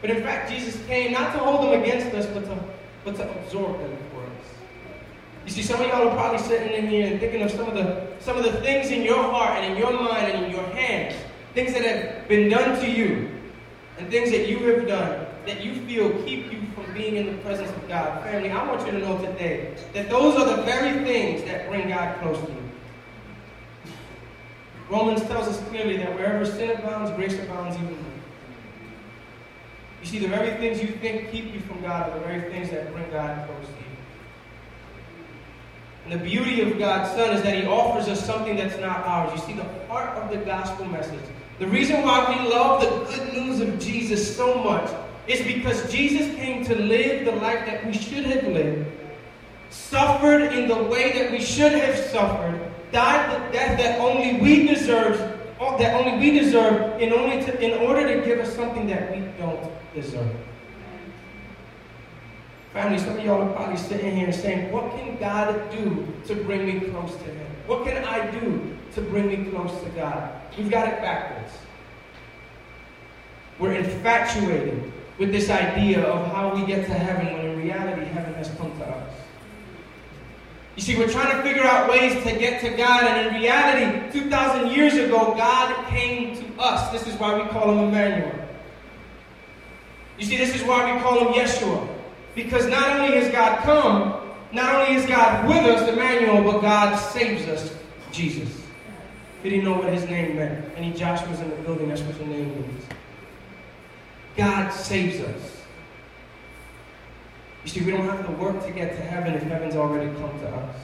But 0.00 0.10
in 0.10 0.24
fact, 0.24 0.50
Jesus 0.50 0.84
came 0.86 1.12
not 1.12 1.32
to 1.34 1.38
hold 1.38 1.62
them 1.62 1.80
against 1.80 2.12
us, 2.16 2.26
but 2.26 2.44
to, 2.46 2.58
but 3.04 3.14
to 3.14 3.30
absorb 3.38 3.78
them 3.78 3.96
for 4.10 4.22
us. 4.22 4.46
You 5.44 5.52
see, 5.52 5.62
some 5.62 5.80
of 5.80 5.86
y'all 5.86 6.08
are 6.08 6.14
probably 6.16 6.40
sitting 6.40 6.72
in 6.72 6.88
here 6.88 7.06
and 7.06 7.20
thinking 7.20 7.42
of 7.42 7.52
some 7.52 7.68
of 7.68 7.74
the 7.74 8.08
some 8.18 8.36
of 8.36 8.42
the 8.42 8.60
things 8.60 8.90
in 8.90 9.02
your 9.02 9.22
heart 9.22 9.58
and 9.58 9.72
in 9.72 9.78
your 9.78 9.92
mind 9.92 10.32
and 10.32 10.44
in 10.44 10.50
your 10.50 10.66
hands, 10.74 11.14
things 11.54 11.72
that 11.74 11.82
have 11.82 12.28
been 12.28 12.48
done 12.48 12.80
to 12.80 12.90
you, 12.90 13.30
and 13.98 14.10
things 14.10 14.32
that 14.32 14.48
you 14.48 14.58
have 14.58 14.88
done 14.88 15.26
that 15.46 15.64
you 15.64 15.74
feel 15.86 16.10
keep 16.24 16.52
you 16.52 16.60
being 16.94 17.16
in 17.16 17.26
the 17.26 17.42
presence 17.42 17.70
of 17.70 17.88
God. 17.88 18.22
Family, 18.24 18.50
I 18.50 18.66
want 18.66 18.86
you 18.86 18.92
to 18.92 18.98
know 18.98 19.18
today 19.18 19.74
that 19.92 20.08
those 20.08 20.36
are 20.36 20.56
the 20.56 20.62
very 20.62 21.04
things 21.04 21.42
that 21.44 21.68
bring 21.68 21.88
God 21.88 22.18
close 22.20 22.38
to 22.44 22.52
you. 22.52 22.62
Romans 24.90 25.22
tells 25.22 25.48
us 25.48 25.60
clearly 25.68 25.96
that 25.96 26.14
wherever 26.14 26.44
sin 26.44 26.70
abounds, 26.70 27.10
grace 27.12 27.34
abounds 27.38 27.76
even 27.76 27.92
more. 27.92 28.12
You 30.02 30.06
see, 30.06 30.18
the 30.18 30.28
very 30.28 30.50
things 30.58 30.82
you 30.82 30.88
think 30.88 31.30
keep 31.30 31.54
you 31.54 31.60
from 31.60 31.80
God 31.80 32.10
are 32.10 32.18
the 32.18 32.26
very 32.26 32.50
things 32.52 32.70
that 32.70 32.92
bring 32.92 33.08
God 33.10 33.46
close 33.46 33.66
to 33.66 33.72
you. 33.72 33.82
And 36.04 36.20
the 36.20 36.24
beauty 36.24 36.60
of 36.60 36.78
God's 36.78 37.10
Son 37.16 37.34
is 37.34 37.42
that 37.42 37.54
He 37.54 37.66
offers 37.66 38.08
us 38.08 38.24
something 38.24 38.56
that's 38.56 38.78
not 38.80 39.06
ours. 39.06 39.32
You 39.34 39.46
see, 39.46 39.52
the 39.54 39.86
heart 39.86 40.10
of 40.18 40.30
the 40.30 40.44
gospel 40.44 40.86
message, 40.86 41.20
the 41.58 41.68
reason 41.68 42.02
why 42.02 42.28
we 42.28 42.50
love 42.50 42.82
the 42.82 43.16
good 43.16 43.32
news 43.32 43.60
of 43.60 43.78
Jesus 43.78 44.36
so 44.36 44.62
much 44.62 44.90
is 45.26 45.42
because 45.42 45.90
Jesus 45.90 46.34
came 46.36 46.64
to 46.64 46.74
live 46.74 47.24
the 47.24 47.32
life 47.32 47.64
that 47.66 47.86
we 47.86 47.92
should 47.92 48.24
have 48.24 48.46
lived, 48.48 48.90
suffered 49.70 50.52
in 50.52 50.68
the 50.68 50.82
way 50.84 51.12
that 51.12 51.30
we 51.30 51.40
should 51.40 51.72
have 51.72 51.96
suffered, 51.96 52.60
died 52.90 53.30
the 53.30 53.52
death 53.52 53.78
that 53.78 54.00
only 54.00 54.40
we 54.40 54.66
deserve, 54.66 55.18
that 55.78 55.94
only 55.94 56.18
we 56.18 56.38
deserve, 56.38 57.00
in, 57.00 57.12
only 57.12 57.42
to, 57.44 57.60
in 57.60 57.86
order 57.86 58.14
to 58.14 58.26
give 58.26 58.40
us 58.40 58.54
something 58.54 58.86
that 58.88 59.14
we 59.14 59.20
don't 59.38 59.70
deserve. 59.94 60.34
Family, 62.72 62.98
some 62.98 63.18
of 63.18 63.24
y'all 63.24 63.42
are 63.42 63.52
probably 63.52 63.76
sitting 63.76 64.16
here 64.16 64.26
and 64.26 64.34
saying, 64.34 64.72
What 64.72 64.90
can 64.92 65.16
God 65.18 65.70
do 65.70 66.06
to 66.26 66.34
bring 66.34 66.66
me 66.66 66.88
close 66.88 67.14
to 67.14 67.24
Him? 67.24 67.46
What 67.66 67.84
can 67.84 68.02
I 68.02 68.30
do 68.30 68.76
to 68.94 69.00
bring 69.02 69.28
me 69.28 69.50
close 69.50 69.78
to 69.82 69.90
God? 69.90 70.32
We've 70.56 70.70
got 70.70 70.88
it 70.88 71.00
backwards. 71.00 71.52
We're 73.58 73.74
infatuated 73.74 74.90
with 75.18 75.32
this 75.32 75.50
idea 75.50 76.02
of 76.02 76.32
how 76.32 76.54
we 76.54 76.66
get 76.66 76.86
to 76.86 76.94
heaven 76.94 77.32
when 77.32 77.46
in 77.46 77.58
reality 77.58 78.04
heaven 78.06 78.34
has 78.34 78.48
come 78.56 78.76
to 78.78 78.84
us. 78.84 79.14
You 80.76 80.82
see, 80.82 80.96
we're 80.96 81.10
trying 81.10 81.36
to 81.36 81.42
figure 81.42 81.64
out 81.64 81.90
ways 81.90 82.14
to 82.24 82.38
get 82.38 82.60
to 82.62 82.70
God, 82.70 83.04
and 83.04 83.26
in 83.26 83.42
reality, 83.42 84.10
2,000 84.18 84.70
years 84.70 84.94
ago, 84.94 85.34
God 85.36 85.86
came 85.88 86.34
to 86.36 86.62
us. 86.62 86.90
This 86.90 87.06
is 87.06 87.18
why 87.20 87.40
we 87.40 87.46
call 87.50 87.70
him 87.70 87.88
Emmanuel. 87.88 88.32
You 90.18 90.24
see, 90.24 90.38
this 90.38 90.54
is 90.54 90.62
why 90.62 90.94
we 90.94 91.00
call 91.00 91.18
him 91.18 91.34
Yeshua. 91.34 91.88
Because 92.34 92.66
not 92.66 93.00
only 93.00 93.18
has 93.18 93.30
God 93.30 93.58
come, 93.64 94.18
not 94.52 94.74
only 94.74 94.94
is 94.94 95.06
God 95.06 95.46
with 95.46 95.58
us, 95.58 95.86
Emmanuel, 95.88 96.42
but 96.50 96.60
God 96.60 96.96
saves 96.96 97.46
us, 97.48 97.74
Jesus. 98.10 98.62
He 99.42 99.50
didn't 99.50 99.64
know 99.64 99.74
what 99.74 99.92
his 99.92 100.04
name 100.04 100.36
meant. 100.36 100.64
Any 100.76 100.92
Joshua's 100.92 101.40
in 101.40 101.50
the 101.50 101.56
building, 101.56 101.88
that's 101.88 102.00
what 102.02 102.16
your 102.18 102.28
name 102.28 102.48
means. 102.50 102.84
God 104.36 104.70
saves 104.72 105.20
us. 105.20 105.62
You 107.64 107.70
see, 107.70 107.80
we 107.82 107.92
don't 107.92 108.08
have 108.08 108.26
to 108.26 108.32
work 108.32 108.64
to 108.64 108.72
get 108.72 108.96
to 108.96 109.02
heaven 109.02 109.34
if 109.34 109.42
heaven's 109.42 109.76
already 109.76 110.10
come 110.18 110.38
to 110.40 110.48
us. 110.48 110.76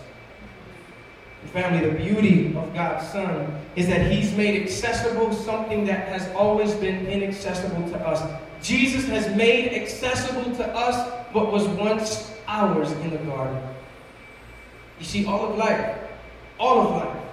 And 1.42 1.50
family, 1.50 1.88
the 1.88 1.96
beauty 1.96 2.54
of 2.56 2.72
God's 2.74 3.08
Son 3.08 3.52
is 3.76 3.86
that 3.88 4.10
He's 4.10 4.34
made 4.36 4.62
accessible 4.62 5.32
something 5.32 5.84
that 5.86 6.08
has 6.08 6.28
always 6.34 6.74
been 6.74 7.06
inaccessible 7.06 7.88
to 7.90 7.98
us. 8.06 8.40
Jesus 8.62 9.06
has 9.06 9.34
made 9.36 9.72
accessible 9.72 10.54
to 10.56 10.66
us 10.74 11.10
what 11.32 11.52
was 11.52 11.66
once 11.68 12.34
ours 12.46 12.90
in 12.92 13.10
the 13.10 13.18
garden. 13.18 13.62
You 14.98 15.04
see, 15.04 15.26
all 15.26 15.50
of 15.50 15.58
life, 15.58 15.96
all 16.58 16.80
of 16.80 16.90
life, 16.90 17.24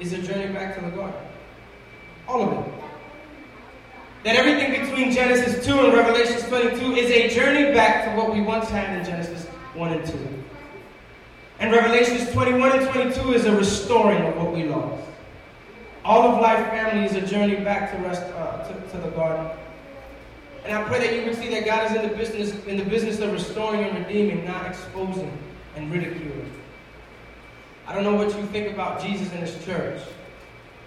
is 0.00 0.12
a 0.12 0.18
journey 0.18 0.52
back 0.52 0.74
to 0.76 0.84
the 0.84 0.90
garden. 0.90 1.20
All 2.28 2.42
of 2.42 2.66
it. 2.66 2.75
That 4.26 4.34
everything 4.34 4.84
between 4.84 5.12
Genesis 5.12 5.64
2 5.64 5.72
and 5.72 5.92
Revelation 5.94 6.40
22 6.48 6.96
is 6.96 7.10
a 7.12 7.32
journey 7.32 7.72
back 7.72 8.06
to 8.06 8.20
what 8.20 8.34
we 8.34 8.40
once 8.40 8.68
had 8.68 8.98
in 8.98 9.04
Genesis 9.04 9.46
1 9.74 9.92
and 9.92 10.04
2. 10.04 10.18
And 11.60 11.70
Revelations 11.70 12.32
21 12.32 12.72
and 12.76 12.88
22 12.88 13.34
is 13.34 13.44
a 13.44 13.56
restoring 13.56 14.20
of 14.24 14.36
what 14.36 14.52
we 14.52 14.64
lost. 14.64 15.00
All 16.04 16.22
of 16.22 16.40
life, 16.40 16.58
family, 16.70 17.06
is 17.06 17.14
a 17.14 17.24
journey 17.24 17.54
back 17.62 17.92
to, 17.92 17.98
rest, 17.98 18.22
uh, 18.22 18.66
to, 18.66 18.90
to 18.90 18.98
the 18.98 19.10
garden. 19.10 19.48
And 20.64 20.76
I 20.76 20.82
pray 20.82 20.98
that 21.06 21.14
you 21.14 21.24
would 21.26 21.36
see 21.36 21.48
that 21.50 21.64
God 21.64 21.88
is 21.88 21.96
in 21.96 22.10
the 22.10 22.16
business 22.16 22.66
in 22.66 22.78
the 22.78 22.84
business 22.84 23.20
of 23.20 23.32
restoring 23.32 23.84
and 23.84 24.04
redeeming, 24.04 24.44
not 24.44 24.66
exposing 24.66 25.38
and 25.76 25.92
ridiculing. 25.92 26.50
I 27.86 27.94
don't 27.94 28.02
know 28.02 28.16
what 28.16 28.36
you 28.36 28.44
think 28.46 28.74
about 28.74 29.00
Jesus 29.00 29.30
and 29.30 29.38
his 29.38 29.64
church. 29.64 30.02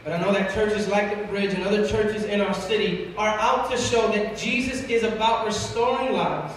But 0.10 0.22
I 0.22 0.24
know 0.24 0.34
that 0.34 0.52
churches 0.56 0.88
like 0.88 1.16
the 1.16 1.24
Bridge 1.28 1.54
and 1.54 1.64
other 1.64 1.88
churches 1.88 2.24
in 2.24 2.42
our 2.42 2.56
city 2.56 3.14
are 3.16 3.38
out 3.40 3.70
to 3.70 3.78
show 3.78 4.08
that 4.08 4.36
Jesus 4.36 4.82
is 4.86 5.04
about 5.04 5.46
restoring 5.46 6.14
lives. 6.14 6.52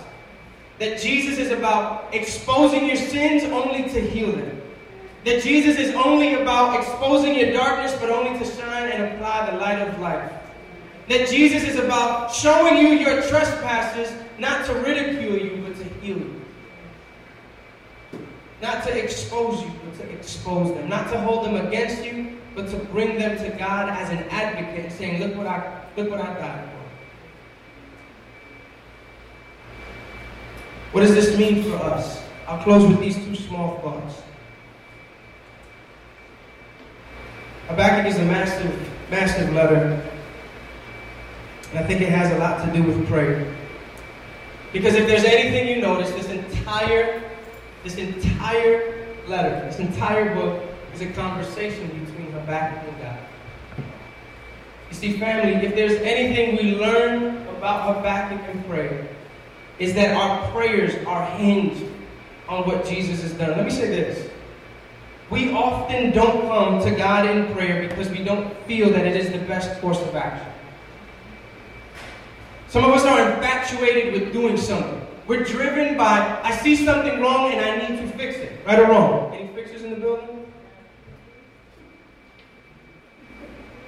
That 0.78 0.98
Jesus 0.98 1.36
is 1.36 1.50
about 1.50 2.14
exposing 2.14 2.86
your 2.86 2.96
sins 2.96 3.44
only 3.44 3.82
to 3.90 4.00
heal 4.00 4.32
them. 4.32 4.62
That 5.26 5.42
Jesus 5.42 5.76
is 5.76 5.94
only 5.94 6.32
about 6.32 6.80
exposing 6.80 7.38
your 7.38 7.52
darkness 7.52 7.94
but 8.00 8.08
only 8.08 8.38
to 8.38 8.44
shine 8.46 8.90
and 8.90 9.12
apply 9.12 9.50
the 9.50 9.58
light 9.58 9.86
of 9.86 10.00
life. 10.00 10.32
That 11.10 11.28
Jesus 11.28 11.62
is 11.62 11.78
about 11.78 12.34
showing 12.34 12.78
you 12.78 12.94
your 12.94 13.20
trespasses, 13.20 14.10
not 14.38 14.64
to 14.64 14.72
ridicule 14.76 15.36
you, 15.36 15.62
but 15.62 15.76
to 15.76 15.84
heal 16.00 16.16
you. 16.16 16.40
Not 18.62 18.82
to 18.84 18.98
expose 18.98 19.60
you, 19.60 19.70
but 19.84 20.06
to 20.06 20.10
expose 20.10 20.74
them. 20.74 20.88
Not 20.88 21.12
to 21.12 21.20
hold 21.20 21.44
them 21.44 21.66
against 21.66 22.02
you, 22.02 22.38
but 22.54 22.68
to 22.70 22.76
bring 22.76 23.18
them 23.18 23.36
to 23.38 23.50
God 23.58 23.88
as 23.88 24.10
an 24.10 24.24
advocate, 24.30 24.92
saying, 24.92 25.22
Look 25.22 25.36
what 25.36 25.46
I 25.46 25.82
look 25.96 26.10
what 26.10 26.20
I 26.20 26.34
died 26.34 26.64
for. 26.64 26.82
What 30.92 31.00
does 31.02 31.14
this 31.14 31.38
mean 31.38 31.64
for 31.64 31.76
us? 31.76 32.22
I'll 32.46 32.62
close 32.62 32.86
with 32.86 33.00
these 33.00 33.16
two 33.16 33.34
small 33.34 33.78
thoughts. 33.80 34.22
Habakkuk 37.68 38.12
is 38.12 38.18
a 38.18 38.24
massive, 38.24 38.90
massive 39.10 39.52
letter. 39.54 40.02
And 41.70 41.78
I 41.78 41.86
think 41.86 42.02
it 42.02 42.10
has 42.10 42.30
a 42.32 42.38
lot 42.38 42.62
to 42.66 42.72
do 42.72 42.82
with 42.82 43.08
prayer. 43.08 43.50
Because 44.74 44.94
if 44.94 45.06
there's 45.06 45.24
anything 45.24 45.68
you 45.68 45.80
notice, 45.80 46.10
this 46.10 46.28
entire, 46.28 47.22
this 47.84 47.96
entire 47.96 49.06
letter, 49.26 49.64
this 49.66 49.78
entire 49.78 50.34
book 50.34 50.62
is 50.92 51.00
a 51.00 51.06
conversation 51.12 51.86
between 52.04 52.21
Habakkuk 52.42 52.88
and 52.88 53.02
God. 53.02 53.18
You 54.90 54.96
see, 54.96 55.18
family, 55.18 55.54
if 55.66 55.74
there's 55.74 56.00
anything 56.02 56.56
we 56.56 56.76
learn 56.76 57.46
about 57.56 57.96
Habakkuk 57.96 58.40
and 58.48 58.66
prayer, 58.66 59.08
is 59.78 59.94
that 59.94 60.14
our 60.14 60.50
prayers 60.52 60.94
are 61.06 61.24
hinged 61.36 61.84
on 62.48 62.66
what 62.66 62.84
Jesus 62.84 63.22
has 63.22 63.32
done. 63.32 63.50
Let 63.50 63.64
me 63.64 63.70
say 63.70 63.88
this. 63.88 64.30
We 65.30 65.52
often 65.52 66.10
don't 66.12 66.42
come 66.42 66.82
to 66.82 66.90
God 66.90 67.24
in 67.26 67.52
prayer 67.54 67.88
because 67.88 68.10
we 68.10 68.22
don't 68.22 68.54
feel 68.64 68.90
that 68.90 69.06
it 69.06 69.16
is 69.16 69.32
the 69.32 69.38
best 69.38 69.80
course 69.80 70.00
of 70.00 70.14
action. 70.14 70.46
Some 72.68 72.84
of 72.84 72.90
us 72.90 73.04
are 73.04 73.32
infatuated 73.32 74.12
with 74.12 74.32
doing 74.32 74.56
something. 74.56 75.00
We're 75.26 75.44
driven 75.44 75.96
by, 75.96 76.40
I 76.42 76.54
see 76.56 76.76
something 76.76 77.20
wrong 77.20 77.52
and 77.52 77.60
I 77.60 77.88
need 77.88 77.98
to 78.00 78.08
fix 78.16 78.36
it. 78.36 78.60
Right 78.66 78.78
or 78.78 78.88
wrong? 78.88 79.34
Any 79.34 79.48
fixers 79.48 79.84
in 79.84 79.90
the 79.90 79.96
building? 79.96 80.31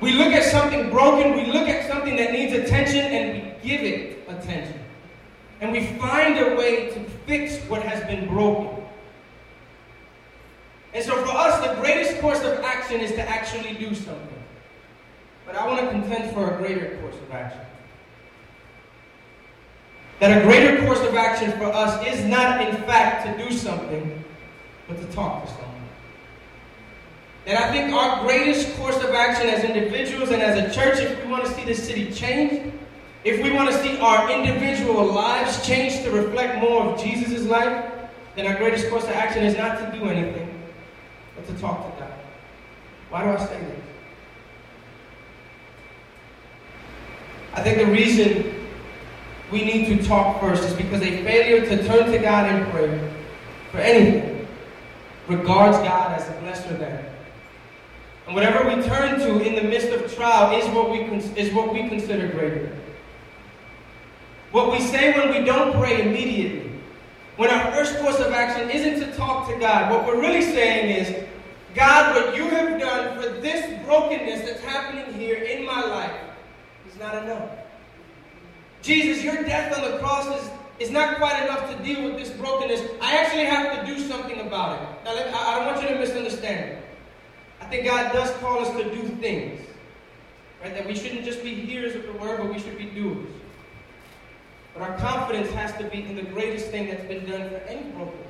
We 0.05 0.13
look 0.13 0.35
at 0.35 0.45
something 0.45 0.91
broken, 0.91 1.35
we 1.35 1.47
look 1.47 1.67
at 1.67 1.89
something 1.89 2.15
that 2.17 2.31
needs 2.31 2.53
attention, 2.53 3.01
and 3.01 3.33
we 3.33 3.67
give 3.67 3.81
it 3.81 4.29
attention. 4.29 4.79
And 5.63 5.73
we 5.73 5.87
find 5.97 6.39
a 6.39 6.55
way 6.57 6.91
to 6.91 7.01
fix 7.27 7.57
what 7.71 7.83
has 7.83 8.05
been 8.05 8.29
broken. 8.29 8.85
And 10.93 11.03
so 11.03 11.25
for 11.25 11.31
us, 11.31 11.67
the 11.67 11.81
greatest 11.81 12.21
course 12.21 12.43
of 12.43 12.61
action 12.61 13.01
is 13.01 13.13
to 13.13 13.23
actually 13.23 13.73
do 13.79 13.95
something. 13.95 14.43
But 15.47 15.57
I 15.57 15.67
want 15.67 15.81
to 15.81 15.89
contend 15.89 16.35
for 16.35 16.55
a 16.55 16.59
greater 16.59 16.99
course 16.99 17.17
of 17.17 17.31
action. 17.31 17.63
That 20.21 20.43
a 20.43 20.45
greater 20.45 20.85
course 20.85 21.01
of 21.01 21.15
action 21.15 21.51
for 21.53 21.73
us 21.73 22.07
is 22.07 22.23
not, 22.27 22.61
in 22.61 22.77
fact, 22.83 23.27
to 23.27 23.43
do 23.43 23.51
something, 23.57 24.23
but 24.87 24.99
to 24.99 25.07
talk 25.15 25.47
to 25.47 25.51
someone. 25.51 25.74
And 27.47 27.59
I 27.59 27.71
think 27.71 27.93
our 27.93 28.23
greatest 28.23 28.75
course 28.77 28.97
of 28.97 29.11
action 29.11 29.49
as 29.49 29.65
individuals 29.65 30.31
and 30.31 30.41
as 30.41 30.59
a 30.59 30.75
church, 30.75 30.99
if 30.99 31.23
we 31.23 31.31
want 31.31 31.45
to 31.45 31.53
see 31.53 31.65
the 31.65 31.75
city 31.75 32.11
change, 32.11 32.73
if 33.23 33.43
we 33.43 33.53
want 33.53 33.71
to 33.71 33.83
see 33.83 33.99
our 33.99 34.31
individual 34.31 35.05
lives 35.05 35.67
change 35.67 36.03
to 36.05 36.11
reflect 36.11 36.61
more 36.61 36.85
of 36.85 37.03
Jesus' 37.03 37.47
life, 37.47 37.93
then 38.35 38.47
our 38.47 38.57
greatest 38.57 38.89
course 38.89 39.05
of 39.05 39.11
action 39.11 39.45
is 39.45 39.57
not 39.57 39.79
to 39.79 39.99
do 39.99 40.07
anything, 40.09 40.63
but 41.37 41.47
to 41.47 41.55
talk 41.61 41.95
to 41.95 42.01
God. 42.01 42.13
Why 43.11 43.25
do 43.25 43.31
I 43.31 43.47
say 43.47 43.59
this? 43.61 43.81
I 47.53 47.63
think 47.63 47.79
the 47.79 47.87
reason 47.87 48.67
we 49.53 49.65
need 49.65 49.87
to 49.87 50.05
talk 50.05 50.41
first 50.41 50.65
is 50.65 50.73
because 50.75 51.03
a 51.03 51.23
failure 51.23 51.65
to 51.67 51.87
turn 51.87 52.11
to 52.11 52.19
God 52.19 52.53
in 52.53 52.71
prayer 52.71 53.13
for 53.71 53.79
anything 53.79 54.49
regards 55.29 55.77
God 55.79 56.19
as 56.19 56.29
a 56.29 56.45
lesser 56.45 56.77
than. 56.77 57.14
And 58.27 58.35
whatever 58.35 58.67
we 58.69 58.83
turn 58.83 59.19
to 59.21 59.41
in 59.41 59.55
the 59.55 59.63
midst 59.63 59.89
of 59.89 60.15
trial 60.15 60.59
is 60.59 60.67
what 60.75 60.91
we, 60.91 61.01
is 61.41 61.53
what 61.53 61.73
we 61.73 61.89
consider 61.89 62.29
greater. 62.29 62.75
What 64.51 64.73
we 64.73 64.81
say 64.81 65.13
when 65.13 65.31
we 65.31 65.45
don't 65.45 65.75
pray 65.75 66.03
immediately, 66.03 66.71
when 67.37 67.51
our 67.51 67.73
first 67.73 67.99
course 67.99 68.21
of 68.21 68.33
action 68.33 68.71
isn't 68.71 69.01
to 69.01 69.17
talk 69.17 69.49
to 69.49 69.59
God, 69.59 69.91
what 69.91 70.07
we're 70.07 70.21
really 70.21 70.43
saying 70.43 70.97
is, 70.97 71.25
God, 71.75 72.15
what 72.15 72.37
you 72.37 72.45
have 72.45 72.79
done 72.81 73.21
for 73.21 73.29
this 73.41 73.85
brokenness 73.85 74.49
that's 74.49 74.63
happening 74.63 75.13
here 75.15 75.43
in 75.43 75.67
my 75.67 75.81
life 75.83 76.21
is 76.89 76.99
not 76.99 77.23
enough. 77.25 77.51
Jesus, 78.81 79.25
your 79.25 79.43
death 79.43 79.77
on 79.77 79.91
the 79.91 79.99
cross 79.99 80.27
is, 80.41 80.51
is 80.79 80.91
not 80.91 81.17
quite 81.17 81.43
enough 81.43 81.69
to 81.71 81.83
deal 81.83 82.05
with 82.05 82.17
this 82.17 82.31
brokenness. 82.31 82.81
I 83.01 83.17
actually 83.17 83.47
have 83.47 83.81
to 83.81 83.87
do 83.93 83.99
something 83.99 84.39
about 84.41 84.81
it. 84.81 84.89
Now, 85.05 85.11
I 85.13 85.57
don't 85.57 85.67
want 85.67 85.83
you 85.83 85.89
to 85.89 85.99
misunderstand. 85.99 86.84
I 87.65 87.69
think 87.69 87.87
God 87.87 88.13
does 88.13 88.31
call 88.37 88.59
us 88.59 88.71
to 88.77 88.85
do 88.85 89.09
things. 89.17 89.61
Right? 90.63 90.75
That 90.75 90.87
we 90.87 90.95
shouldn't 90.95 91.25
just 91.25 91.43
be 91.43 91.55
hearers 91.55 91.95
of 91.95 92.05
the 92.05 92.13
word, 92.13 92.41
but 92.41 92.53
we 92.53 92.59
should 92.59 92.77
be 92.77 92.85
doers. 92.87 93.27
But 94.75 94.83
our 94.83 94.99
confidence 94.99 95.51
has 95.53 95.73
to 95.79 95.85
be 95.85 96.05
in 96.05 96.15
the 96.15 96.23
greatest 96.23 96.69
thing 96.69 96.89
that's 96.89 97.05
been 97.05 97.25
done 97.25 97.49
for 97.49 97.57
any 97.67 97.91
brokenness. 97.91 98.21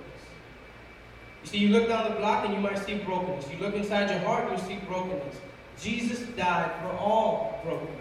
You 1.43 1.49
see, 1.49 1.59
you 1.59 1.69
look 1.71 1.89
down 1.89 2.11
the 2.11 2.17
block 2.17 2.45
and 2.45 2.55
you 2.55 2.61
might 2.61 2.79
see 2.79 2.99
brokenness. 2.99 3.51
You 3.51 3.59
look 3.59 3.75
inside 3.75 4.09
your 4.09 4.21
heart, 4.21 4.49
you'll 4.49 4.61
see 4.61 4.79
brokenness. 4.87 5.37
Jesus 5.81 6.21
died 6.37 6.71
for 6.81 6.97
all 6.97 7.61
brokenness. 7.65 8.01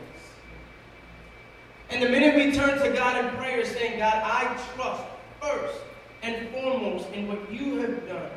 And 1.90 2.04
the 2.04 2.10
minute 2.10 2.36
we 2.36 2.52
turn 2.52 2.80
to 2.80 2.96
God 2.96 3.26
in 3.26 3.32
prayer, 3.36 3.66
saying, 3.66 4.00
God, 4.00 4.22
I 4.24 4.44
trust 4.76 5.04
first 5.42 5.80
and 6.22 6.50
foremost 6.50 7.10
in 7.12 7.28
what 7.28 7.52
you 7.52 7.78
have 7.78 8.08
done 8.08 8.32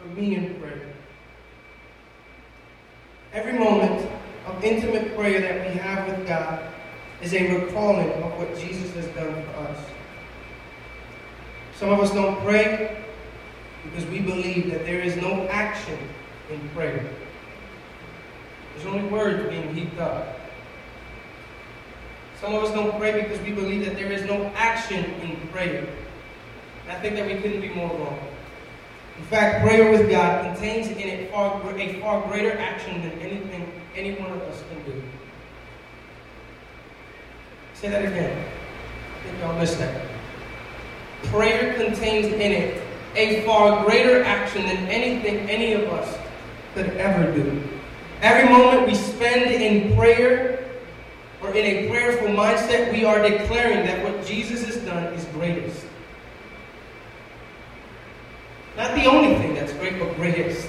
for 0.00 0.08
me 0.08 0.36
in 0.36 0.54
prayer. 0.60 0.94
Every 3.32 3.52
moment 3.52 4.10
of 4.46 4.64
intimate 4.64 5.14
prayer 5.14 5.40
that 5.40 5.70
we 5.70 5.78
have 5.78 6.08
with 6.08 6.26
God 6.26 6.64
is 7.22 7.32
a 7.32 7.54
recalling 7.54 8.10
of 8.24 8.36
what 8.36 8.58
Jesus 8.58 8.92
has 8.94 9.06
done 9.14 9.32
for 9.44 9.50
us. 9.68 9.78
Some 11.76 11.90
of 11.90 12.00
us 12.00 12.10
don't 12.10 12.40
pray 12.40 13.04
because 13.84 14.04
we 14.06 14.18
believe 14.18 14.70
that 14.70 14.84
there 14.84 15.00
is 15.00 15.16
no 15.16 15.46
action 15.48 15.98
in 16.50 16.68
prayer. 16.70 17.08
There's 18.74 18.86
only 18.86 19.08
words 19.08 19.48
being 19.48 19.74
heaped 19.74 19.98
up. 20.00 20.40
Some 22.40 22.54
of 22.54 22.64
us 22.64 22.70
don't 22.72 22.98
pray 22.98 23.22
because 23.22 23.38
we 23.40 23.52
believe 23.52 23.84
that 23.84 23.94
there 23.94 24.10
is 24.10 24.24
no 24.24 24.46
action 24.56 25.04
in 25.20 25.36
prayer. 25.48 25.86
I 26.88 26.94
think 26.96 27.14
that 27.14 27.26
we 27.26 27.36
couldn't 27.36 27.60
be 27.60 27.68
more 27.68 27.90
wrong. 27.96 28.18
In 29.20 29.26
fact, 29.26 29.62
prayer 29.62 29.92
with 29.92 30.10
God 30.10 30.44
contains 30.44 30.88
in 30.88 30.98
it 30.98 31.30
far, 31.30 31.60
a 31.76 32.00
far 32.00 32.26
greater 32.26 32.58
action 32.58 33.02
than 33.02 33.12
anything 33.20 33.70
any 33.94 34.14
one 34.14 34.32
of 34.32 34.40
us 34.42 34.64
can 34.68 34.92
do. 34.92 35.02
Say 37.74 37.90
that 37.90 38.04
again. 38.04 38.44
I 39.14 39.22
think 39.22 39.38
y'all 39.40 39.58
missed 39.58 39.78
that. 39.78 40.06
Prayer 41.24 41.74
contains 41.74 42.26
in 42.26 42.40
it 42.40 42.82
a 43.14 43.44
far 43.44 43.84
greater 43.84 44.24
action 44.24 44.62
than 44.62 44.88
anything 44.88 45.48
any 45.50 45.74
of 45.74 45.82
us 45.90 46.18
could 46.74 46.88
ever 46.96 47.32
do. 47.32 47.62
Every 48.22 48.48
moment 48.50 48.88
we 48.88 48.94
spend 48.94 49.50
in 49.50 49.94
prayer 49.96 50.64
or 51.42 51.50
in 51.50 51.66
a 51.66 51.88
prayerful 51.88 52.28
mindset, 52.28 52.90
we 52.90 53.04
are 53.04 53.20
declaring 53.20 53.86
that 53.86 54.02
what 54.02 54.26
Jesus 54.26 54.64
has 54.64 54.76
done 54.78 55.04
is 55.12 55.24
greatest. 55.26 55.84
Not 58.76 58.94
the 58.94 59.04
only 59.06 59.34
thing 59.36 59.54
that's 59.54 59.72
great, 59.74 59.98
but 59.98 60.14
greatest. 60.16 60.66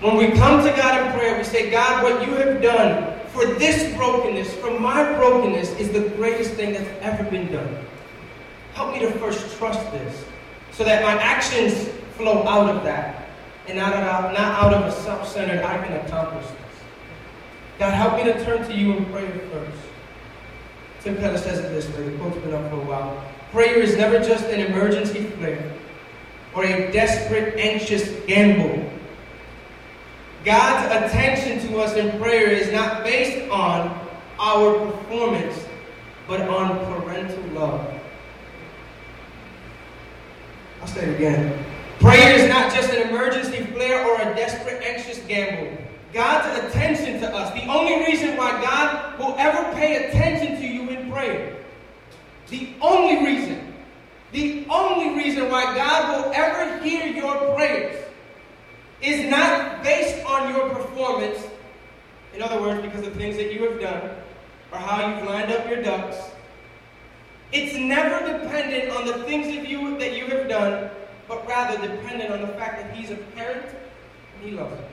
When 0.00 0.16
we 0.16 0.30
come 0.32 0.64
to 0.64 0.70
God 0.76 1.06
in 1.06 1.12
prayer, 1.12 1.36
we 1.36 1.44
say, 1.44 1.70
God, 1.70 2.02
what 2.02 2.26
you 2.26 2.34
have 2.34 2.62
done 2.62 3.20
for 3.28 3.44
this 3.44 3.94
brokenness, 3.96 4.52
for 4.54 4.78
my 4.80 5.12
brokenness, 5.14 5.70
is 5.78 5.90
the 5.90 6.08
greatest 6.16 6.52
thing 6.52 6.72
that's 6.72 6.88
ever 7.02 7.22
been 7.30 7.52
done. 7.52 7.84
Help 8.74 8.92
me 8.92 9.00
to 9.00 9.10
first 9.18 9.56
trust 9.58 9.80
this 9.92 10.24
so 10.72 10.84
that 10.84 11.02
my 11.02 11.20
actions 11.22 11.88
flow 12.16 12.46
out 12.46 12.74
of 12.74 12.82
that 12.84 13.28
and 13.68 13.78
not 13.78 13.92
out, 13.92 14.32
not 14.32 14.62
out 14.62 14.74
of 14.74 14.86
a 14.86 14.92
self 15.02 15.28
centered, 15.28 15.62
I 15.62 15.86
can 15.86 16.04
accomplish 16.04 16.46
this. 16.46 16.56
God, 17.78 17.92
help 17.92 18.16
me 18.16 18.24
to 18.32 18.44
turn 18.44 18.66
to 18.68 18.74
you 18.74 18.96
in 18.96 19.04
prayer 19.06 19.30
first. 19.52 19.78
Tim 21.02 21.16
Keller 21.16 21.38
says 21.38 21.58
it 21.58 21.68
this 21.70 21.88
way, 21.96 22.08
the 22.08 22.18
quote's 22.18 22.36
been 22.38 22.54
up 22.54 22.68
for 22.70 22.76
a 22.76 22.84
while. 22.84 23.24
Prayer 23.52 23.76
is 23.76 23.96
never 23.96 24.18
just 24.18 24.44
an 24.46 24.60
emergency 24.60 25.24
flare 25.24 25.72
or 26.54 26.64
a 26.64 26.90
desperate, 26.92 27.56
anxious 27.56 28.08
gamble. 28.26 28.90
God's 30.44 31.06
attention 31.06 31.68
to 31.68 31.80
us 31.80 31.94
in 31.96 32.18
prayer 32.18 32.48
is 32.48 32.72
not 32.72 33.04
based 33.04 33.50
on 33.50 34.08
our 34.38 34.90
performance, 34.90 35.66
but 36.26 36.40
on 36.42 36.78
parental 36.86 37.42
love. 37.52 37.94
I'll 40.80 40.86
say 40.86 41.10
it 41.10 41.14
again. 41.14 41.64
Prayer 41.98 42.36
is 42.36 42.48
not 42.48 42.72
just 42.72 42.90
an 42.90 43.08
emergency 43.10 43.64
flare 43.72 44.06
or 44.06 44.14
a 44.14 44.34
desperate, 44.34 44.82
anxious 44.82 45.18
gamble. 45.28 45.76
God's 46.14 46.66
attention 46.66 47.20
to 47.20 47.34
us, 47.34 47.52
the 47.52 47.68
only 47.68 48.04
reason 48.06 48.36
why 48.36 48.50
God 48.62 49.18
will 49.18 49.36
ever 49.38 49.72
pay 49.74 50.08
attention 50.08 50.58
to 50.60 50.66
you 50.66 50.88
in 50.88 51.12
prayer, 51.12 51.56
the 52.48 52.72
only 52.80 53.24
reason, 53.24 53.69
the 54.32 54.64
only 54.70 55.16
reason 55.22 55.50
why 55.50 55.74
God 55.74 56.24
will 56.24 56.32
ever 56.32 56.82
hear 56.82 57.06
your 57.06 57.54
prayers 57.54 58.04
is 59.02 59.28
not 59.28 59.82
based 59.82 60.24
on 60.24 60.54
your 60.54 60.68
performance. 60.70 61.38
In 62.34 62.42
other 62.42 62.60
words, 62.60 62.80
because 62.82 63.06
of 63.06 63.14
things 63.14 63.36
that 63.36 63.52
you 63.52 63.68
have 63.68 63.80
done 63.80 64.10
or 64.72 64.78
how 64.78 65.08
you've 65.08 65.26
lined 65.26 65.50
up 65.50 65.68
your 65.68 65.82
ducks. 65.82 66.16
It's 67.52 67.76
never 67.76 68.24
dependent 68.38 68.90
on 68.92 69.04
the 69.04 69.24
things 69.24 69.46
that 69.48 69.68
you, 69.68 69.98
that 69.98 70.16
you 70.16 70.26
have 70.26 70.48
done, 70.48 70.90
but 71.26 71.46
rather 71.48 71.76
dependent 71.84 72.30
on 72.30 72.42
the 72.42 72.48
fact 72.54 72.80
that 72.80 72.94
He's 72.94 73.10
a 73.10 73.16
parent 73.16 73.66
and 73.66 74.44
He 74.44 74.52
loves 74.52 74.78
you. 74.78 74.86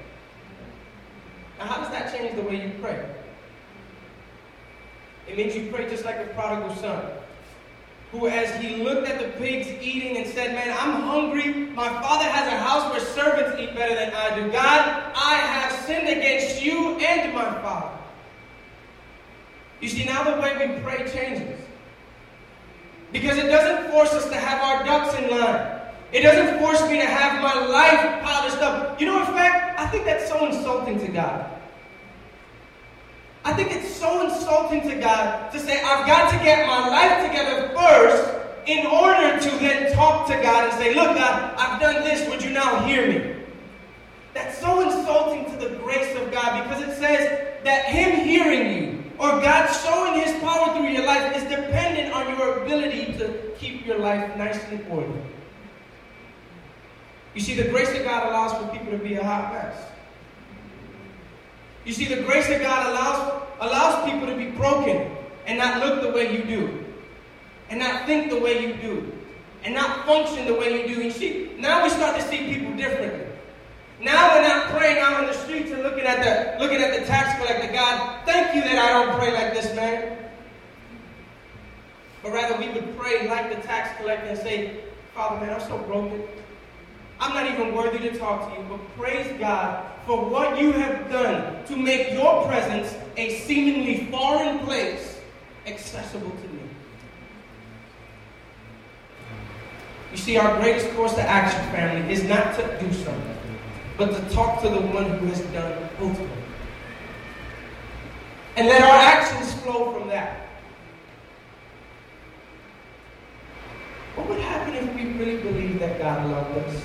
Now, 1.59 1.65
how 1.65 1.81
does 1.81 1.91
that 1.91 2.11
change 2.11 2.35
the 2.35 2.41
way 2.41 2.63
you 2.63 2.71
pray? 2.81 3.07
It 5.27 5.37
means 5.37 5.55
you 5.55 5.69
pray 5.71 5.87
just 5.87 6.05
like 6.05 6.25
the 6.25 6.33
prodigal 6.33 6.75
son 6.77 7.05
who, 8.11 8.27
as 8.27 8.55
he 8.61 8.83
looked 8.83 9.07
at 9.07 9.19
the 9.19 9.27
pigs 9.37 9.67
eating 9.81 10.17
and 10.17 10.27
said, 10.27 10.53
Man, 10.53 10.69
I'm 10.69 11.01
hungry. 11.01 11.53
My 11.75 11.89
father 11.89 12.23
has 12.23 12.47
a 12.47 12.57
house 12.57 12.91
where 12.91 13.01
servants 13.01 13.59
eat 13.59 13.75
better 13.75 13.95
than 13.95 14.13
I 14.13 14.35
do. 14.35 14.51
God, 14.51 15.13
I 15.15 15.35
have 15.35 15.85
sinned 15.85 16.07
against 16.07 16.63
you 16.63 16.97
and 16.99 17.33
my 17.33 17.43
father. 17.61 17.97
You 19.81 19.89
see, 19.89 20.05
now 20.05 20.23
the 20.23 20.41
way 20.41 20.67
we 20.67 20.81
pray 20.81 21.07
changes. 21.11 21.59
Because 23.11 23.37
it 23.37 23.47
doesn't 23.47 23.91
force 23.91 24.11
us 24.13 24.27
to 24.29 24.35
have 24.35 24.61
our 24.61 24.85
ducks 24.85 25.17
in 25.19 25.29
line. 25.29 25.77
It 26.11 26.21
doesn't 26.21 26.59
force 26.59 26.81
me 26.89 26.97
to 26.97 27.05
have 27.05 27.41
my 27.41 27.67
life 27.67 28.23
polished 28.23 28.57
up. 28.57 28.99
You 28.99 29.07
know, 29.07 29.19
in 29.19 29.25
fact, 29.27 29.79
I 29.79 29.87
think 29.87 30.05
that's 30.05 30.27
so 30.29 30.45
insulting 30.45 30.99
to 30.99 31.07
God. 31.09 31.56
I 33.47 33.53
think 33.53 33.71
it's 33.71 33.95
so 33.95 34.27
insulting 34.27 34.81
to 34.89 34.95
God 34.95 35.53
to 35.53 35.59
say, 35.61 35.81
I've 35.81 36.05
got 36.05 36.29
to 36.31 36.37
get 36.43 36.67
my 36.67 36.89
life 36.89 37.25
together 37.25 37.69
first 37.69 38.33
in 38.65 38.85
order 38.85 39.39
to 39.39 39.49
then 39.59 39.93
talk 39.93 40.27
to 40.27 40.33
God 40.33 40.69
and 40.69 40.73
say, 40.73 40.93
Look, 40.93 41.15
God, 41.15 41.55
I've 41.57 41.79
done 41.79 42.03
this. 42.03 42.29
Would 42.29 42.43
you 42.43 42.49
now 42.49 42.85
hear 42.85 43.07
me? 43.07 43.45
That's 44.33 44.57
so 44.59 44.81
insulting 44.81 45.49
to 45.49 45.65
the 45.65 45.77
grace 45.77 46.13
of 46.17 46.29
God 46.29 46.61
because 46.63 46.83
it 46.83 46.97
says 46.97 47.63
that 47.63 47.85
Him 47.85 48.27
hearing 48.27 48.83
you 48.83 49.03
or 49.17 49.29
God 49.39 49.67
showing 49.67 50.19
His 50.19 50.37
power 50.41 50.75
through 50.75 50.89
your 50.89 51.05
life 51.05 51.37
is 51.37 51.43
dependent 51.43 52.13
on 52.13 52.37
your 52.37 52.65
ability 52.65 53.13
to 53.13 53.53
keep 53.57 53.85
your 53.85 53.99
life 53.99 54.35
nice 54.35 54.61
and 54.65 54.85
orderly. 54.91 55.21
You 57.33 57.39
see, 57.39 57.55
the 57.55 57.69
grace 57.69 57.97
of 57.97 58.03
God 58.03 58.27
allows 58.27 58.61
for 58.61 58.77
people 58.77 58.91
to 58.91 58.97
be 58.97 59.15
a 59.15 59.23
hot 59.23 59.53
mess. 59.53 59.96
You 61.87 61.93
see, 61.93 62.03
the 62.03 62.21
grace 62.23 62.49
of 62.49 62.61
God 62.61 62.91
allows, 62.91 63.43
allows 63.61 64.11
people 64.11 64.27
to 64.27 64.35
be 64.35 64.47
broken 64.47 65.09
and 65.45 65.57
not 65.57 65.79
look 65.79 66.01
the 66.01 66.11
way 66.11 66.35
you 66.35 66.43
do, 66.43 66.83
and 67.69 67.79
not 67.79 68.05
think 68.05 68.29
the 68.29 68.37
way 68.37 68.67
you 68.67 68.73
do, 68.73 69.09
and 69.63 69.73
not 69.73 70.05
function 70.05 70.45
the 70.45 70.53
way 70.53 70.81
you 70.81 70.93
do. 70.93 71.01
You 71.01 71.11
see, 71.11 71.55
now 71.57 71.85
we 71.85 71.89
start 71.89 72.19
to 72.19 72.27
see 72.27 72.53
people 72.53 72.75
differently. 72.75 73.25
Now 74.01 74.35
we're 74.35 74.45
not 74.45 74.67
praying 74.77 74.99
out 74.99 75.13
on 75.13 75.27
the 75.27 75.33
streets 75.33 75.71
and 75.71 75.81
looking 75.81 76.03
at 76.03 76.19
the 76.21 76.61
looking 76.61 76.81
at 76.81 76.99
the 76.99 77.05
tax 77.05 77.39
collector. 77.39 77.71
God, 77.71 78.19
thank 78.25 78.53
you 78.53 78.61
that 78.63 78.77
I 78.77 78.91
don't 78.91 79.17
pray 79.17 79.31
like 79.31 79.53
this 79.53 79.73
man. 79.73 80.17
But 82.21 82.33
rather 82.33 82.57
we 82.57 82.67
would 82.73 82.97
pray 82.97 83.29
like 83.29 83.55
the 83.55 83.61
tax 83.65 83.97
collector 83.97 84.27
and 84.27 84.37
say, 84.37 84.81
Father, 85.15 85.39
man, 85.39 85.57
I'm 85.57 85.65
so 85.65 85.77
broken. 85.77 86.21
I'm 87.19 87.33
not 87.33 87.51
even 87.51 87.73
worthy 87.73 87.99
to 88.09 88.17
talk 88.17 88.49
to 88.53 88.59
you, 88.59 88.65
but 88.69 88.97
praise 88.97 89.39
God 89.39 89.85
for 90.05 90.29
what 90.29 90.59
you 90.59 90.71
have 90.71 91.09
done 91.11 91.65
to 91.65 91.75
make 91.75 92.13
your 92.13 92.45
presence 92.47 92.95
a 93.17 93.39
seemingly 93.39 94.05
foreign 94.11 94.59
place 94.59 95.19
accessible 95.65 96.29
to 96.29 96.47
me. 96.49 96.61
You 100.11 100.17
see, 100.17 100.37
our 100.37 100.59
greatest 100.59 100.89
course 100.95 101.13
to 101.15 101.21
action, 101.21 101.59
family, 101.71 102.13
is 102.13 102.23
not 102.23 102.55
to 102.55 102.79
do 102.79 102.93
something, 102.93 103.37
but 103.97 104.15
to 104.15 104.33
talk 104.33 104.61
to 104.61 104.69
the 104.69 104.81
one 104.81 105.09
who 105.19 105.25
has 105.27 105.41
done 105.47 105.89
ultimately. 105.99 106.43
And 108.55 108.67
let 108.67 108.81
our 108.81 109.01
actions 109.01 109.53
flow 109.61 109.93
from 109.93 110.07
that. 110.09 110.47
What 114.15 114.29
would 114.29 114.39
happen 114.39 114.73
if 114.73 114.95
we 114.95 115.13
really 115.13 115.41
believed 115.43 115.79
that 115.79 115.99
God 115.99 116.31
loved 116.31 116.57
us? 116.57 116.83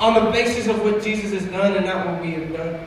On 0.00 0.24
the 0.24 0.30
basis 0.30 0.66
of 0.66 0.82
what 0.82 1.02
Jesus 1.02 1.32
has 1.32 1.44
done 1.50 1.76
and 1.76 1.86
not 1.86 2.06
what 2.06 2.20
we 2.20 2.32
have 2.32 2.52
done. 2.52 2.86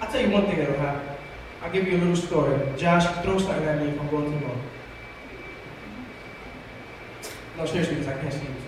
I'll 0.00 0.10
tell 0.10 0.20
you 0.20 0.30
one 0.30 0.46
thing 0.46 0.58
that'll 0.58 0.76
happen. 0.76 1.16
I'll 1.62 1.72
give 1.72 1.86
you 1.86 1.96
a 1.96 2.00
little 2.00 2.16
story. 2.16 2.58
Josh, 2.76 3.06
throw 3.22 3.38
something 3.38 3.64
at 3.64 3.80
me 3.80 3.88
if 3.88 4.00
I'm 4.00 4.10
going 4.10 4.38
too 4.38 4.46
long. 4.46 4.60
No, 7.56 7.66
seriously, 7.66 7.96
because 7.96 8.08
I 8.08 8.20
can't 8.20 8.32
see 8.32 8.40
you. 8.40 8.62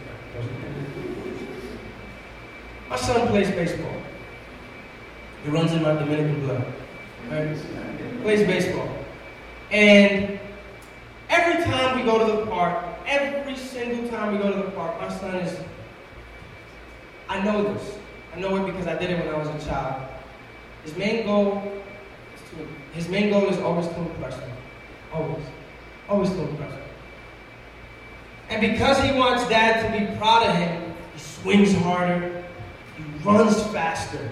My 2.89 2.97
son 2.97 3.27
plays 3.29 3.51
baseball. 3.51 3.97
He 5.45 5.51
runs 5.51 5.73
in 5.73 5.83
my 5.83 5.95
Dominican 5.95 6.41
blood. 6.47 6.65
Right? 7.29 7.57
Plays 8.23 8.47
baseball. 8.47 8.89
And 9.71 10.39
every 11.29 11.65
time 11.65 11.99
we 11.99 12.05
go 12.05 12.19
to 12.19 12.41
the 12.41 12.47
park, 12.47 12.94
every 13.55 13.67
single 13.67 14.09
time 14.09 14.33
we 14.33 14.39
go 14.39 14.51
to 14.51 14.63
the 14.63 14.71
park, 14.73 15.01
my 15.01 15.09
son 15.09 15.37
is 15.37 15.59
I 17.29 17.43
know 17.43 17.73
this. 17.73 17.97
I 18.35 18.41
know 18.41 18.57
it 18.57 18.71
because 18.71 18.87
I 18.87 18.99
did 18.99 19.11
it 19.11 19.19
when 19.25 19.35
I 19.35 19.39
was 19.39 19.49
a 19.49 19.67
child. 19.67 20.03
His 20.85 20.97
main 20.97 21.25
goal 21.25 21.63
is 22.35 22.41
to 22.51 22.69
his 22.95 23.09
main 23.09 23.31
goal 23.31 23.49
is 23.49 23.59
always 23.59 23.87
to 23.89 23.97
impress 23.97 24.37
me. 24.39 24.53
Always. 25.13 25.45
Always 26.09 26.31
to 26.31 26.41
impress 26.43 26.71
me. 26.73 26.79
And 28.51 28.61
because 28.61 28.99
he 29.01 29.13
wants 29.13 29.49
dad 29.49 29.87
to 29.87 29.99
be 29.99 30.17
proud 30.19 30.49
of 30.49 30.57
him, 30.57 30.95
he 31.13 31.19
swings 31.19 31.75
harder, 31.77 32.45
he 32.97 33.05
runs 33.25 33.63
faster. 33.69 34.31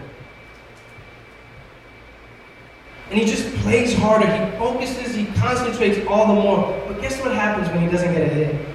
And 3.11 3.19
he 3.19 3.27
just 3.27 3.55
plays 3.57 3.95
harder. 3.95 4.27
He 4.27 4.59
focuses, 4.59 5.15
he 5.15 5.27
concentrates 5.39 6.07
all 6.09 6.35
the 6.35 6.41
more. 6.41 6.83
But 6.87 7.01
guess 7.01 7.21
what 7.21 7.35
happens 7.35 7.69
when 7.69 7.83
he 7.83 7.89
doesn't 7.89 8.13
get 8.13 8.23
a 8.23 8.29
hit? 8.29 8.72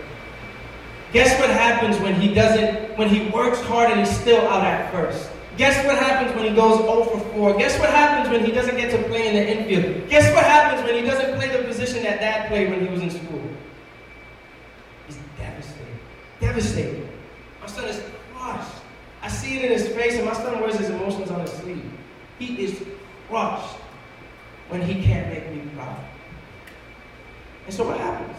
Guess 1.17 1.39
what 1.39 1.49
happens 1.49 1.97
when 1.97 2.13
he 2.21 2.31
doesn't, 2.31 2.95
when 2.95 3.09
he 3.09 3.27
works 3.31 3.59
hard 3.61 3.89
and 3.89 4.01
he's 4.01 4.19
still 4.19 4.39
out 4.49 4.63
at 4.63 4.91
first? 4.91 5.31
Guess 5.57 5.83
what 5.83 5.97
happens 5.97 6.35
when 6.35 6.47
he 6.47 6.55
goes 6.55 6.77
0 6.77 7.05
for 7.05 7.19
4? 7.33 7.57
Guess 7.57 7.79
what 7.79 7.89
happens 7.89 8.29
when 8.29 8.45
he 8.45 8.51
doesn't 8.51 8.77
get 8.77 8.91
to 8.91 9.01
play 9.09 9.27
in 9.27 9.33
the 9.33 9.57
infield? 9.57 10.07
Guess 10.11 10.31
what 10.35 10.43
happens 10.43 10.85
when 10.85 10.93
he 10.93 11.09
doesn't 11.09 11.35
play 11.35 11.47
the 11.49 11.63
position 11.67 12.03
that 12.03 12.19
dad 12.19 12.49
played 12.49 12.69
when 12.69 12.81
he 12.81 12.87
was 12.87 13.01
in 13.01 13.09
school? 13.09 13.41
He's 15.07 15.17
devastated. 15.39 15.97
Devastated. 16.39 17.09
My 17.61 17.67
son 17.67 17.85
is 17.85 17.99
crushed. 18.35 18.75
I 19.23 19.27
see 19.27 19.57
it 19.57 19.65
in 19.65 19.71
his 19.71 19.87
face, 19.87 20.17
and 20.17 20.25
my 20.25 20.33
son 20.33 20.61
wears 20.61 20.75
his 20.75 20.91
emotions 20.91 21.31
on 21.31 21.39
his 21.39 21.51
sleeve. 21.53 21.91
He 22.37 22.63
is 22.63 22.83
crushed 23.27 23.75
when 24.69 24.83
he 24.83 25.01
can't 25.01 25.33
make 25.33 25.51
me 25.51 25.67
proud. 25.73 25.97
And 27.65 27.73
so 27.73 27.87
what 27.87 27.97
happens? 27.97 28.37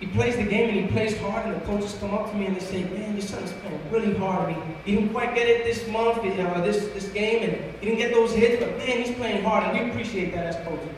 He 0.00 0.06
plays 0.06 0.36
the 0.36 0.42
game 0.42 0.68
and 0.68 0.80
he 0.80 0.86
plays 0.88 1.18
hard, 1.18 1.46
and 1.46 1.56
the 1.56 1.64
coaches 1.64 1.96
come 1.98 2.12
up 2.12 2.30
to 2.30 2.36
me 2.36 2.46
and 2.46 2.56
they 2.56 2.60
say, 2.60 2.84
Man, 2.84 3.12
your 3.12 3.22
son 3.22 3.42
is 3.42 3.52
playing 3.52 3.80
really 3.90 4.14
hard. 4.18 4.54
He, 4.54 4.60
he 4.84 4.96
didn't 4.96 5.10
quite 5.10 5.34
get 5.34 5.48
it 5.48 5.64
this 5.64 5.88
month, 5.88 6.22
you 6.22 6.34
know, 6.34 6.62
this, 6.62 6.88
this 6.92 7.08
game, 7.08 7.48
and 7.48 7.74
he 7.80 7.86
didn't 7.86 7.98
get 7.98 8.12
those 8.12 8.34
hits, 8.34 8.62
but 8.62 8.76
man, 8.76 9.02
he's 9.02 9.14
playing 9.16 9.42
hard, 9.42 9.64
and 9.64 9.84
we 9.84 9.90
appreciate 9.90 10.34
that 10.34 10.46
as 10.46 10.66
coaches. 10.66 10.88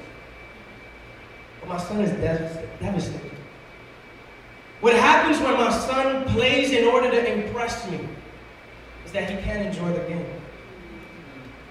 But 1.61 1.69
my 1.69 1.79
son 1.79 2.01
is 2.01 2.11
devastated. 2.81 3.31
What 4.81 4.95
happens 4.95 5.41
when 5.41 5.55
my 5.55 5.71
son 5.71 6.25
plays 6.27 6.71
in 6.73 6.87
order 6.87 7.11
to 7.11 7.33
impress 7.33 7.89
me 7.91 8.01
is 9.05 9.13
that 9.13 9.31
he 9.31 9.37
can't 9.43 9.67
enjoy 9.67 9.93
the 9.93 10.09
game. 10.09 10.27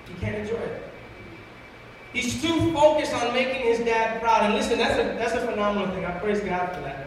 He 0.07 0.13
can't 0.15 0.37
enjoy 0.37 0.57
it. 0.57 0.83
He's 2.13 2.41
too 2.41 2.73
focused 2.73 3.13
on 3.13 3.33
making 3.33 3.61
his 3.61 3.79
dad 3.79 4.21
proud. 4.21 4.43
And 4.43 4.55
listen, 4.55 4.77
that's 4.77 4.95
a, 4.95 5.03
that's 5.17 5.33
a 5.33 5.45
phenomenal 5.45 5.93
thing. 5.93 6.05
I 6.05 6.11
praise 6.19 6.39
God 6.39 6.73
for 6.73 6.81
that. 6.81 7.06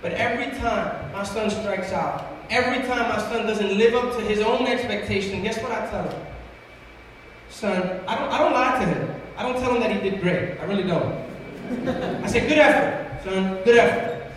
But 0.00 0.12
every 0.12 0.56
time 0.58 1.12
my 1.12 1.24
son 1.24 1.50
strikes 1.50 1.92
out, 1.92 2.24
every 2.50 2.86
time 2.86 3.08
my 3.08 3.18
son 3.18 3.46
doesn't 3.46 3.76
live 3.76 3.94
up 3.94 4.16
to 4.16 4.20
his 4.22 4.40
own 4.40 4.66
expectation, 4.66 5.42
guess 5.42 5.60
what 5.60 5.72
I 5.72 5.90
tell 5.90 6.08
him? 6.08 6.26
Son, 7.50 8.00
I 8.06 8.14
don't, 8.18 8.28
I 8.30 8.38
don't 8.38 8.52
lie 8.52 8.78
to 8.78 8.86
him. 8.86 9.20
I 9.36 9.42
don't 9.42 9.60
tell 9.60 9.74
him 9.74 9.80
that 9.80 9.90
he 9.90 10.10
did 10.10 10.20
great. 10.20 10.58
I 10.60 10.64
really 10.64 10.84
don't. 10.84 11.26
I 12.24 12.26
say, 12.28 12.40
good 12.48 12.58
effort, 12.58 13.24
son, 13.24 13.62
good 13.64 13.76
effort. 13.76 14.32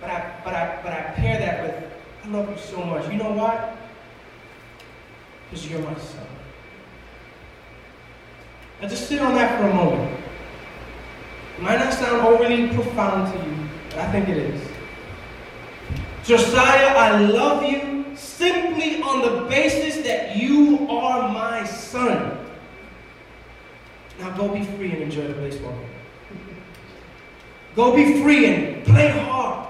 But 0.00 0.10
I, 0.10 0.40
but 0.44 0.54
I, 0.54 0.80
but 0.82 0.92
I 0.92 1.00
pair 1.14 1.38
that 1.38 1.62
with, 1.62 1.92
I 2.24 2.28
love 2.28 2.50
you 2.50 2.58
so 2.58 2.84
much. 2.84 3.10
You 3.10 3.18
know 3.18 3.32
why? 3.32 3.76
Because 5.48 5.68
you're 5.70 5.80
my 5.80 5.94
son. 5.94 6.26
Now 8.82 8.88
just 8.88 9.08
sit 9.08 9.20
on 9.20 9.34
that 9.34 9.58
for 9.58 9.68
a 9.68 9.74
moment. 9.74 10.25
Might 11.58 11.78
not 11.78 11.92
sound 11.94 12.20
overly 12.26 12.68
profound 12.68 13.32
to 13.32 13.38
you, 13.48 13.68
but 13.90 13.98
I 14.00 14.12
think 14.12 14.28
it 14.28 14.36
is. 14.36 14.68
Josiah, 16.24 16.88
I 16.88 17.20
love 17.20 17.62
you 17.62 18.14
simply 18.16 19.00
on 19.00 19.22
the 19.22 19.48
basis 19.48 20.04
that 20.06 20.36
you 20.36 20.86
are 20.90 21.32
my 21.32 21.64
son. 21.64 22.38
Now 24.18 24.36
go 24.36 24.48
be 24.48 24.64
free 24.64 24.92
and 24.92 25.02
enjoy 25.02 25.28
the 25.28 25.34
baseball 25.34 25.72
game. 25.72 25.90
Go 27.74 27.94
be 27.94 28.22
free 28.22 28.46
and 28.46 28.84
play 28.84 29.08
hard. 29.08 29.68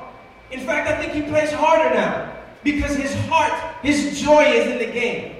In 0.51 0.61
fact, 0.61 0.89
I 0.89 0.97
think 1.01 1.13
he 1.13 1.23
plays 1.23 1.53
harder 1.53 1.95
now 1.95 2.33
because 2.63 2.97
his 2.97 3.15
heart, 3.27 3.53
his 3.83 4.21
joy 4.21 4.43
is 4.45 4.71
in 4.71 4.79
the 4.79 4.93
game. 4.93 5.36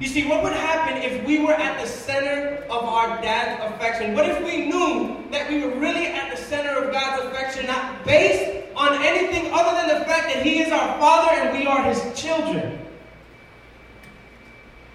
You 0.00 0.06
see, 0.06 0.28
what 0.28 0.44
would 0.44 0.52
happen 0.52 1.02
if 1.02 1.26
we 1.26 1.40
were 1.40 1.54
at 1.54 1.80
the 1.80 1.86
center 1.86 2.62
of 2.70 2.84
our 2.84 3.20
dad's 3.20 3.74
affection? 3.74 4.14
What 4.14 4.28
if 4.28 4.38
we 4.44 4.66
knew 4.66 5.24
that 5.32 5.50
we 5.50 5.60
were 5.60 5.74
really 5.76 6.06
at 6.06 6.30
the 6.36 6.40
center 6.40 6.84
of 6.84 6.92
God's 6.92 7.26
affection, 7.26 7.66
not 7.66 8.04
based 8.04 8.72
on 8.76 9.02
anything 9.02 9.50
other 9.52 9.74
than 9.76 9.98
the 9.98 10.04
fact 10.04 10.32
that 10.32 10.44
He 10.44 10.60
is 10.60 10.70
our 10.70 10.98
Father 11.00 11.40
and 11.40 11.58
we 11.58 11.66
are 11.66 11.82
His 11.82 12.00
children? 12.20 12.78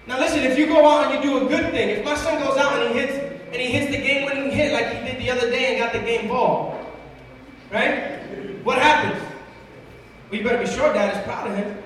Now, 0.06 0.18
listen, 0.20 0.40
if 0.40 0.58
you 0.58 0.66
go 0.66 0.86
out 0.88 1.12
and 1.12 1.22
you 1.22 1.30
do 1.30 1.44
a 1.44 1.48
good 1.48 1.70
thing, 1.70 1.90
if 1.90 2.04
my 2.04 2.14
son 2.14 2.42
goes 2.42 2.56
out 2.56 2.80
and 2.80 2.92
he 2.92 3.00
hits 3.00 3.12
and 3.46 3.56
he 3.56 3.68
hits 3.68 3.90
the 3.90 4.02
game-winning 4.02 4.50
hit 4.50 4.72
like 4.72 4.88
he 4.88 5.04
did 5.06 5.20
the 5.20 5.30
other 5.30 5.50
day 5.50 5.70
and 5.70 5.78
got 5.78 5.92
the 5.92 6.00
game 6.00 6.28
ball, 6.28 6.78
right? 7.70 8.20
What 8.64 8.78
happens? 8.78 9.22
Well, 10.30 10.40
you 10.40 10.46
better 10.46 10.58
be 10.58 10.66
sure 10.66 10.92
Dad 10.92 11.16
is 11.16 11.22
proud 11.24 11.50
of 11.50 11.56
him. 11.56 11.82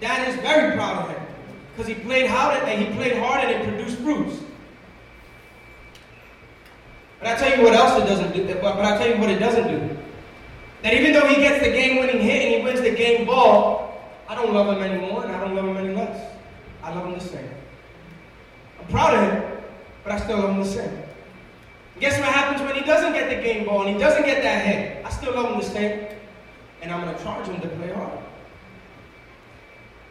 Dad 0.00 0.28
is 0.28 0.36
very 0.36 0.76
proud 0.76 1.04
of 1.04 1.16
him. 1.16 1.33
Because 1.74 1.88
he 1.88 1.94
played 1.94 2.28
hard 2.28 2.62
and 2.62 2.86
he 2.86 2.94
played 2.94 3.18
hard 3.18 3.44
and 3.44 3.50
it 3.50 3.68
produced 3.68 3.98
fruits. 3.98 4.36
But 7.18 7.28
I 7.28 7.36
tell 7.36 7.58
you 7.58 7.64
what 7.64 7.74
else 7.74 8.00
it 8.02 8.06
doesn't 8.06 8.32
do. 8.32 8.54
But 8.60 8.78
I 8.78 8.96
tell 8.98 9.08
you 9.08 9.18
what 9.18 9.30
it 9.30 9.38
doesn't 9.38 9.68
do. 9.68 9.96
That 10.82 10.94
even 10.94 11.12
though 11.14 11.26
he 11.26 11.36
gets 11.36 11.64
the 11.64 11.72
game-winning 11.72 12.20
hit 12.20 12.42
and 12.42 12.54
he 12.54 12.62
wins 12.62 12.80
the 12.80 12.94
game 12.94 13.26
ball, 13.26 13.98
I 14.28 14.34
don't 14.34 14.52
love 14.52 14.76
him 14.76 14.82
anymore 14.82 15.24
and 15.24 15.32
I 15.34 15.40
don't 15.40 15.54
love 15.56 15.64
him 15.64 15.76
any 15.78 15.94
less. 15.94 16.36
I 16.82 16.94
love 16.94 17.06
him 17.06 17.14
the 17.14 17.20
same. 17.20 17.48
I'm 18.78 18.86
proud 18.88 19.14
of 19.14 19.32
him, 19.32 19.62
but 20.02 20.12
I 20.12 20.20
still 20.20 20.38
love 20.38 20.50
him 20.50 20.58
the 20.58 20.66
same. 20.66 21.02
Guess 21.98 22.18
what 22.18 22.28
happens 22.28 22.60
when 22.60 22.74
he 22.74 22.82
doesn't 22.82 23.14
get 23.14 23.30
the 23.30 23.42
game 23.42 23.64
ball 23.64 23.86
and 23.86 23.96
he 23.96 23.98
doesn't 23.98 24.26
get 24.26 24.42
that 24.42 24.66
hit? 24.66 25.04
I 25.06 25.10
still 25.10 25.34
love 25.34 25.52
him 25.52 25.58
the 25.58 25.64
same, 25.64 26.06
and 26.82 26.92
I'm 26.92 27.02
going 27.02 27.16
to 27.16 27.22
charge 27.22 27.46
him 27.46 27.60
to 27.60 27.68
play 27.68 27.92
hard. 27.92 28.18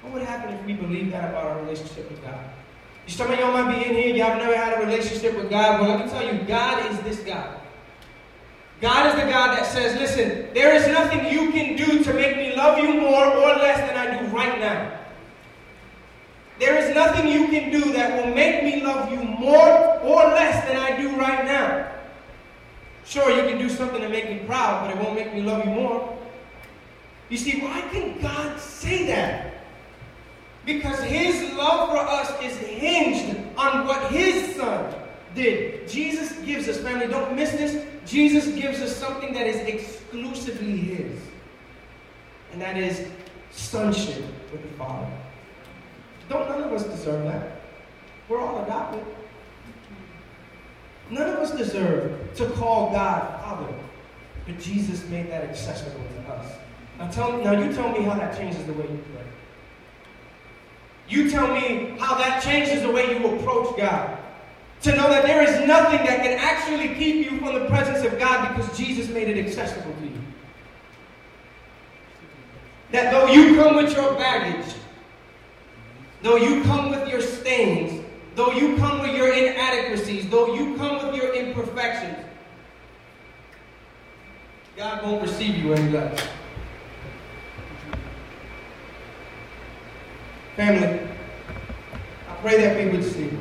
What 0.04 0.14
would 0.14 0.22
happen 0.24 0.54
if 0.54 0.66
we 0.66 0.74
believed 0.74 1.14
that 1.14 1.30
about 1.30 1.46
our 1.46 1.60
relationship 1.62 2.12
with 2.12 2.22
God? 2.22 2.40
Some 3.08 3.32
of 3.32 3.40
y'all 3.40 3.52
might 3.52 3.74
be 3.74 3.86
in 3.86 3.96
here, 3.96 4.16
y'all 4.16 4.38
never 4.38 4.56
had 4.56 4.82
a 4.82 4.86
relationship 4.86 5.36
with 5.36 5.50
God. 5.50 5.82
Well, 5.82 5.90
let 5.90 6.06
me 6.06 6.12
tell 6.12 6.24
you, 6.24 6.42
God 6.44 6.92
is 6.92 7.00
this 7.00 7.20
God. 7.20 7.60
God 8.82 9.08
is 9.08 9.24
the 9.24 9.30
God 9.30 9.58
that 9.58 9.66
says, 9.66 9.98
listen, 9.98 10.54
there 10.54 10.74
is 10.76 10.88
nothing 10.88 11.32
you 11.32 11.52
can 11.52 11.78
do 11.78 12.04
to 12.04 12.14
make 12.14 12.36
me 12.36 12.54
love 12.56 12.78
you 12.80 13.00
more 13.00 13.26
or 13.26 13.56
less 13.56 13.80
than 13.80 13.98
I 13.98 14.22
do 14.22 14.28
right 14.28 14.60
now. 14.60 15.00
There 16.60 16.78
is 16.78 16.94
nothing 16.94 17.28
you 17.28 17.48
can 17.48 17.72
do 17.72 17.94
that 17.94 18.24
will 18.26 18.34
make 18.34 18.64
me 18.64 18.84
love 18.84 19.12
you 19.12 19.22
more 19.22 20.00
or 20.02 20.24
less 20.26 20.66
than 20.68 20.78
I 20.78 21.02
do 21.02 21.16
right 21.18 21.46
now. 21.46 21.92
Sure, 23.06 23.30
you 23.30 23.50
can 23.50 23.58
do 23.58 23.70
something 23.70 24.02
to 24.02 24.10
make 24.10 24.30
me 24.30 24.40
proud, 24.46 24.86
but 24.86 24.96
it 24.96 25.02
won't 25.02 25.16
make 25.16 25.34
me 25.34 25.42
love 25.42 25.66
you 25.66 25.72
more. 25.72 26.18
You 27.30 27.38
see, 27.38 27.62
why 27.62 27.82
can 27.92 28.22
God 28.22 28.60
say 28.60 29.08
that? 29.08 29.63
Because 30.66 31.02
his 31.04 31.54
love 31.54 31.90
for 31.90 31.98
us 31.98 32.42
is 32.42 32.58
hinged 32.58 33.38
on 33.58 33.86
what 33.86 34.12
his 34.12 34.56
son 34.56 34.94
did. 35.36 35.88
Jesus 35.90 36.32
gives 36.40 36.68
us, 36.70 36.80
family, 36.80 37.08
don't 37.08 37.36
miss 37.36 37.52
this. 37.52 37.86
Jesus 38.06 38.48
gives 38.48 38.82
us 38.82 38.96
something 38.96 39.34
that 39.34 39.48
is 39.48 39.58
exclusively 39.58 40.78
his. 40.78 41.20
And 42.52 42.62
that 42.62 42.78
is 42.78 43.08
sonship 43.52 44.24
with 44.52 44.62
the 44.62 44.78
Father. 44.78 45.08
Don't 46.30 46.48
none 46.50 46.64
of 46.64 46.72
us 46.72 46.84
deserve 46.84 47.26
that. 47.26 47.62
We're 48.30 48.40
all 48.40 48.64
adopted. 48.64 49.04
None 51.10 51.30
of 51.30 51.40
us 51.40 51.52
deserve 51.52 52.34
to 52.36 52.50
call 52.52 52.92
God 52.92 53.42
Father. 53.42 53.74
But 54.46 54.60
Jesus 54.60 55.08
made 55.10 55.30
that 55.30 55.44
accessible 55.44 56.02
to 56.26 56.34
us. 56.34 56.56
Now 56.98 57.10
tell 57.10 57.38
me, 57.38 57.44
now 57.44 57.52
you 57.52 57.74
tell 57.74 57.92
me 57.92 58.04
how 58.04 58.16
that 58.16 58.38
changes 58.38 58.64
the 58.66 58.74
way 58.74 58.84
you 58.84 59.04
pray. 59.14 59.26
You 61.08 61.30
tell 61.30 61.54
me 61.54 61.96
how 62.00 62.16
that 62.16 62.42
changes 62.42 62.82
the 62.82 62.92
way 62.92 63.18
you 63.18 63.36
approach 63.36 63.78
God. 63.78 64.18
To 64.84 64.96
know 64.96 65.10
that 65.10 65.24
there 65.24 65.44
is 65.44 65.66
nothing 65.68 66.06
that 66.06 66.24
can 66.24 66.38
actually 66.40 66.96
keep 66.96 67.32
you 67.32 67.40
from 67.40 67.54
the 67.54 67.66
presence 67.68 68.06
of 68.06 68.20
God 68.20 68.56
because 68.56 68.78
Jesus 68.78 69.08
made 69.10 69.30
it 69.30 69.46
accessible 69.46 69.94
to 69.94 70.04
you. 70.04 70.22
That 72.92 73.12
though 73.12 73.28
you 73.28 73.56
come 73.56 73.76
with 73.76 73.96
your 73.96 74.14
baggage, 74.16 74.74
though 76.22 76.36
you 76.36 76.64
come 76.64 76.92
with 76.92 77.08
your 77.08 77.22
stains, 77.22 78.04
though 78.36 78.52
you 78.52 78.78
come 78.78 79.00
with 79.00 79.16
your 79.16 79.32
inadequacies, 79.32 80.30
though 80.30 80.54
you 80.54 80.76
come 80.78 81.08
with 81.08 81.16
your 81.16 81.34
imperfections, 81.34 82.18
God 84.76 85.04
won't 85.04 85.22
receive 85.22 85.56
you 85.56 85.74
any 85.74 85.92
less. 85.92 86.28
Family, 90.56 91.00
I 92.30 92.36
pray 92.42 92.62
that 92.62 92.78
we 92.78 92.92
would 92.92 93.04
see 93.04 93.32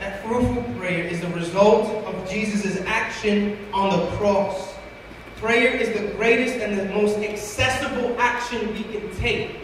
that 0.00 0.24
fruitful 0.24 0.64
prayer 0.76 1.04
is 1.04 1.20
the 1.20 1.28
result 1.28 1.86
of 2.04 2.28
Jesus' 2.28 2.80
action 2.86 3.56
on 3.72 3.90
the 3.90 4.16
cross. 4.16 4.74
Prayer 5.36 5.70
is 5.70 5.96
the 5.98 6.08
greatest 6.16 6.56
and 6.56 6.76
the 6.76 6.86
most 6.86 7.18
accessible 7.18 8.16
action 8.18 8.72
we 8.72 8.82
can 8.84 9.14
take. 9.16 9.60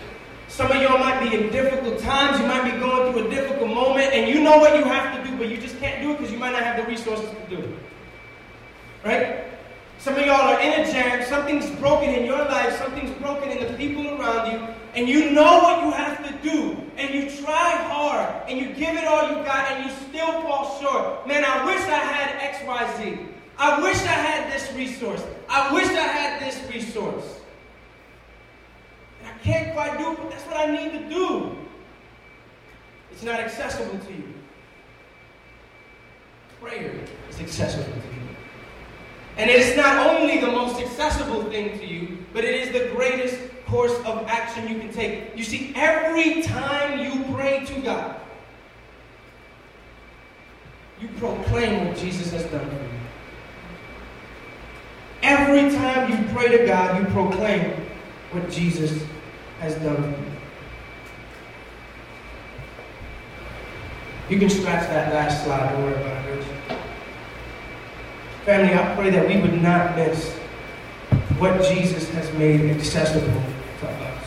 Some 0.46 0.70
of 0.70 0.80
y'all 0.80 0.98
might 0.98 1.28
be 1.28 1.34
in 1.34 1.50
difficult 1.50 1.98
times, 1.98 2.38
you 2.38 2.46
might 2.46 2.70
be 2.70 2.78
going 2.78 3.12
through 3.12 3.26
a 3.26 3.30
difficult 3.30 3.70
moment, 3.70 4.12
and 4.12 4.32
you 4.32 4.40
know 4.42 4.58
what 4.58 4.76
you 4.76 4.84
have 4.84 5.16
to 5.16 5.28
do, 5.28 5.36
but 5.36 5.48
you 5.48 5.56
just 5.56 5.78
can't 5.80 6.00
do 6.00 6.12
it 6.12 6.18
because 6.18 6.30
you 6.32 6.38
might 6.38 6.52
not 6.52 6.62
have 6.62 6.76
the 6.76 6.84
resources 6.84 7.28
to 7.28 7.56
do 7.56 7.62
it. 7.62 7.78
Right? 9.04 9.51
Some 10.02 10.16
of 10.16 10.26
y'all 10.26 10.34
are 10.34 10.60
in 10.60 10.80
a 10.80 10.90
jam, 10.90 11.24
something's 11.28 11.70
broken 11.78 12.08
in 12.08 12.26
your 12.26 12.38
life, 12.38 12.76
something's 12.76 13.16
broken 13.20 13.50
in 13.50 13.70
the 13.70 13.78
people 13.78 14.20
around 14.20 14.50
you, 14.50 14.66
and 14.96 15.08
you 15.08 15.30
know 15.30 15.60
what 15.60 15.84
you 15.84 15.92
have 15.92 16.26
to 16.26 16.32
do, 16.42 16.76
and 16.96 17.14
you 17.14 17.30
try 17.40 17.70
hard, 17.86 18.50
And 18.50 18.58
you 18.58 18.72
give 18.74 18.96
it 18.96 19.04
all 19.04 19.28
you 19.28 19.44
got 19.44 19.70
and 19.70 19.88
you 19.88 19.96
still 20.08 20.42
fall 20.42 20.80
short. 20.80 21.28
Man, 21.28 21.44
I 21.44 21.64
wish 21.64 21.82
I 21.82 22.00
had 22.00 22.52
XYZ. 22.52 23.28
I 23.56 23.80
wish 23.80 23.96
I 23.98 24.18
had 24.26 24.52
this 24.52 24.72
resource. 24.72 25.22
I 25.48 25.72
wish 25.72 25.86
I 25.86 26.08
had 26.18 26.42
this 26.42 26.60
resource. 26.74 27.38
And 29.20 29.28
I 29.28 29.38
can't 29.44 29.72
quite 29.72 29.98
do 29.98 30.10
it, 30.10 30.16
but 30.16 30.30
that's 30.30 30.44
what 30.46 30.56
I 30.56 30.66
need 30.66 30.98
to 30.98 31.08
do. 31.08 31.56
It's 33.12 33.22
not 33.22 33.38
accessible 33.38 34.00
to 34.00 34.12
you. 34.12 34.34
Prayer 36.60 36.92
is 37.30 37.38
accessible 37.38 37.84
to 37.84 38.08
you. 38.08 38.31
And 39.36 39.50
it 39.50 39.60
is 39.60 39.76
not 39.76 40.06
only 40.06 40.40
the 40.40 40.48
most 40.48 40.80
accessible 40.80 41.44
thing 41.44 41.78
to 41.78 41.86
you, 41.86 42.18
but 42.32 42.44
it 42.44 42.54
is 42.54 42.72
the 42.72 42.94
greatest 42.94 43.38
course 43.66 43.94
of 44.04 44.26
action 44.28 44.68
you 44.68 44.78
can 44.78 44.92
take. 44.92 45.36
You 45.36 45.44
see, 45.44 45.72
every 45.74 46.42
time 46.42 47.00
you 47.00 47.24
pray 47.34 47.64
to 47.64 47.80
God, 47.80 48.16
you 51.00 51.08
proclaim 51.18 51.88
what 51.88 51.96
Jesus 51.96 52.30
has 52.32 52.44
done 52.44 52.68
for 52.68 52.76
you. 52.76 52.88
Every 55.22 55.70
time 55.70 56.10
you 56.10 56.34
pray 56.34 56.56
to 56.56 56.66
God, 56.66 56.98
you 56.98 57.06
proclaim 57.12 57.72
what 58.32 58.50
Jesus 58.50 59.02
has 59.60 59.74
done 59.76 59.96
for 60.02 60.08
you. 60.08 60.32
You 64.28 64.38
can 64.38 64.50
scratch 64.50 64.88
that 64.88 65.12
last 65.12 65.44
slide, 65.44 65.72
don't 65.72 65.82
worry 65.84 66.00
about 66.00 66.26
it. 66.28 66.44
Family, 68.44 68.74
I 68.74 68.94
pray 68.96 69.10
that 69.10 69.28
we 69.28 69.40
would 69.40 69.62
not 69.62 69.94
miss 69.94 70.32
what 71.38 71.62
Jesus 71.62 72.08
has 72.10 72.32
made 72.32 72.72
accessible 72.72 73.40
to 73.78 73.88
us. 73.88 74.24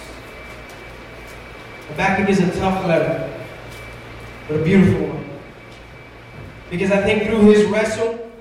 Habakkuk 1.89 2.29
is 2.29 2.39
a 2.39 2.49
tough 2.57 2.85
letter, 2.85 3.29
but 4.47 4.61
a 4.61 4.63
beautiful 4.63 5.07
one. 5.07 5.29
Because 6.69 6.91
I 6.91 7.01
think 7.03 7.23
through 7.23 7.41
his 7.51 7.65
wrestle, 7.65 8.31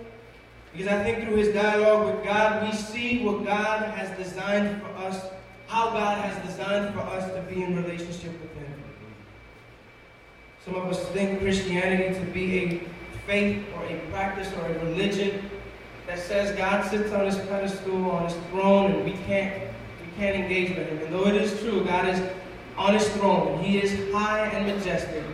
because 0.72 0.86
I 0.86 1.02
think 1.02 1.24
through 1.24 1.38
his 1.38 1.48
dialogue 1.52 2.14
with 2.14 2.24
God, 2.24 2.64
we 2.64 2.72
see 2.72 3.24
what 3.24 3.44
God 3.44 3.90
has 3.94 4.16
designed 4.16 4.80
for 4.80 4.88
us, 4.98 5.26
how 5.66 5.90
God 5.90 6.18
has 6.18 6.46
designed 6.46 6.94
for 6.94 7.00
us 7.00 7.28
to 7.32 7.42
be 7.52 7.64
in 7.64 7.74
relationship 7.74 8.30
with 8.40 8.54
him. 8.54 8.74
Some 10.64 10.76
of 10.76 10.88
us 10.88 11.04
think 11.08 11.40
Christianity 11.40 12.16
to 12.18 12.26
be 12.26 12.58
a 12.58 12.80
faith 13.26 13.64
or 13.74 13.84
a 13.86 13.98
practice 14.12 14.52
or 14.52 14.66
a 14.66 14.84
religion 14.84 15.50
that 16.06 16.18
says 16.18 16.56
God 16.56 16.88
sits 16.90 17.12
on 17.12 17.24
his 17.24 17.36
pedestal, 17.36 18.10
on 18.10 18.24
his 18.24 18.36
throne, 18.50 18.92
and 18.92 19.04
we 19.04 19.12
can't 19.26 19.62
we 20.00 20.12
can't 20.16 20.36
engage 20.36 20.76
with 20.76 20.88
him. 20.88 20.98
And 20.98 21.12
though 21.12 21.26
it 21.26 21.36
is 21.36 21.58
true, 21.60 21.84
God 21.84 22.08
is 22.08 22.20
on 22.76 22.94
his 22.94 23.08
throne, 23.10 23.54
and 23.54 23.64
he 23.64 23.78
is 23.78 24.12
high 24.12 24.46
and 24.48 24.66
majestic. 24.66 25.24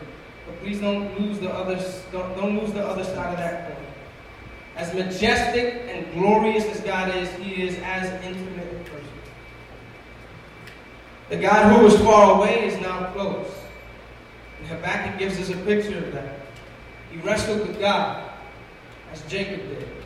But 0.47 0.61
please 0.61 0.81
don't 0.81 1.19
lose 1.21 1.39
the 1.39 1.51
other 1.51 1.77
don't, 2.13 2.37
don't 2.37 2.59
lose 2.59 2.73
the 2.73 2.87
other 2.87 3.05
side 3.05 3.33
of 3.33 3.39
that 3.39 3.69
coin. 3.69 3.87
As 4.77 4.95
majestic 4.95 5.83
and 5.89 6.13
glorious 6.15 6.65
as 6.67 6.81
God 6.81 7.15
is, 7.15 7.31
he 7.35 7.63
is 7.63 7.79
as 7.83 8.09
intimate 8.25 8.67
a 8.73 8.91
person. 8.91 9.09
The 11.29 11.37
God 11.37 11.77
who 11.77 11.85
was 11.85 11.99
far 11.99 12.37
away 12.37 12.67
is 12.67 12.81
now 12.81 13.13
close. 13.13 13.53
And 14.59 14.69
Habakkuk 14.69 15.19
gives 15.19 15.39
us 15.39 15.51
a 15.51 15.57
picture 15.65 15.99
of 15.99 16.13
that. 16.13 16.41
He 17.11 17.19
wrestled 17.19 17.67
with 17.67 17.79
God, 17.81 18.31
as 19.13 19.23
Jacob 19.23 19.61
did. 19.69 20.00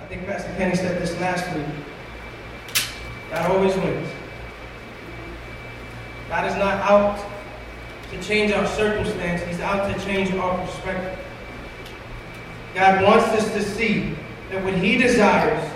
I 0.00 0.06
think 0.06 0.26
Pastor 0.26 0.52
Kenny 0.56 0.76
said 0.76 1.00
this 1.00 1.18
last 1.20 1.54
week. 1.54 1.66
God 3.30 3.50
always 3.50 3.74
wins. 3.76 4.08
God 6.28 6.48
is 6.50 6.56
not 6.56 6.80
out 6.80 7.24
to 8.10 8.22
change 8.22 8.52
our 8.52 8.66
circumstance, 8.66 9.42
He's 9.42 9.60
out 9.60 9.92
to 9.92 10.04
change 10.04 10.32
our 10.34 10.64
perspective. 10.64 11.18
God 12.74 13.02
wants 13.02 13.26
us 13.28 13.52
to 13.52 13.62
see 13.62 14.14
that 14.50 14.62
what 14.64 14.74
He 14.74 14.96
desires 14.96 15.68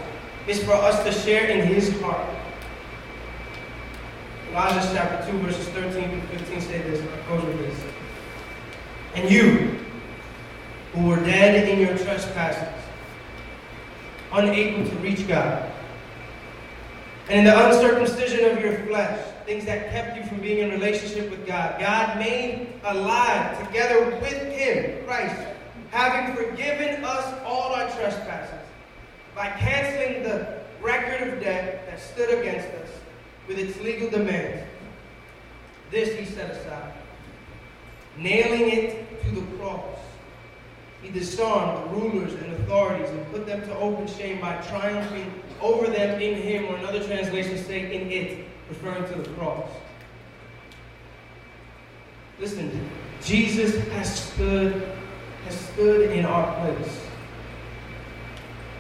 is 0.47 0.63
for 0.63 0.73
us 0.73 1.03
to 1.05 1.13
share 1.13 1.47
in 1.47 1.67
His 1.67 2.01
heart. 2.01 2.29
Colossians 4.53 4.93
chapter 4.93 5.31
2, 5.33 5.39
verses 5.39 5.69
13 5.69 6.11
to 6.11 6.27
15 6.39 6.61
say 6.61 6.83
this, 6.83 7.01
I'll 7.01 7.39
close 7.39 7.45
with 7.45 7.59
this. 7.59 7.81
And 9.15 9.31
you, 9.31 9.79
who 10.93 11.07
were 11.07 11.17
dead 11.17 11.69
in 11.69 11.81
your 11.81 11.97
trespasses, 11.97 12.82
unable 14.33 14.89
to 14.89 14.97
reach 14.97 15.27
God, 15.29 15.71
and 17.29 17.41
in 17.41 17.45
the 17.45 17.67
uncircumcision 17.67 18.51
of 18.51 18.61
your 18.61 18.79
flesh, 18.87 19.19
things 19.47 19.65
that 19.65 19.91
kept 19.91 20.17
you 20.17 20.25
from 20.25 20.41
being 20.41 20.59
in 20.59 20.71
relationship 20.71 21.31
with 21.31 21.47
God, 21.47 21.81
God 21.81 22.19
made 22.19 22.69
alive 22.85 23.67
together 23.67 24.05
with 24.21 24.53
Him, 24.53 25.05
Christ, 25.07 25.41
having 25.91 26.35
forgiven 26.35 27.05
us 27.05 27.25
all 27.45 27.75
our 27.75 27.89
trespasses 27.91 28.67
by 29.35 29.49
canceling 29.49 30.23
the 30.23 30.61
record 30.81 31.29
of 31.29 31.41
debt 31.41 31.87
that 31.89 32.01
stood 32.01 32.39
against 32.39 32.69
us 32.69 32.89
with 33.47 33.59
its 33.59 33.79
legal 33.81 34.11
demands. 34.11 34.69
This 35.91 36.19
he 36.19 36.25
set 36.25 36.51
aside, 36.51 36.93
nailing 38.17 38.71
it 38.71 39.23
to 39.23 39.31
the 39.31 39.43
cross. 39.57 39.99
He 41.03 41.11
disarmed 41.11 41.83
the 41.83 41.97
rulers 41.97 42.33
and 42.35 42.53
authorities 42.55 43.11
and 43.11 43.31
put 43.33 43.47
them 43.47 43.61
to 43.63 43.77
open 43.77 44.07
shame 44.07 44.41
by 44.41 44.57
triumphing 44.63 45.33
over 45.61 45.87
them 45.87 46.21
in 46.21 46.41
him, 46.41 46.67
or 46.67 46.77
another 46.77 47.05
translation 47.05 47.59
say 47.59 47.95
in 47.95 48.11
it, 48.11 48.47
referring 48.69 49.05
to 49.13 49.19
the 49.21 49.29
cross. 49.37 49.69
Listen, 52.39 52.91
Jesus 53.23 53.77
has 53.89 54.21
stood, 54.21 54.89
has 55.45 55.59
stood 55.59 56.11
in 56.11 56.25
our 56.25 56.55
place. 56.61 57.01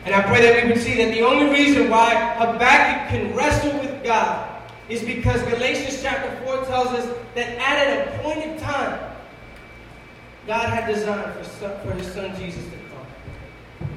And 0.05 0.15
I 0.15 0.23
pray 0.23 0.43
that 0.43 0.65
we 0.65 0.73
would 0.73 0.81
see 0.81 0.97
that 0.97 1.13
the 1.13 1.23
only 1.23 1.53
reason 1.53 1.89
why 1.89 2.35
Habakkuk 2.37 3.11
can 3.11 3.37
wrestle 3.37 3.79
with 3.79 4.03
God 4.03 4.49
is 4.89 5.03
because 5.03 5.41
Galatians 5.43 6.03
chapter 6.03 6.45
4 6.45 6.65
tells 6.65 6.89
us 6.89 7.17
that 7.37 7.57
at 7.59 7.87
an 7.87 8.09
appointed 8.09 8.59
time, 8.59 9.12
God 10.47 10.69
had 10.71 10.93
designed 10.93 11.35
for, 11.35 11.45
son, 11.45 11.81
for 11.83 11.93
his 11.93 12.13
son 12.13 12.35
Jesus 12.37 12.65
to 12.65 12.71
come. 12.71 13.89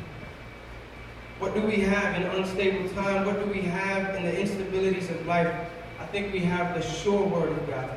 What 1.39 1.55
do 1.55 1.61
we 1.61 1.77
have 1.77 2.15
in 2.15 2.23
unstable 2.23 2.87
time? 2.89 3.25
What 3.25 3.43
do 3.43 3.51
we 3.51 3.61
have 3.61 4.15
in 4.15 4.25
the 4.25 4.31
instabilities 4.31 5.09
of 5.09 5.25
life? 5.25 5.53
I 5.99 6.05
think 6.05 6.31
we 6.31 6.39
have 6.39 6.75
the 6.75 6.81
sure 6.81 7.25
word 7.25 7.49
of 7.49 7.67
God 7.67 7.89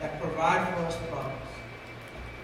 that 0.00 0.20
provides 0.20 0.70
for 0.70 0.86
us 0.86 0.96
promise. 1.10 1.32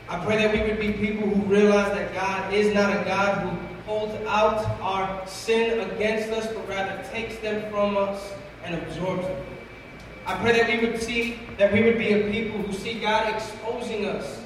I 0.08 0.24
pray 0.24 0.38
that 0.38 0.52
we 0.52 0.62
would 0.62 0.80
be 0.80 0.92
people 0.92 1.28
who 1.28 1.42
realize 1.42 1.92
that 1.92 2.12
God 2.14 2.52
is 2.52 2.74
not 2.74 2.90
a 2.90 3.04
God 3.04 3.42
who 3.42 3.56
holds 3.86 4.14
out 4.26 4.58
our 4.80 5.26
sin 5.26 5.78
against 5.90 6.30
us, 6.30 6.46
but 6.48 6.68
rather 6.68 7.02
takes 7.10 7.36
them 7.38 7.70
from 7.70 7.96
us 7.96 8.32
and 8.64 8.74
absorbs 8.74 9.22
them. 9.22 9.46
I 10.26 10.36
pray 10.38 10.52
that 10.60 10.68
we 10.68 10.88
would 10.88 11.00
see 11.00 11.38
that 11.58 11.72
we 11.72 11.82
would 11.82 11.98
be 11.98 12.12
a 12.12 12.30
people 12.30 12.60
who 12.60 12.72
see 12.72 13.00
God 13.00 13.32
exposing 13.32 14.06
us 14.06 14.41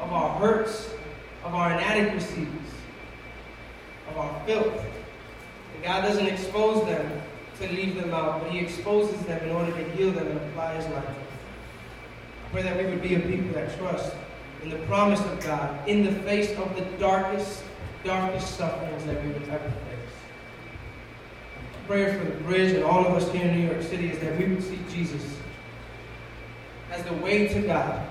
of 0.00 0.12
our 0.12 0.38
hurts, 0.38 0.90
of 1.44 1.54
our 1.54 1.72
inadequacies, 1.72 2.48
of 4.08 4.18
our 4.18 4.46
filth. 4.46 4.84
And 5.74 5.82
God 5.82 6.02
doesn't 6.02 6.26
expose 6.26 6.84
them 6.86 7.22
to 7.60 7.68
leave 7.68 7.94
them 7.96 8.12
out, 8.12 8.42
but 8.42 8.50
He 8.50 8.58
exposes 8.58 9.20
them 9.26 9.42
in 9.44 9.50
order 9.50 9.72
to 9.72 9.90
heal 9.92 10.10
them 10.10 10.26
and 10.26 10.36
apply 10.36 10.74
His 10.76 10.86
life. 10.88 11.04
I 11.08 12.50
pray 12.50 12.62
that 12.62 12.76
we 12.76 12.86
would 12.86 13.02
be 13.02 13.14
a 13.14 13.20
people 13.20 13.52
that 13.52 13.76
trust 13.78 14.14
in 14.62 14.70
the 14.70 14.78
promise 14.86 15.20
of 15.20 15.40
God 15.40 15.88
in 15.88 16.04
the 16.04 16.12
face 16.22 16.56
of 16.58 16.74
the 16.74 16.84
darkest, 16.98 17.62
darkest 18.02 18.56
sufferings 18.56 19.04
that 19.04 19.22
we 19.22 19.28
would 19.30 19.48
ever 19.48 19.68
face. 19.68 20.14
Prayer 21.86 22.18
for 22.18 22.24
the 22.24 22.36
bridge 22.42 22.72
and 22.72 22.82
all 22.82 23.04
of 23.04 23.12
us 23.12 23.30
here 23.30 23.44
in 23.44 23.60
New 23.60 23.66
York 23.66 23.82
City 23.82 24.10
is 24.10 24.18
that 24.20 24.38
we 24.38 24.46
would 24.46 24.62
see 24.62 24.78
Jesus 24.90 25.22
as 26.90 27.04
the 27.04 27.14
way 27.14 27.46
to 27.48 27.60
God 27.60 28.06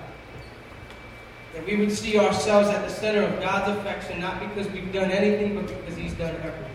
that 1.54 1.66
we 1.66 1.76
would 1.76 1.92
see 1.92 2.18
ourselves 2.18 2.70
at 2.70 2.88
the 2.88 2.94
center 2.94 3.24
of 3.24 3.40
God's 3.40 3.78
affection, 3.78 4.20
not 4.20 4.40
because 4.40 4.72
we've 4.72 4.92
done 4.92 5.12
anything, 5.12 5.56
but 5.56 5.68
because 5.68 5.96
He's 5.96 6.14
done 6.14 6.36
everything. 6.38 6.70